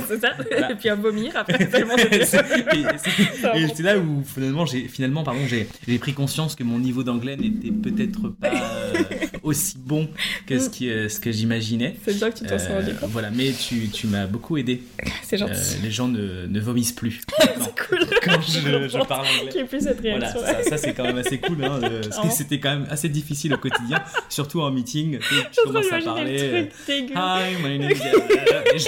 [0.08, 0.30] c'est ça.
[0.50, 0.72] Voilà.
[0.72, 2.38] Et puis à vomir après tellement et c'est-
[3.56, 7.02] et c'est là où finalement j'ai finalement pardon j'ai j'ai pris conscience que mon niveau
[7.02, 8.48] d'anglais n'était peut-être pas
[8.94, 9.02] euh,
[9.42, 10.08] aussi bon
[10.46, 11.96] que ce qui euh, ce que j'imaginais.
[12.04, 13.10] C'est bien que tu t'en sois rendu Euh, compte.
[13.10, 14.82] voilà, mais tu, tu m'as beaucoup aidé.
[15.22, 15.76] C'est gentil.
[15.82, 17.46] les gens ne, ne vomissent plus quand,
[17.88, 17.98] cool.
[18.22, 19.64] quand je, je parle anglais.
[19.64, 22.30] Plus cette Voilà, ça, ça, c'est quand même assez cool, hein, parce que Clairement.
[22.30, 25.18] c'était quand même assez difficile au quotidien, surtout en meeting.
[25.18, 26.70] Tu, tu commences à parler.
[26.86, 27.98] Hi, my name is.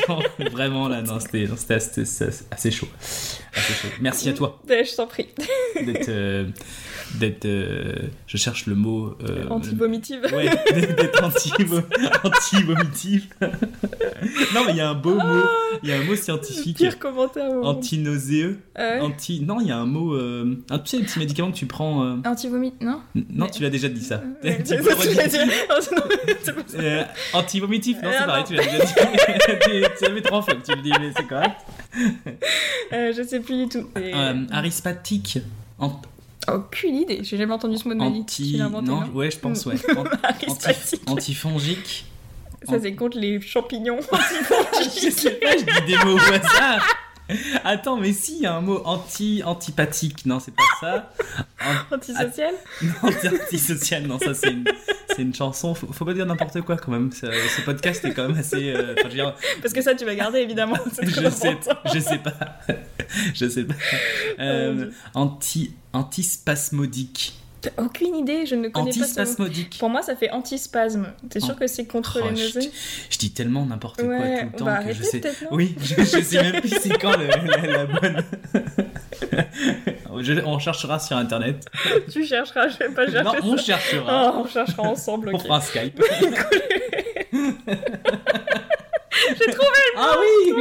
[0.07, 0.21] Gens,
[0.53, 1.73] vraiment là, non, c'était assez,
[2.51, 2.89] assez- chaud.
[3.55, 3.89] Assez chaud.
[4.01, 5.29] Merci à toi Ouais, je t'en prie.
[5.85, 6.09] d'être.
[6.09, 6.47] euh,
[7.19, 7.95] d'être euh,
[8.27, 9.17] je cherche le mot.
[9.29, 10.21] euh, Anti-vomitive.
[10.33, 11.53] Ouais, d'être anti-
[12.25, 13.29] anti-vomitif.
[13.41, 15.43] non, mais il y a un beau mot,
[15.83, 16.77] il y a un mot scientifique.
[16.77, 17.51] Pire commentaire.
[17.63, 18.59] Anti-nauséeux.
[18.75, 19.01] Ah ouais.
[19.01, 19.41] Anti.
[19.41, 20.15] Non, il y a un mot.
[20.15, 20.57] Euh...
[20.71, 22.05] Un, tu sais, le petit médicament que tu prends.
[22.05, 24.23] euh, Anti-vomit, non Non, Mais- tu l'as déjà dit ça.
[27.33, 28.93] Anti-vomitif, non, c'est pareil, tu l'as déjà dit.
[29.99, 31.57] tu, l'avais trois fois que tu le dis, mais c'est correct.
[32.93, 33.87] Euh, je sais plus du tout.
[33.97, 35.39] Et- Euh, arispatique.
[35.79, 36.01] Ant-
[36.49, 37.21] Aucune idée.
[37.23, 38.21] J'ai jamais entendu ce mot de ma vie.
[38.21, 38.53] anti.
[38.53, 39.75] Tu l'as inventé, non, non ouais, je pense, ouais.
[39.97, 41.03] An- Arispatique.
[41.07, 42.07] Antifongique.
[42.69, 43.99] Ça, c'est contre les champignons.
[44.83, 46.85] je sais pas, je dis des mots au hasard.
[47.65, 50.27] Attends, mais si, il y a un mot anti antipathique.
[50.27, 51.13] Non, c'est pas ça.
[51.61, 54.65] An- Antisocial Non, anti- antisocial, non, ça c'est une,
[55.19, 55.75] une chanson.
[55.75, 57.13] Faut, faut pas dire n'importe quoi quand même.
[57.13, 58.73] Ce, ce podcast est quand même assez.
[58.75, 60.77] euh, dire, Parce que ça, tu vas garder, évidemment.
[61.03, 61.91] Je sais, important.
[61.95, 62.35] je sais pas.
[63.35, 63.75] je sais pas.
[64.39, 67.40] Euh, anti, antispasmodique.
[67.61, 69.05] T'as aucune idée, je ne connais pas ce mot.
[69.05, 69.79] Antispasmodique.
[69.79, 71.09] Pour moi, ça fait antispasme.
[71.29, 72.71] T'es sûr que c'est contre Oh, les nausées
[73.11, 75.21] je dis tellement n'importe quoi tout le temps que je sais.
[75.51, 78.25] Oui, je, sais même plus c'est quand le- la, la bonne.
[80.47, 81.65] On cherchera sur internet.
[82.11, 84.33] Tu chercheras, je vais pas chercher Non, on cherchera.
[84.35, 86.03] Oh, on cherchera ensemble, On fera un Skype.
[89.39, 90.53] J'ai trouvé Ah oui.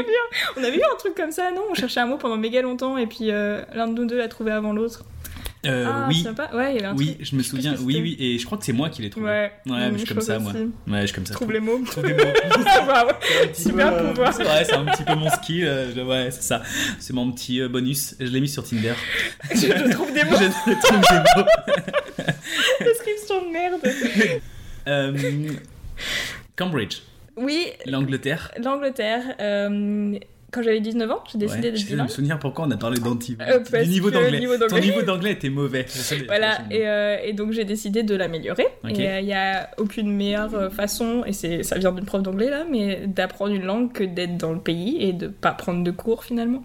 [0.57, 1.63] On avait eu un truc comme ça, non?
[1.69, 4.27] On cherchait un mot pendant méga longtemps et puis euh, l'un de nous deux l'a
[4.27, 5.03] trouvé avant l'autre.
[5.65, 6.49] Euh, ah, Oui, pas...
[6.55, 7.27] Ouais, il y avait un oui, truc.
[7.29, 7.75] je me souviens.
[7.81, 9.25] Oui, oui, et je crois que c'est moi qui l'ai trouvé.
[9.27, 10.53] Ouais, Ouais, mais Mm, je suis comme ça, moi.
[10.53, 11.33] Ouais, je suis comme ça.
[11.33, 11.79] Trouve les mots.
[11.85, 12.23] Trouve des mots.
[12.87, 13.09] Waouh.
[13.21, 14.33] C'est un petit Super peu, euh, pouvoir.
[14.33, 15.65] C'est vrai, c'est un petit peu mon skill.
[15.65, 16.61] euh, je- ouais, c'est ça.
[16.99, 18.15] C'est mon petit euh, bonus.
[18.19, 18.93] Je l'ai mis sur Tinder.
[19.51, 20.37] je, je trouve des mots.
[20.37, 22.25] je trouve des mots.
[22.79, 23.81] Description de merde.
[24.87, 25.49] Euh,
[26.55, 26.99] Cambridge,
[27.37, 28.51] Oui, l'Angleterre.
[28.63, 29.35] l'Angleterre.
[29.39, 30.17] euh,
[30.51, 32.09] quand j'avais 19 ans, j'ai décidé Ouais, d'être je vais me bilingue.
[32.09, 33.37] souvenir pourquoi on a parlé d'anti.
[33.41, 34.39] Euh, du niveau d'anglais.
[34.39, 34.81] niveau Ton d'anglais.
[34.81, 35.85] niveau d'anglais était mauvais.
[36.27, 38.67] Voilà, et, euh, et donc j'ai décidé de l'améliorer.
[38.87, 42.21] Et euh, il n'y a aucune meilleure euh, façon, et c'est ça vient d'une prof
[42.23, 45.83] d'anglais là, mais d'apprendre une langue que d'être dans le pays et de pas prendre
[45.83, 46.63] de cours finalement.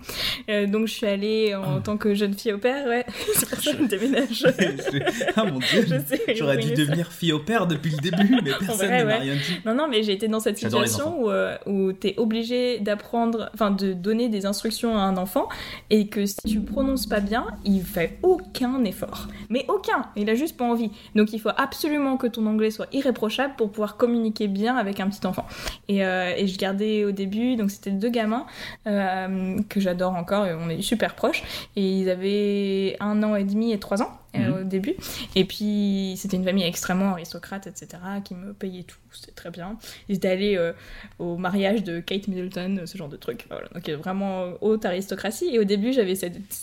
[0.48, 1.80] Euh, donc je suis allée en Ah.
[1.84, 3.04] tant que jeune fille au père, ouais.
[3.34, 4.46] c'est pour ça que je déménage.
[5.36, 8.50] ah mon dieu, Je sais, j'aurais dû devenir fille au père depuis le début, mais
[8.58, 9.18] personne ne m'a ouais.
[9.18, 9.60] rien dit.
[9.66, 13.50] Non, non, mais j'ai été dans cette situation où, euh, où tu es obligé d'apprendre,
[13.54, 15.48] enfin de donner des instructions à un enfant
[15.90, 19.28] et que si tu prononces pas bien, il fait aucun effort.
[19.50, 20.90] Mais aucun, il a juste pas envie.
[21.14, 25.08] Donc il faut absolument que ton anglais soit irréprochable pour pouvoir communiquer bien avec un
[25.08, 25.46] petit enfant.
[25.88, 28.46] Et, euh, je gardais au début, donc c'était deux gamins
[28.86, 31.42] euh, que j'adore encore et on est super proches.
[31.76, 34.10] Et ils avaient un an et demi et trois ans.
[34.34, 34.60] Euh, Mhm.
[34.60, 34.94] au début.
[35.34, 38.96] Et puis, c'était une famille extrêmement aristocrate, etc., qui me payait tout.
[39.12, 39.78] C'était très bien.
[40.08, 40.72] Ils étaient allés euh,
[41.20, 43.46] au mariage de Kate Middleton, ce genre de truc.
[43.48, 43.68] Voilà.
[43.72, 45.48] Donc, euh, vraiment haute aristocratie.
[45.52, 46.14] Et au début, j'avais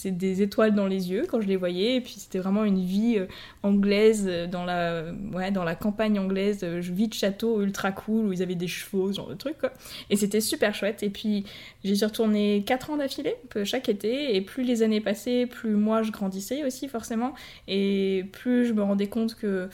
[0.05, 1.95] des étoiles dans les yeux quand je les voyais.
[1.95, 3.25] Et puis, c'était vraiment une vie euh,
[3.63, 8.27] anglaise euh, dans la, ouais, dans la campagne anglaise, euh, vie de château ultra cool
[8.27, 9.71] où ils avaient des chevaux, ce genre de truc, quoi.
[10.09, 11.03] Et c'était super chouette.
[11.03, 11.45] Et puis,
[11.83, 16.03] j'y suis retournée 4 ans d'affilée, chaque été, et plus les années passaient, plus moi
[16.03, 17.33] je grandissais aussi forcément,
[17.67, 19.69] et plus je me rendais compte que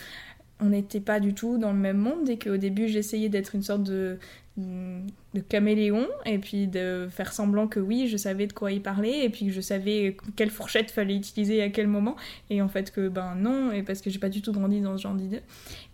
[0.60, 3.62] on n'était pas du tout dans le même monde, et qu'au début j'essayais d'être une
[3.62, 4.18] sorte de,
[4.58, 9.24] de caméléon, et puis de faire semblant que oui, je savais de quoi il parlait,
[9.24, 12.16] et puis que je savais quelle fourchette fallait utiliser à quel moment,
[12.50, 14.98] et en fait que ben non, et parce que j'ai pas du tout grandi dans
[14.98, 15.42] ce genre d'idée.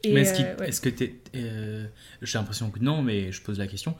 [0.05, 0.69] Mais est-ce, euh, ouais.
[0.69, 1.15] est-ce que t'es.
[1.35, 1.85] euh,
[2.21, 3.95] j'ai l'impression que non, mais je pose la question.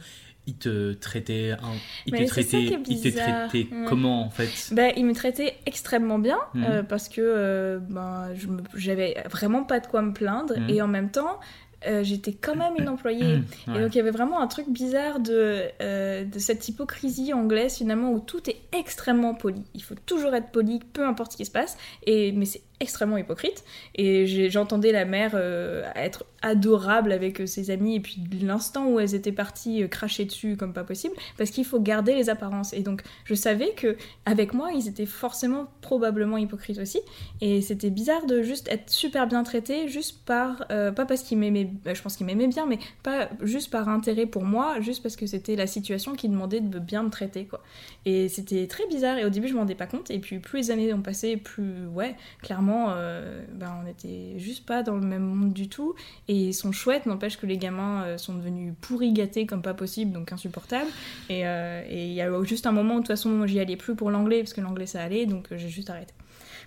[0.46, 1.52] Il te traitait.
[1.52, 1.58] Un,
[2.06, 4.70] il te traitait, il te traitait comment en fait?
[4.74, 6.64] Bah, il me traitait extrêmement bien Mhm.
[6.66, 10.70] euh, parce que euh, ben, me- j'avais vraiment pas de quoi me plaindre Mhm.
[10.70, 11.39] et en même temps
[11.86, 13.38] euh, j'étais quand même une employée.
[13.38, 17.34] Mmh, Et donc il y avait vraiment un truc bizarre de, euh, de cette hypocrisie
[17.34, 19.62] anglaise finalement où tout est extrêmement poli.
[19.74, 21.78] Il faut toujours être poli, peu importe ce qui se passe.
[22.06, 23.63] Et, mais c'est extrêmement hypocrite.
[23.95, 28.99] Et j'entendais la mère euh, être adorable avec euh, ses amis et puis l'instant où
[28.99, 32.73] elles étaient parties euh, cracher dessus comme pas possible parce qu'il faut garder les apparences.
[32.73, 36.99] Et donc je savais que avec moi ils étaient forcément probablement hypocrites aussi.
[37.41, 41.38] Et c'était bizarre de juste être super bien traité juste par euh, pas parce qu'ils
[41.38, 45.01] m'aimaient, bah, je pense qu'ils m'aimaient bien, mais pas juste par intérêt pour moi, juste
[45.01, 47.63] parce que c'était la situation qui demandait de bien me traiter quoi.
[48.05, 50.59] Et c'était très bizarre et au début je m'en rendais pas compte et puis plus
[50.59, 55.05] les années ont passé, plus ouais, clairement euh, ben, on était juste pas dans le
[55.05, 55.95] même monde du tout
[56.28, 59.74] et ils sont chouettes, n'empêche que les gamins euh, sont devenus pourri gâtés comme pas
[59.74, 60.89] possible, donc insupportables.
[61.30, 63.95] Et euh, il y a juste un moment où de toute façon j'y allais plus
[63.95, 66.13] pour l'anglais parce que l'anglais ça allait, donc j'ai juste arrêté.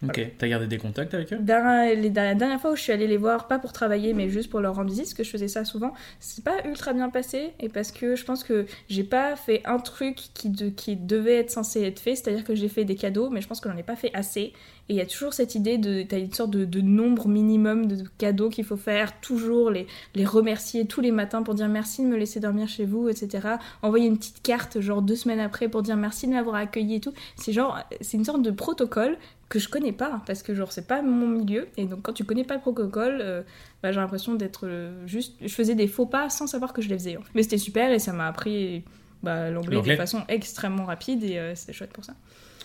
[0.02, 1.38] Ok, t'as gardé des contacts avec eux?
[1.38, 4.28] Dans- les- la dernière fois où je suis allée les voir, pas pour travailler, mais
[4.28, 7.08] juste pour leur rendre visite, parce que je faisais ça souvent, c'est pas ultra bien
[7.10, 10.96] passé, et parce que je pense que j'ai pas fait un truc qui, de- qui
[10.96, 13.68] devait être censé être fait, c'est-à-dire que j'ai fait des cadeaux, mais je pense que
[13.70, 14.52] j'en ai pas fait assez.
[14.88, 16.02] Et il y a toujours cette idée de.
[16.04, 20.24] T'as une sorte de, de nombre minimum de cadeaux qu'il faut faire, toujours les, les
[20.24, 23.48] remercier tous les matins pour dire merci de me laisser dormir chez vous, etc.
[23.82, 27.00] Envoyer une petite carte, genre deux semaines après, pour dire merci de m'avoir accueilli et
[27.00, 27.12] tout.
[27.34, 27.80] C'est genre.
[28.00, 29.16] C'est une sorte de protocole
[29.48, 32.24] que je connais pas parce que genre c'est pas mon milieu et donc quand tu
[32.24, 33.42] connais pas le protocole euh,
[33.82, 36.88] bah, j'ai l'impression d'être euh, juste je faisais des faux pas sans savoir que je
[36.88, 37.30] les faisais en fait.
[37.34, 38.82] mais c'était super et ça m'a appris
[39.22, 42.14] bah, l'anglais de façon extrêmement rapide et euh, c'était chouette pour ça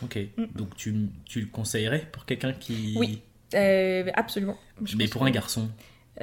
[0.04, 0.46] Ok, Mm.
[0.56, 2.96] donc tu, tu le conseillerais pour quelqu'un qui.
[2.98, 3.22] Oui.
[4.16, 5.70] Absolument Je Mais pour que, un garçon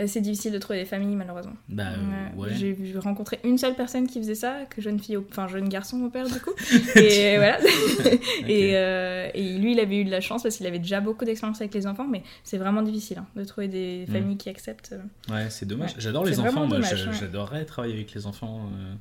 [0.06, 2.50] c'est difficile de trouver des familles malheureusement Bah euh, ouais.
[2.54, 6.10] j'ai rencontré une seule personne qui faisait ça que jeune fille enfin jeune garçon au
[6.10, 6.52] père du coup
[6.96, 7.58] et voilà
[8.46, 11.24] et, euh, et lui il avait eu de la chance parce qu'il avait déjà beaucoup
[11.24, 14.12] d'expérience avec les enfants mais c'est vraiment difficile hein, de trouver des Mm.
[14.12, 15.90] familles qui acceptent euh, Ouais, c'est dommage.
[15.94, 15.96] Ouais.
[16.00, 16.96] J'adore les enfants, moi ouais.
[17.18, 18.68] j'adorerais travailler avec les enfants.
[18.72, 18.94] euh, euh,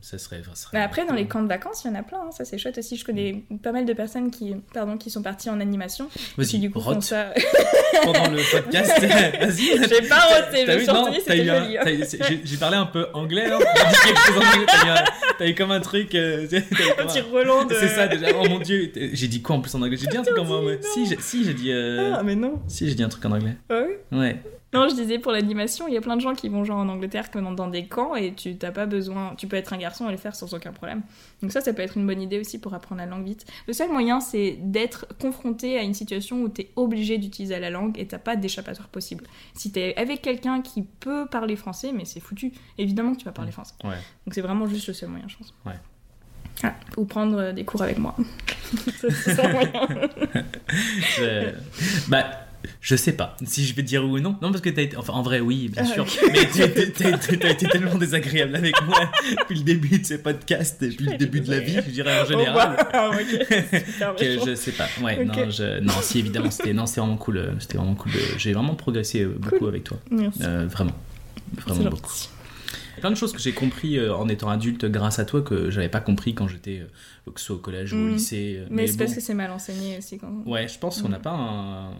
[0.00, 0.42] ça serait.
[0.44, 2.30] ça serait Mais après, dans les camps de vacances, il y en a plein, hein,
[2.30, 2.96] ça c'est chouette aussi.
[2.96, 6.70] Je connais pas mal de personnes qui, pardon, qui sont parties en animation, Vas-y, du
[6.70, 7.32] coup font ça.
[8.04, 8.92] pendant le podcast.
[9.00, 9.88] Vas-y.
[9.88, 11.78] J'ai pas roté, retenue, t'as c'était joli.
[11.78, 12.40] hein.
[12.44, 13.58] j'ai- parlé un peu anglais, hein.
[15.38, 16.14] T'as eu, comme un truc.
[16.14, 16.46] euh,
[16.98, 17.74] Un petit relent de.
[17.74, 18.26] C'est ça déjà.
[18.40, 19.96] Oh mon dieu, j'ai dit quoi en plus en anglais?
[19.96, 20.78] J'ai dit un truc en anglais.
[20.82, 21.72] Si, j'ai- si j'ai dit.
[21.72, 22.60] euh, Ah, mais non.
[22.68, 23.56] Si j'ai dit un truc en anglais.
[23.70, 24.18] Ah oui?
[24.18, 24.36] Ouais.
[24.74, 26.88] Non, je disais pour l'animation, il y a plein de gens qui vont genre en
[26.88, 30.08] Angleterre comme dans, des camps et tu t'as pas besoin, tu peux être un garçon
[30.08, 31.02] et le faire sans aucun problème.
[31.42, 33.46] Donc ça, ça peut être une bonne idée aussi pour apprendre la langue vite.
[33.68, 37.96] Le seul moyen, c'est d'être confronté à une situation où t'es obligé d'utiliser la langue
[38.00, 39.24] et t'as pas d'échappatoire possible.
[39.54, 42.52] Si t'es avec quelqu'un qui peut parler français, mais c'est foutu.
[42.76, 43.74] Évidemment que tu vas parler français.
[43.84, 43.94] Ouais.
[44.26, 45.54] Donc c'est vraiment juste le seul moyen, je pense.
[45.64, 45.78] Ouais.
[46.64, 48.16] Ah, ou prendre euh, des cours avec moi.
[49.00, 49.72] c'est le seul moyen.
[52.08, 52.24] Bah,
[52.80, 54.36] je sais pas si je vais te dire oui ou non.
[54.42, 54.96] Non, parce que t'as été.
[54.96, 56.06] Enfin, en vrai, oui, bien Ah, sûr.
[56.32, 56.92] Mais t'as été,
[57.38, 61.40] t'as été- tellement désagréable avec moi depuis le début de ces podcasts, depuis le début
[61.40, 62.76] de la vie, je dirais en général.
[62.94, 63.18] Oh, wow.
[63.86, 64.86] Super que je sais pas.
[65.02, 65.80] Ouais, non, je...
[65.80, 67.38] non, si évidemment, c'était vraiment cool.
[67.38, 68.12] euh, C'était vraiment cool.
[68.12, 69.68] de- J'ai vraiment progressé euh, beaucoup Cool.
[69.68, 69.98] avec toi.
[70.10, 70.40] Merci.
[70.42, 70.92] Euh, vraiment,
[71.58, 71.90] vraiment gentil.
[71.90, 72.12] beaucoup.
[73.00, 75.88] Plein de choses que j'ai compris euh, en étant adulte grâce à toi que j'avais
[75.88, 78.12] pas compris quand j'étais euh, que ce soit au collège ou au Mm.
[78.12, 78.56] lycée.
[78.60, 78.98] euh, Mais, c'est bon.
[79.04, 81.22] parce que c'est mal enseigné aussi quand Ouais, je pense qu'on n'a Mm.
[81.22, 81.90] pas un.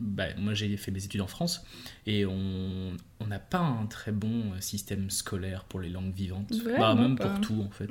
[0.00, 1.64] Bah, moi, j'ai fait mes études en France
[2.06, 2.92] et on
[3.26, 6.52] n'a pas un très bon euh, système scolaire pour les langues vivantes.
[6.78, 7.28] Bah, même pas.
[7.30, 7.90] pour tout en fait.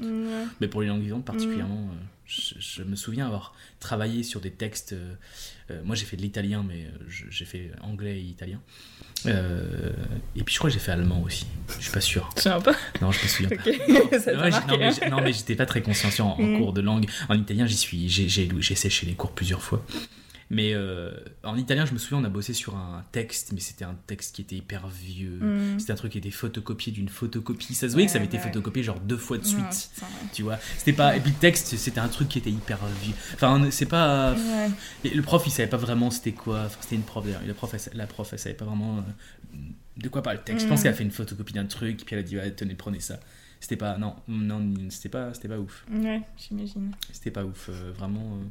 [0.62, 1.96] Mais pour les langues vivantes particulièrement, euh,
[2.26, 4.94] je, je me souviens avoir travaillé sur des textes.
[4.94, 6.88] euh, moi, j'ai fait de l'italien, mais
[7.30, 8.62] j'ai fait anglais et italien.
[9.26, 9.92] Euh,
[10.36, 11.46] et puis je crois que j'ai fait allemand aussi.
[11.78, 12.30] Je suis pas sûr.
[12.38, 12.74] Sais pas.
[13.02, 13.64] Non, je me souviens pas.
[14.20, 15.32] Ça Ouais, marqué, non, mais hein.
[15.32, 16.58] j'étais pas très consciencieux en, en Mm.
[16.60, 17.06] cours de langue.
[17.30, 19.86] En italien, j'y suis, j'ai séché les cours plusieurs fois.
[20.50, 21.12] Mais euh,
[21.44, 24.34] en italien, je me souviens, on a bossé sur un texte, mais c'était un texte
[24.36, 25.40] qui était hyper vieux.
[25.42, 25.80] Mm.
[25.80, 27.74] C'était un truc qui était photocopié d'une photocopie.
[27.76, 29.92] Ça se voyait que ça avait été Ouais, photocopié genre deux fois de suite.
[30.34, 31.18] Tu vois, c'était pas.
[31.18, 33.14] Et puis le texte, c'était un truc qui était hyper vieux.
[33.34, 34.36] Enfin, c'est pas.
[35.04, 36.64] Et le prof, il savait pas vraiment c'était quoi.
[36.66, 37.42] Enfin, c'était une prof d'ailleurs.
[37.44, 39.58] Et La prof, elle, la prof, elle savait pas vraiment euh,
[39.98, 40.66] de quoi parle le texte.
[40.66, 40.84] Je pense Mm.
[40.84, 43.20] qu'elle a fait une photocopie d'un truc, puis elle a dit ouais, tenez, prenez ça.
[43.60, 43.98] C'était pas.
[43.98, 45.84] Non, non, c'était pas, c'était pas ouf.
[45.92, 46.92] Ouais, j'imagine.
[47.12, 48.38] C'était pas ouf, euh, vraiment.
[48.38, 48.46] euh,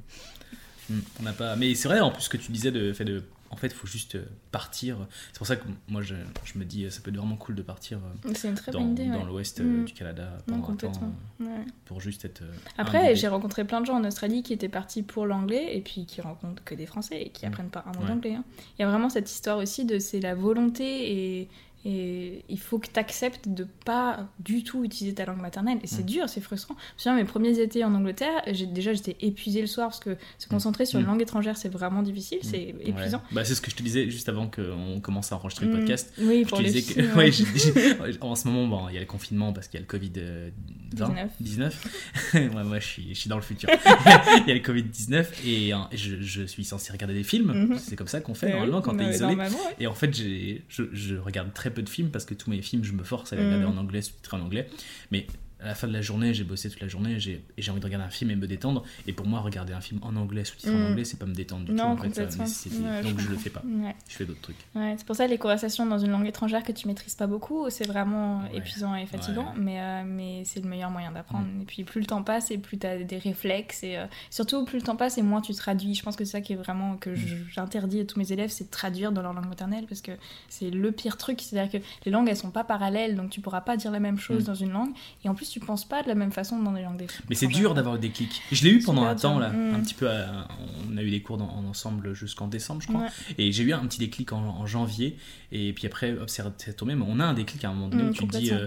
[1.20, 1.56] on n'a pas.
[1.56, 3.22] Mais c'est vrai, en plus, ce que tu disais de fait de.
[3.48, 4.96] En fait, il faut juste euh, partir.
[5.32, 7.54] C'est pour ça que moi, je, je me dis, euh, ça peut être vraiment cool
[7.54, 9.06] de partir euh, C'est une très dans, bonne idée.
[9.06, 9.24] dans ouais.
[9.24, 9.84] l'ouest Mm.
[9.84, 11.46] du Canada Non, pendant un temps Ouais.
[11.84, 12.42] pour juste être.
[12.76, 16.06] Après, j'ai rencontré plein de gens en Australie qui étaient partis pour l'anglais et puis
[16.06, 17.48] qui rencontrent que des Français et qui Mm.
[17.48, 18.08] apprennent pas un mot Ouais.
[18.08, 18.34] d'anglais.
[18.34, 18.44] hein.
[18.78, 21.48] Il y a vraiment cette histoire aussi de c'est la volonté et,
[21.88, 25.78] et il faut que tu acceptes de pas du tout utiliser ta langue maternelle.
[25.84, 26.06] Et c'est Mm.
[26.06, 26.74] dur, c'est frustrant.
[26.74, 30.16] Je me souviens, mes premiers étés en Angleterre, déjà j'étais épuisée le soir parce que
[30.38, 31.08] se concentrer sur une Mm.
[31.10, 32.76] langue étrangère c'est vraiment difficile, c'est Ouais.
[32.86, 33.22] épuisant.
[33.30, 35.78] Bah, c'est ce que je te disais juste avant qu'on commence à enregistrer le Mm.
[35.78, 36.12] podcast.
[36.18, 37.10] Oui, Je pour te les disais filles,
[38.00, 38.10] ouais.
[38.20, 40.12] en ce moment, bon, il y a le confinement parce qu'il y a le Covid
[40.16, 40.50] euh,
[40.96, 41.84] 20, 19.
[42.34, 43.68] ouais, moi, je suis, je suis dans le futur.
[43.70, 47.52] il y a le Covid 19 et euh, je, je suis censé regarder des films.
[47.52, 47.78] Mhm.
[47.78, 49.36] C'est comme ça qu'on fait Ouais, normalement quand t'es mais isolé.
[49.78, 50.58] Et en fait, je,
[50.92, 53.36] je regarde très peu de films parce que tous mes films, je me force à
[53.36, 53.46] les Mm.
[53.46, 54.68] regarder en anglais, sous-titrés en anglais.
[55.10, 55.26] Mais
[55.66, 57.80] à la fin de la journée, j'ai bossé toute la journée j'ai- et j'ai envie
[57.80, 58.84] de regarder un film et me détendre.
[59.06, 60.86] Et pour moi, regarder un film en anglais, sous-titré en Mm.
[60.92, 62.06] anglais, c'est pas me détendre du Non, tout.
[62.06, 62.20] En fait.
[62.20, 63.62] Ouais, je Donc je le fais pas.
[63.66, 63.94] Ouais.
[64.08, 64.56] Je fais d'autres trucs.
[64.74, 67.68] Ouais, c'est pour ça les conversations dans une langue étrangère que tu maîtrises pas beaucoup,
[67.70, 71.46] c'est vraiment épuisant et fatigant, mais, euh, mais c'est le meilleur moyen d'apprendre.
[71.60, 74.64] Et puis plus le temps passe et plus tu as des réflexes, et euh, surtout
[74.64, 75.94] plus le temps passe et moins tu traduis.
[75.94, 78.50] Je pense que c'est ça qui est vraiment que je- j'interdis à tous mes élèves,
[78.50, 80.12] c'est de traduire dans leur langue maternelle parce que
[80.48, 81.40] c'est le pire truc.
[81.40, 84.18] C'est-à-dire que les langues elles sont pas parallèles, donc tu pourras pas dire la même
[84.18, 84.46] chose Mm.
[84.46, 84.90] dans une langue,
[85.24, 87.34] et en plus tu penses pas de la même façon dans les langues des Mais
[87.34, 88.42] c'est dur d'avoir le déclic.
[88.52, 89.74] Je l'ai eu pendant un temps, là, Mm.
[89.74, 90.08] un petit peu.
[90.10, 90.48] à-
[90.90, 93.02] on a eu des cours dans- en ensemble jusqu'en décembre, je crois.
[93.02, 93.08] Ouais.
[93.38, 95.16] Et j'ai eu un petit déclic en, en janvier.
[95.52, 96.94] Et puis après, hop, c'est tombé.
[96.94, 98.52] Mais on a un déclic à un moment donné Mm, où tu te dis.
[98.52, 98.66] euh,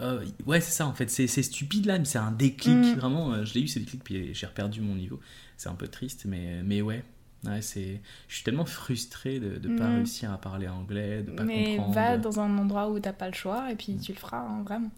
[0.00, 1.10] euh, ouais, c'est ça, en fait.
[1.10, 2.74] C'est stupide là, mais c'est un déclic.
[2.76, 2.94] Mm.
[2.94, 5.20] Vraiment, euh, je l'ai eu, ce déclic, puis j'ai reperdu mon niveau.
[5.56, 7.02] C'est un peu triste, mais, mais ouais.
[7.46, 8.00] Ouais, c'est...
[8.28, 9.94] Je suis tellement frustré de ne pas Mm.
[9.96, 11.94] réussir à parler anglais, de pas mais comprendre.
[11.94, 14.62] va dans un endroit où t'as pas le choix et puis tu le feras hein,
[14.62, 14.90] vraiment.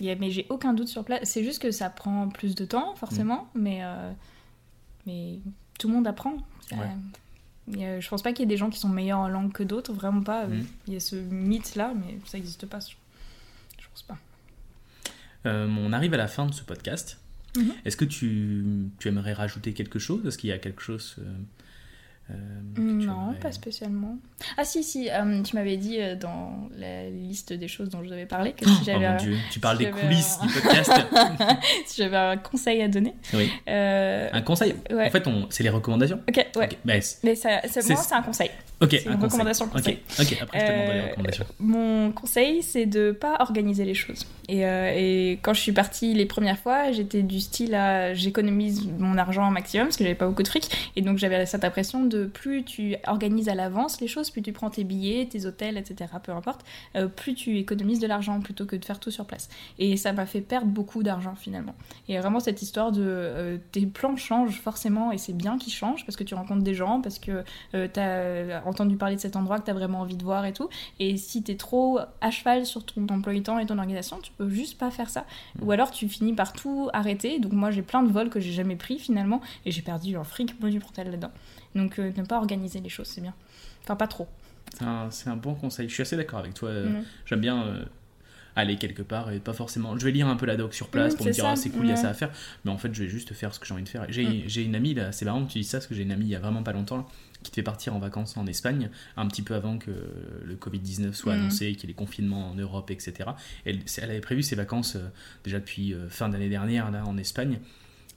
[0.00, 1.20] Mais j'ai aucun doute sur place.
[1.28, 4.12] C'est juste que ça prend plus de temps forcément, mais euh,
[5.06, 5.38] mais
[5.78, 6.36] tout le monde apprend.
[6.68, 7.84] Ça- Ouais.
[7.84, 9.62] a- je pense pas qu'il y ait des gens qui sont meilleurs en langue que
[9.62, 10.46] d'autres, vraiment pas.
[10.46, 10.66] Mm.
[10.88, 12.78] Il y a ce mythe là, mais ça n'existe pas.
[12.80, 12.94] Je
[13.80, 14.18] je pense pas.
[15.46, 17.18] Euh, on arrive à la fin de ce podcast.
[17.56, 17.72] Mhm.
[17.86, 18.64] Est-ce que tu,
[18.98, 20.26] tu aimerais rajouter quelque chose?
[20.26, 21.44] Est-ce qu'il y a quelque chose euh, euh, que tu
[22.78, 24.18] Non, aimerais- pas spécialement.
[24.58, 28.08] Ah si si, euh, tu m'avais dit euh, dans la liste des choses dont je
[28.08, 30.92] vous avais parlé que si Oh j'avais mon dieu, tu parles des coulisses du podcast.
[31.86, 33.14] si j'avais un conseil à donner.
[33.32, 33.50] oui.
[33.68, 34.74] Euh, Un conseil.
[34.92, 36.20] En fait, c'est les recommandations.
[36.28, 36.68] Ok, ouais.
[37.00, 38.50] C'est- Mais ça, c'est- un conseil.
[38.82, 39.98] ok, C'est un une recommandation conseil.
[40.20, 41.46] ok, après je te demanderai les Euh, recommandations.
[41.60, 44.26] Mon conseil, c'est de pas organiser les choses.
[44.48, 49.16] Et, euh, quand je suis partie les premières fois, j'étais du style à j'économise mon
[49.18, 50.70] argent au maximum parce que j'avais pas beaucoup de fric.
[50.96, 54.52] Et donc j'avais cette impression de plus tu organises à l'avance les choses, plus tu
[54.52, 56.64] prends tes billets, tes hôtels, etc., peu importe,
[56.94, 59.48] euh, plus tu économises de l'argent plutôt que de faire tout sur place.
[59.78, 61.74] Et ça m'a fait perdre beaucoup d'argent finalement.
[62.08, 66.04] Et vraiment cette histoire de euh, tes plans changent forcément et c'est bien qu'ils changent
[66.04, 67.44] parce que tu rencontres des gens, parce que
[67.74, 70.44] euh, tu as entendu parler de cet endroit que tu as vraiment envie de voir
[70.46, 70.68] et tout.
[70.98, 74.18] Et si tu es trop à cheval sur ton emploi du temps et ton organisation,
[74.22, 75.24] tu peux juste pas faire ça.
[75.62, 77.38] Ou alors tu finis par tout arrêter.
[77.38, 80.24] Donc moi j'ai plein de vols que j'ai jamais pris finalement et j'ai perdu un
[80.24, 81.30] fric monumental là-dedans.
[81.76, 83.34] Donc euh, ne pas organiser les choses, c'est bien.
[83.84, 84.26] Enfin pas trop.
[85.10, 85.88] C'est un, bon conseil.
[85.88, 86.68] Je suis assez d'accord avec toi.
[86.70, 87.04] euh, Mhm.
[87.26, 87.84] J'aime bien euh,
[88.56, 89.96] aller quelque part et pas forcément.
[89.96, 91.70] Je vais lire un peu la doc sur place Mhm, pour me dire ah, c'est
[91.70, 92.30] cool, il y a ça à faire.
[92.64, 94.06] Mais en fait, je vais juste faire ce que j'ai envie de faire.
[94.08, 96.10] J'ai j'ai une amie, là, c'est marrant que tu dis ça parce que j'ai une
[96.12, 97.06] amie il y a vraiment pas longtemps là,
[97.42, 99.92] qui te fait partir en vacances en Espagne, un petit peu avant que
[100.44, 103.30] le Covid-19 soit annoncé, qu'il y ait les confinements en Europe, etc.
[103.64, 105.08] Elle, elle avait prévu ses vacances euh,
[105.44, 107.58] déjà depuis fin d'année dernière là, en Espagne.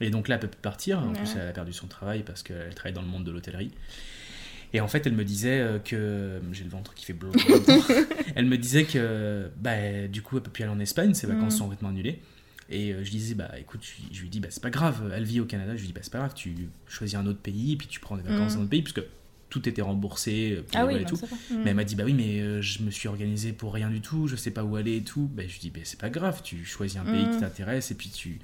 [0.02, 1.00] Et donc là, elle peut plus partir.
[1.00, 1.18] En Ouais.
[1.18, 3.72] plus, elle a perdu son travail parce qu'elle travaille dans le monde de l'hôtellerie.
[4.72, 6.40] Et en fait, elle me disait euh, que.
[6.52, 7.32] J'ai le ventre qui fait bleu.
[8.36, 11.56] elle me disait que, bah, du coup, elle peut plus aller en Espagne, ses vacances
[11.56, 11.58] Mm.
[11.58, 12.20] sont complètement annulées.
[12.72, 13.82] Et euh, je disais, bah écoute,
[14.12, 15.72] je, lui dis, bah c'est pas grave, elle vit au Canada.
[15.76, 16.56] Je lui dis, bah c'est pas grave, tu
[16.88, 18.56] choisis un autre pays, puis tu prends des vacances Mm.
[18.56, 19.02] dans un autre pays, puisque
[19.50, 21.20] tout était remboursé, euh, Ah oui, et non, tout.
[21.50, 24.28] Mais elle m'a dit, bah oui, mais je me suis organisé pour rien du tout,
[24.28, 25.28] je sais pas où aller et tout.
[25.34, 27.32] Bah, je lui dis, bah c'est pas grave, tu choisis un pays Mm.
[27.32, 28.38] qui t'intéresse et puis tu,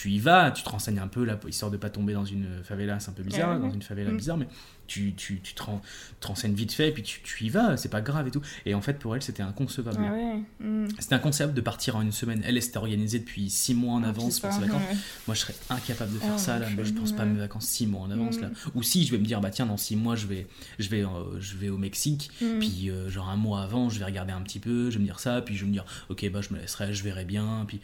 [0.00, 2.46] tu y vas, tu te renseignes un peu, là, histoire de pas tomber dans une
[2.64, 4.16] favela, c'est un peu bizarre, dans une favela Mm.
[4.16, 4.48] bizarre, mais
[4.86, 5.80] tu, tu, tu te, ren-
[6.20, 8.40] te renseignes vite fait, puis tu, tu y vas, c'est pas grave et tout.
[8.66, 9.98] Et en fait, pour elle, c'était inconcevable.
[10.00, 10.42] Ah ouais.
[10.66, 10.88] mm.
[10.98, 12.40] C'était inconcevable de partir en une semaine.
[12.44, 14.80] Elle, elle s'était organisée depuis six mois en Ah, avance pour ses vacances.
[14.90, 14.96] ouais.
[15.28, 16.58] Moi, je serais incapable de faire Ah, ça.
[16.58, 16.68] Là.
[16.70, 18.38] Moi, je pense pas à mes vacances six mois en avance.
[18.38, 18.42] Mm.
[18.42, 18.50] Là.
[18.74, 20.46] Ou si, je vais me dire, bah tiens, dans six mois, je vais,
[20.80, 22.30] je vais, euh, je vais au Mexique.
[22.58, 25.06] Puis, euh, genre un mois avant, je vais regarder un petit peu, je vais me
[25.06, 25.40] dire ça.
[25.42, 27.64] Puis, je vais me dire, ok, bah je me laisserai, je verrai bien.
[27.68, 27.80] Puis,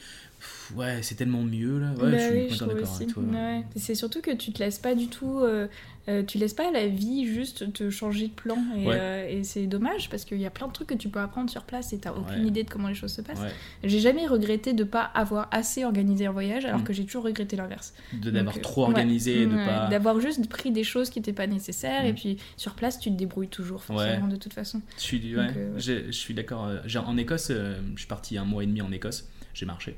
[0.75, 1.93] ouais, c'est tellement mieux là.
[1.93, 3.23] Ouais, Bah je suis oui, complètement d'accord avec toi.
[3.23, 3.65] Ouais.
[3.77, 5.67] C'est surtout que tu te laisses pas du tout, euh,
[6.09, 8.59] euh, tu laisses pas la vie juste te changer de plan.
[8.77, 8.97] Et, Ouais.
[8.99, 11.51] euh, et c'est dommage parce qu'il y a plein de trucs que tu peux apprendre
[11.51, 13.41] sur place et t'as aucune idée de comment les choses se passent.
[13.85, 16.85] J'ai jamais regretté de pas avoir assez organisé un voyage alors Mm.
[16.85, 17.95] que j'ai toujours regretté l'inverse.
[18.13, 19.89] De d'avoir euh, trop organisé, et de pas.
[19.89, 22.07] D'avoir juste pris des choses qui n'étaient pas nécessaires Mm.
[22.09, 24.81] et puis sur place tu te débrouilles toujours forcément de toute façon.
[24.99, 26.69] Je suis, Donc, je d'accord.
[27.07, 29.29] En Écosse, je suis parti un mois et demi en Écosse.
[29.55, 29.97] J'ai marché.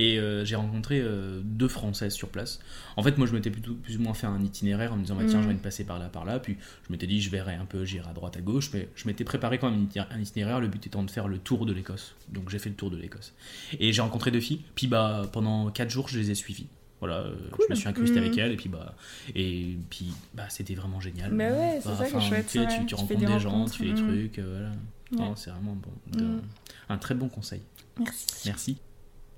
[0.00, 2.60] Et euh, j'ai rencontré euh, deux Françaises sur place.
[2.96, 5.16] En fait, moi, je m'étais plutôt plus ou moins fait un itinéraire en me disant,
[5.16, 5.42] bah, tiens, Mm.
[5.42, 6.38] je vais me passer par là, par là.
[6.38, 6.56] Puis
[6.86, 8.70] je m'étais dit, je verrai un peu, j'irai à droite, à gauche.
[8.72, 11.26] Mais je m'étais préparé quand même un iti- un itinéraire, le but étant de faire
[11.26, 12.14] le tour de l'Écosse.
[12.28, 13.32] Donc j'ai fait le tour de l'Écosse.
[13.80, 14.62] Et j'ai rencontré deux filles.
[14.76, 16.68] Puis bah, pendant quatre jours, je les ai suivies.
[17.00, 17.64] Voilà, euh, Cool.
[17.68, 18.22] je me suis incrusté Mm.
[18.24, 18.94] avec elles et puis bah
[19.36, 21.30] et puis bah c'était vraiment génial.
[21.32, 23.78] Bah ouais, c'est Bah, ça qui est enfin, chouette, Tu, rencontres des des, gens, tu
[23.78, 24.06] fais des mm.
[24.08, 24.68] trucs, euh,
[25.10, 25.22] voilà.
[25.24, 25.30] Ouais.
[25.30, 25.90] Non, c'est vraiment bon.
[26.18, 26.42] de- Mm.
[26.88, 27.62] Un très bon conseil.
[28.00, 28.26] Merci.
[28.46, 28.76] Merci.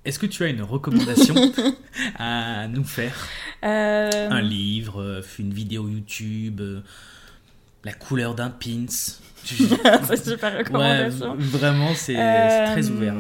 [0.04, 1.34] Est-ce que tu as une recommandation
[2.18, 3.28] à nous faire?
[3.64, 6.80] Euh, Un livre, euh, une vidéo YouTube, euh,
[7.84, 8.86] la couleur d'un pins
[9.44, 11.34] c'est super Ouais, recommandation.
[11.36, 13.14] vraiment, c'est très ouvert.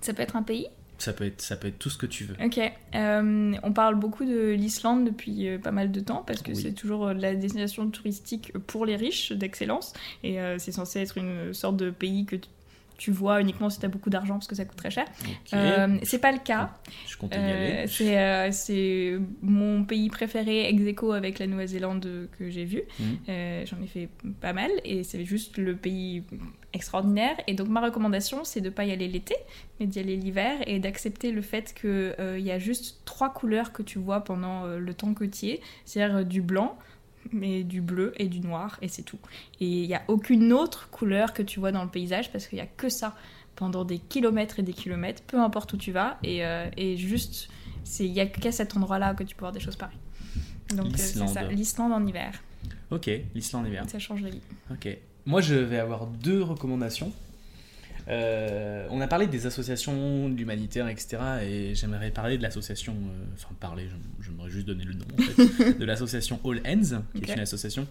[0.00, 0.66] Ça peut être un pays?
[0.98, 2.36] Ça peut, être, ça peut être tout ce que tu veux.
[2.44, 2.58] Ok.
[2.94, 6.56] Euh, on parle beaucoup de l'Islande depuis pas mal de temps parce que Oui.
[6.62, 9.92] c'est toujours la destination touristique pour les riches d'excellence
[10.22, 12.48] et c'est censé être une sorte de pays que tu-
[12.96, 15.04] tu vois uniquement si tu as beaucoup d'argent parce que ça coûte très cher.
[15.22, 16.70] Ok, Euh, c'est pas le cas.
[17.06, 22.28] je comptais y Euh, c'est euh, c'est mon pays préféré ex aequo avec la Nouvelle-Zélande
[22.38, 22.82] que j'ai vu.
[23.00, 23.18] Mhm.
[23.28, 24.08] Euh, J'en ai fait
[24.40, 26.22] pas mal et c'est juste le pays
[26.72, 27.36] extraordinaire.
[27.46, 29.36] Et donc ma recommandation, c'est de pas y aller l'été,
[29.80, 32.14] mais d'y aller l'hiver et d'accepter le fait qu'il
[32.44, 35.60] y a juste trois couleurs que tu vois pendant le temps que tu y es,
[35.84, 36.76] c'est-à-dire du blanc,
[37.32, 39.18] mais du bleu et du noir, et c'est tout.
[39.60, 42.56] Et il n'y a aucune autre couleur que tu vois dans le paysage parce qu'il
[42.56, 43.14] n'y a que ça
[43.56, 47.48] pendant des kilomètres et des kilomètres, peu importe où tu vas, et, euh, et juste,
[48.00, 49.98] il n'y a qu'à cet endroit-là que tu peux voir des choses pareilles.
[50.74, 52.42] Donc euh, c'est ça, l'Islande en hiver,
[52.90, 53.84] Ok, l'Islande hiver.
[53.88, 54.40] ça change la vie.
[54.70, 54.88] Ok.
[55.26, 57.12] Moi, je vais avoir deux recommandations.
[58.08, 61.18] Euh, on a parlé des associations de l'humanitaire, etc.
[61.42, 63.88] Et j'aimerais parler de l'association, euh, enfin parler,
[64.20, 67.86] j'aimerais juste donner le nom en fait, de l'association All Ends, qui est une association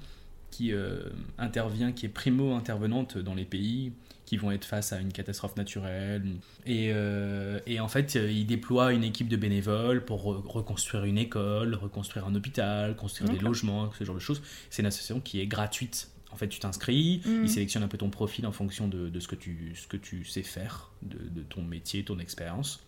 [0.52, 1.00] qui euh,
[1.40, 3.92] intervient, qui est primo-intervenante dans les pays
[4.26, 6.24] qui vont être face à une catastrophe naturelle.
[6.66, 11.18] Et, euh, et en fait, ils déploient une équipe de bénévoles pour re- reconstruire une
[11.18, 14.42] école, reconstruire un hôpital, construire des logements, ce genre de choses.
[14.70, 16.10] C'est une association qui est gratuite.
[16.34, 17.44] En fait, tu t'inscris, Mhm.
[17.44, 19.98] ils sélectionnent un peu ton profil en fonction de, de ce, que tu, ce que
[19.98, 22.86] tu sais faire, de, de ton métier, ton expérience.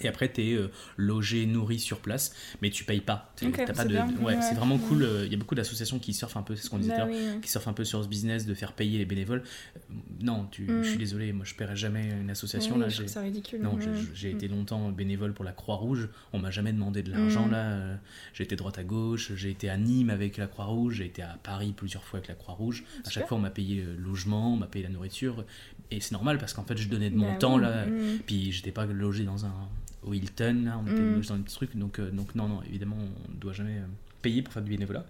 [0.00, 0.58] Et après, tu es
[0.96, 3.32] logé, nourri sur place, mais tu payes pas.
[3.36, 4.42] T'as pas c'est de, ouais, Ouais.
[4.42, 5.02] c'est vraiment cool.
[5.02, 7.06] euh, Il y a beaucoup d'associations qui surfent un peu, c'est ce qu'on disait Bah
[7.08, 9.42] oui, qui surfent un peu sur ce business de faire payer les bénévoles.
[9.76, 10.82] Euh, Non, tu, Mm.
[10.82, 12.74] je suis désolé, moi je paierai jamais une association.
[12.74, 13.62] Oui, là, je ça ridicule.
[13.62, 13.84] non, ouais.
[14.14, 16.08] j'ai- été longtemps bénévole pour la Croix-Rouge.
[16.32, 17.14] On m'a jamais demandé de Mm.
[17.16, 17.70] l'argent là.
[17.70, 17.96] euh,
[18.34, 19.32] J'ai été droite à gauche.
[19.34, 20.94] J'ai été à Nîmes avec la Croix-Rouge.
[20.96, 22.84] J'ai été à Paris plusieurs fois avec la Croix-Rouge.
[23.06, 25.44] À chaque fois, on m'a payé le logement, on m'a payé la nourriture.
[25.90, 27.86] Et c'est normal parce qu'en fait, je donnais de mon Bah temps oui, là.
[27.86, 28.18] mm.
[28.26, 29.54] Puis j'étais pas logé dans un
[30.02, 30.80] au Hilton là.
[30.84, 31.20] On était Mm.
[31.28, 31.76] dans des petits trucs.
[31.76, 33.86] Donc euh, donc non non évidemment on ne doit jamais euh,
[34.22, 35.04] payer pour faire du bénévolat.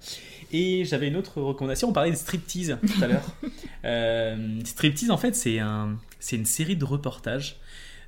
[0.53, 1.89] Et j'avais une autre recommandation.
[1.89, 3.27] On parlait de striptease tout à l'heure.
[3.85, 5.99] Euh, striptease en fait c'est un
[6.33, 7.57] une série de reportages.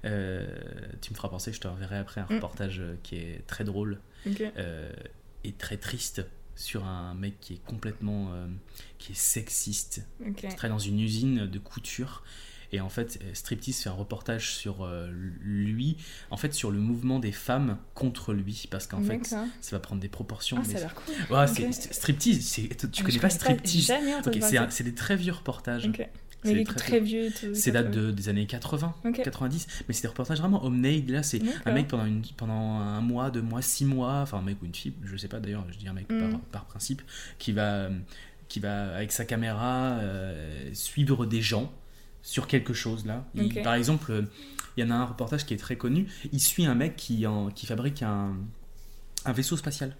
[0.04, 0.46] Euh,
[1.00, 2.34] tu me feras penser, je te reverrai après un Mm.
[2.34, 3.98] reportage qui est très drôle
[5.44, 6.26] et très triste
[6.56, 8.32] sur un mec qui est complètement
[8.98, 10.34] qui est sexiste Ok.
[10.36, 12.22] qui travaille dans une usine de couture
[12.72, 15.10] et en fait Striptease fait un reportage sur euh,
[15.40, 15.96] lui
[16.30, 20.00] en fait sur le mouvement des femmes contre lui parce qu'en fait ça va prendre
[20.00, 21.14] des proportions Ah, mais ça a l'air cool.
[21.36, 25.32] Ouais, Striptease tu Ah, connais pas Striptease jamais entendu Ok, parler c'est des très vieux
[25.32, 25.88] reportages ça.
[25.88, 26.08] Ok.
[26.42, 27.28] C'est Mais il est très très vieux.
[27.38, 29.20] tout- c'est date de, des années 80 Ok.
[29.22, 33.02] 90 mais c'est des reportages vraiment homemade là c'est un mec pendant, une, pendant un
[33.02, 35.66] mois deux mois six mois enfin un mec ou une fille je sais pas d'ailleurs
[35.70, 36.30] je dis un mec Mm.
[36.30, 37.02] par, par principe
[37.38, 37.90] qui va
[38.48, 41.70] qui va avec sa caméra euh, suivre des gens
[42.22, 44.22] sur quelque chose là Il- par exemple euh,
[44.76, 47.26] il y en a un reportage qui est très connu il suit un mec qui,
[47.26, 48.36] en, qui fabrique un,
[49.24, 49.96] un vaisseau spatial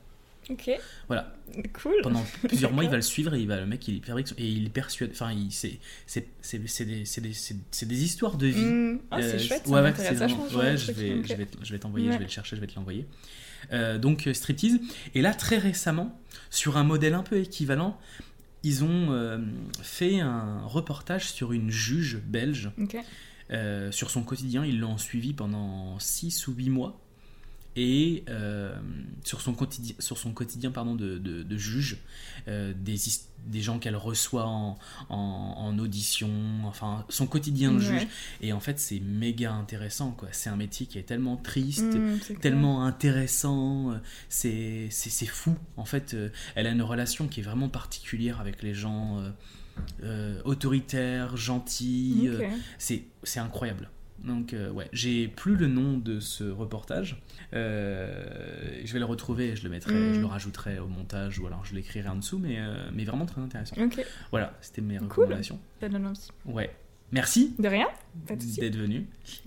[0.48, 0.68] Ok.
[1.06, 1.32] Voilà.
[1.80, 1.94] Cool.
[2.02, 4.48] Pendant plusieurs mois, il va le suivre et il va, le mec, il fabrique et
[4.48, 5.12] il est persuadé.
[5.14, 8.64] Enfin, c'est c'est c'est c'est des, c'est des, des histoires de vie.
[8.64, 8.98] Hmm.
[9.12, 11.47] Ah, Euh, c'est chouette, ça ouais, ouais, vraiment- ce genre ouais, je vais, je vais,
[11.47, 12.14] te- je vais t'envoyer, Ouais.
[12.14, 13.06] je vais le chercher, je vais te l'envoyer.
[13.72, 14.80] Euh, donc euh, striptease.
[15.14, 16.18] Et là, très récemment,
[16.48, 17.97] sur un modèle un peu équivalent,
[18.62, 19.39] ils ont euh,
[19.82, 22.70] fait un reportage sur une juge belge,
[23.51, 24.65] euh, sur son quotidien.
[24.65, 27.01] Ils l'ont suivi pendant 6 ou 8 mois.
[27.76, 28.74] Et euh,
[29.24, 31.98] sur, son quotidien, sur son quotidien pardon, de, de, de juge,
[32.48, 32.97] euh, des,
[33.47, 34.76] des gens qu'elle reçoit en,
[35.09, 35.16] en,
[35.56, 36.30] en audition,
[36.64, 38.01] enfin son quotidien de Ouais.
[38.01, 38.06] juge.
[38.40, 40.10] Et en fait, c'est méga intéressant.
[40.10, 40.28] quoi.
[40.32, 42.38] C'est un métier qui est tellement triste, cool.
[42.40, 43.98] tellement intéressant, euh,
[44.28, 45.55] c'est fou.
[45.76, 49.22] En fait, euh, elle a une relation qui est vraiment particulière avec les gens
[50.44, 52.28] autoritaires, gentils.
[52.34, 52.47] Ok.
[52.78, 53.88] c'est c'est incroyable.
[54.24, 57.22] Donc euh, ouais, j'ai plus le nom de ce reportage.
[57.55, 61.47] Euh, je vais le retrouver, et je le mettrai, je le rajouterai au montage ou
[61.47, 63.76] alors je l'écrirai en dessous, mais, euh, mais vraiment très intéressant.
[63.82, 64.05] Ok.
[64.30, 65.09] Voilà, c'était mes Cool.
[65.24, 65.59] recommandations.
[65.80, 66.28] Ça donne envie.
[66.44, 66.70] Ouais,
[67.12, 67.88] merci De rien
[68.26, 69.06] d'être venu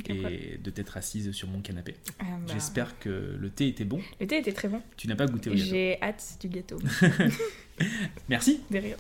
[0.10, 1.96] et de t'être assise sur mon canapé.
[2.20, 4.00] Ah, bah, J'espère que le thé était bon.
[4.20, 4.82] Le thé était très bon.
[4.98, 5.66] Tu n'as pas goûté au gâteau.
[5.70, 6.80] J'ai hâte du gâteau.
[8.30, 8.62] Merci.
[8.72, 8.96] De rien.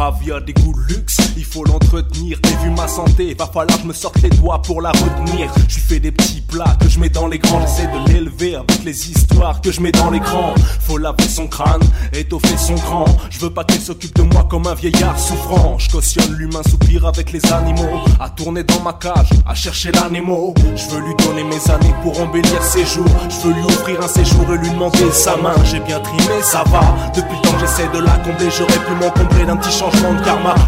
[0.00, 2.38] Ma vie a des goûts de luxe, il faut l'entretenir.
[2.44, 5.52] Et vu ma santé, va falloir que me sorte les doigts pour la retenir.
[5.68, 7.60] Je fais des petits plats que je mets dans l'écran.
[7.60, 10.54] J'essaie de l'élever avec les histoires que je mets dans l'écran.
[10.80, 11.82] Faut laver son crâne,
[12.14, 13.04] étoffer son cran.
[13.28, 15.76] Je veux pas qu'elle s'occupe de moi comme un vieillard souffrant.
[15.78, 18.00] Je cautionne l'humain soupir avec les animaux.
[18.18, 20.54] À tourner dans ma cage, à chercher l'animo.
[20.76, 23.04] Je veux lui donner mes années pour embellir ses jours.
[23.28, 25.52] Je veux lui offrir un séjour et lui demander sa main.
[25.64, 26.80] J'ai bien trimé, ça va.
[27.14, 29.70] Depuis le temps j'essaie de la combler, j'aurais pu m'encombrer d'un petit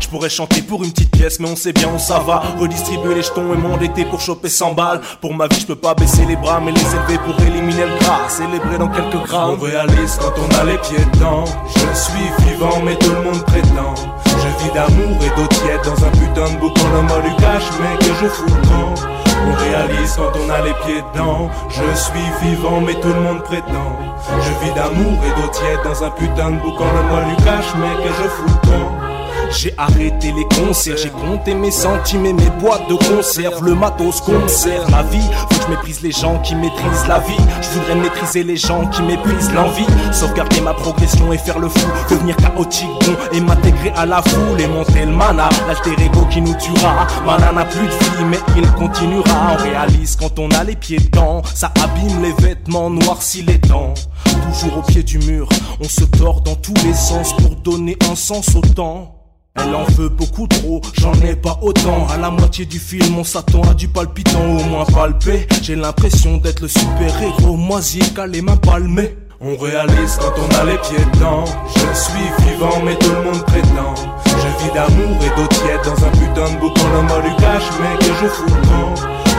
[0.00, 2.42] Je pourrais chanter pour une petite pièce, mais on sait bien où ça va.
[2.58, 5.00] Redistribuer les jetons et m'endetter pour choper 100 balles.
[5.20, 7.98] Pour ma vie, je peux pas baisser les bras, mais les élever pour éliminer le
[7.98, 8.28] gras.
[8.28, 9.56] Célébrer dans quelques grammes.
[9.58, 11.44] On réalise quand on a les pieds dedans.
[11.74, 13.94] Je suis vivant, mais tout le monde prétend.
[14.26, 18.12] Je vis d'amour et d'eau tiède dans un putain de boucan de molucache, mais que
[18.20, 19.31] je fous le.
[19.44, 21.50] On réalise quand on a les pieds dedans.
[21.68, 23.96] Je suis vivant, mais tout le monde prétend.
[24.40, 28.08] Je vis d'amour et d'eau tiède dans un putain de boucan de molucache, mais que
[28.08, 29.21] je fous le.
[29.52, 34.22] J'ai arrêté les concerts, j'ai compté mes centimes et mes boîtes de conserve, le matos
[34.46, 34.88] sert.
[34.90, 37.36] Ma vie, faut que je méprise les gens qui maîtrisent la vie.
[37.60, 39.86] Je voudrais maîtriser les gens qui méprisent l'envie.
[40.12, 41.86] Sauvegarder ma progression et faire le fou.
[42.10, 45.48] Devenir chaotique, bon, et m'intégrer à la foule et monter le mana.
[45.68, 47.06] L'alter ego qui nous tuera.
[47.26, 49.52] Mana n'a plus de vie, mais il continuera.
[49.52, 51.42] On réalise quand on a les pieds dedans.
[51.54, 53.94] Ça abîme les vêtements, noircit les dents.
[54.24, 55.48] Toujours au pied du mur,
[55.80, 59.21] on se tord dans tous les sens pour donner un sens au temps.
[59.54, 62.06] Elle en veut beaucoup trop, j'en ai pas autant.
[62.08, 65.46] À la moitié du film, on s'attend à du palpitant, au moins palpé.
[65.62, 69.16] J'ai l'impression d'être le super-héros, moisi, calé, main palmée.
[69.40, 71.44] On réalise quand on a les pieds dedans.
[71.66, 73.94] Je suis vivant, mais tout le monde prétend.
[74.24, 78.28] Je vis d'amour et d'eau tiède dans un putain de boucan molucache, mais que je
[78.28, 78.62] fous le.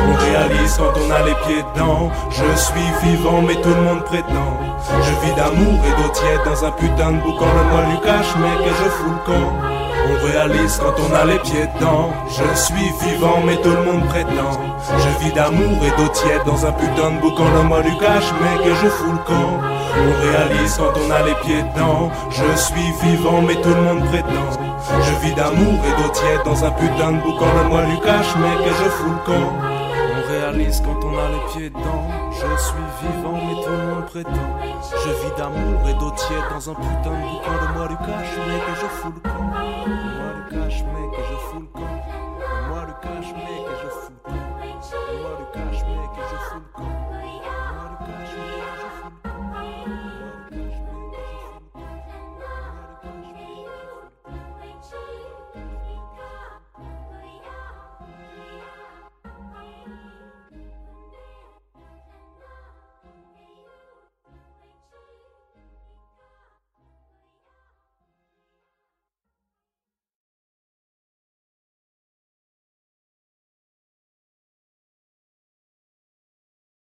[0.05, 2.11] On réalise quand on a les pieds dedans.
[2.29, 4.59] Je suis vivant, mais tout le monde prétend.
[5.01, 8.89] Je vis d'amour et d'eau tiède dans un putain de boucan molucache, mais que je
[8.89, 9.92] fous le camp.
[10.05, 12.11] On réalise quand on a les pieds dedans.
[12.29, 14.51] Je suis vivant, mais tout le monde prétend.
[14.97, 18.75] Je vis d'amour et d'eau tiède dans un putain de boucan de molucache, mais que
[18.75, 19.59] je fous le camp.
[19.95, 22.11] On réalise quand on a les pieds dedans.
[22.29, 24.49] Je suis vivant, mais tout le monde prétend.
[25.01, 28.71] Je vis d'amour et d'eau tiède dans un putain de boucan de molucache, mais que
[28.71, 29.82] je fous le camp.
[30.33, 32.09] Réalise quand on a les pieds dedans.
[32.31, 34.31] Je suis vivant, mais tout le monde prétend.
[35.03, 36.11] Je vis d'amour et d'eau
[36.49, 39.43] dans un putain de boucan de molucache, mais que je fous le camp.
[40.49, 41.82] Molucache, mais que je fous le camp.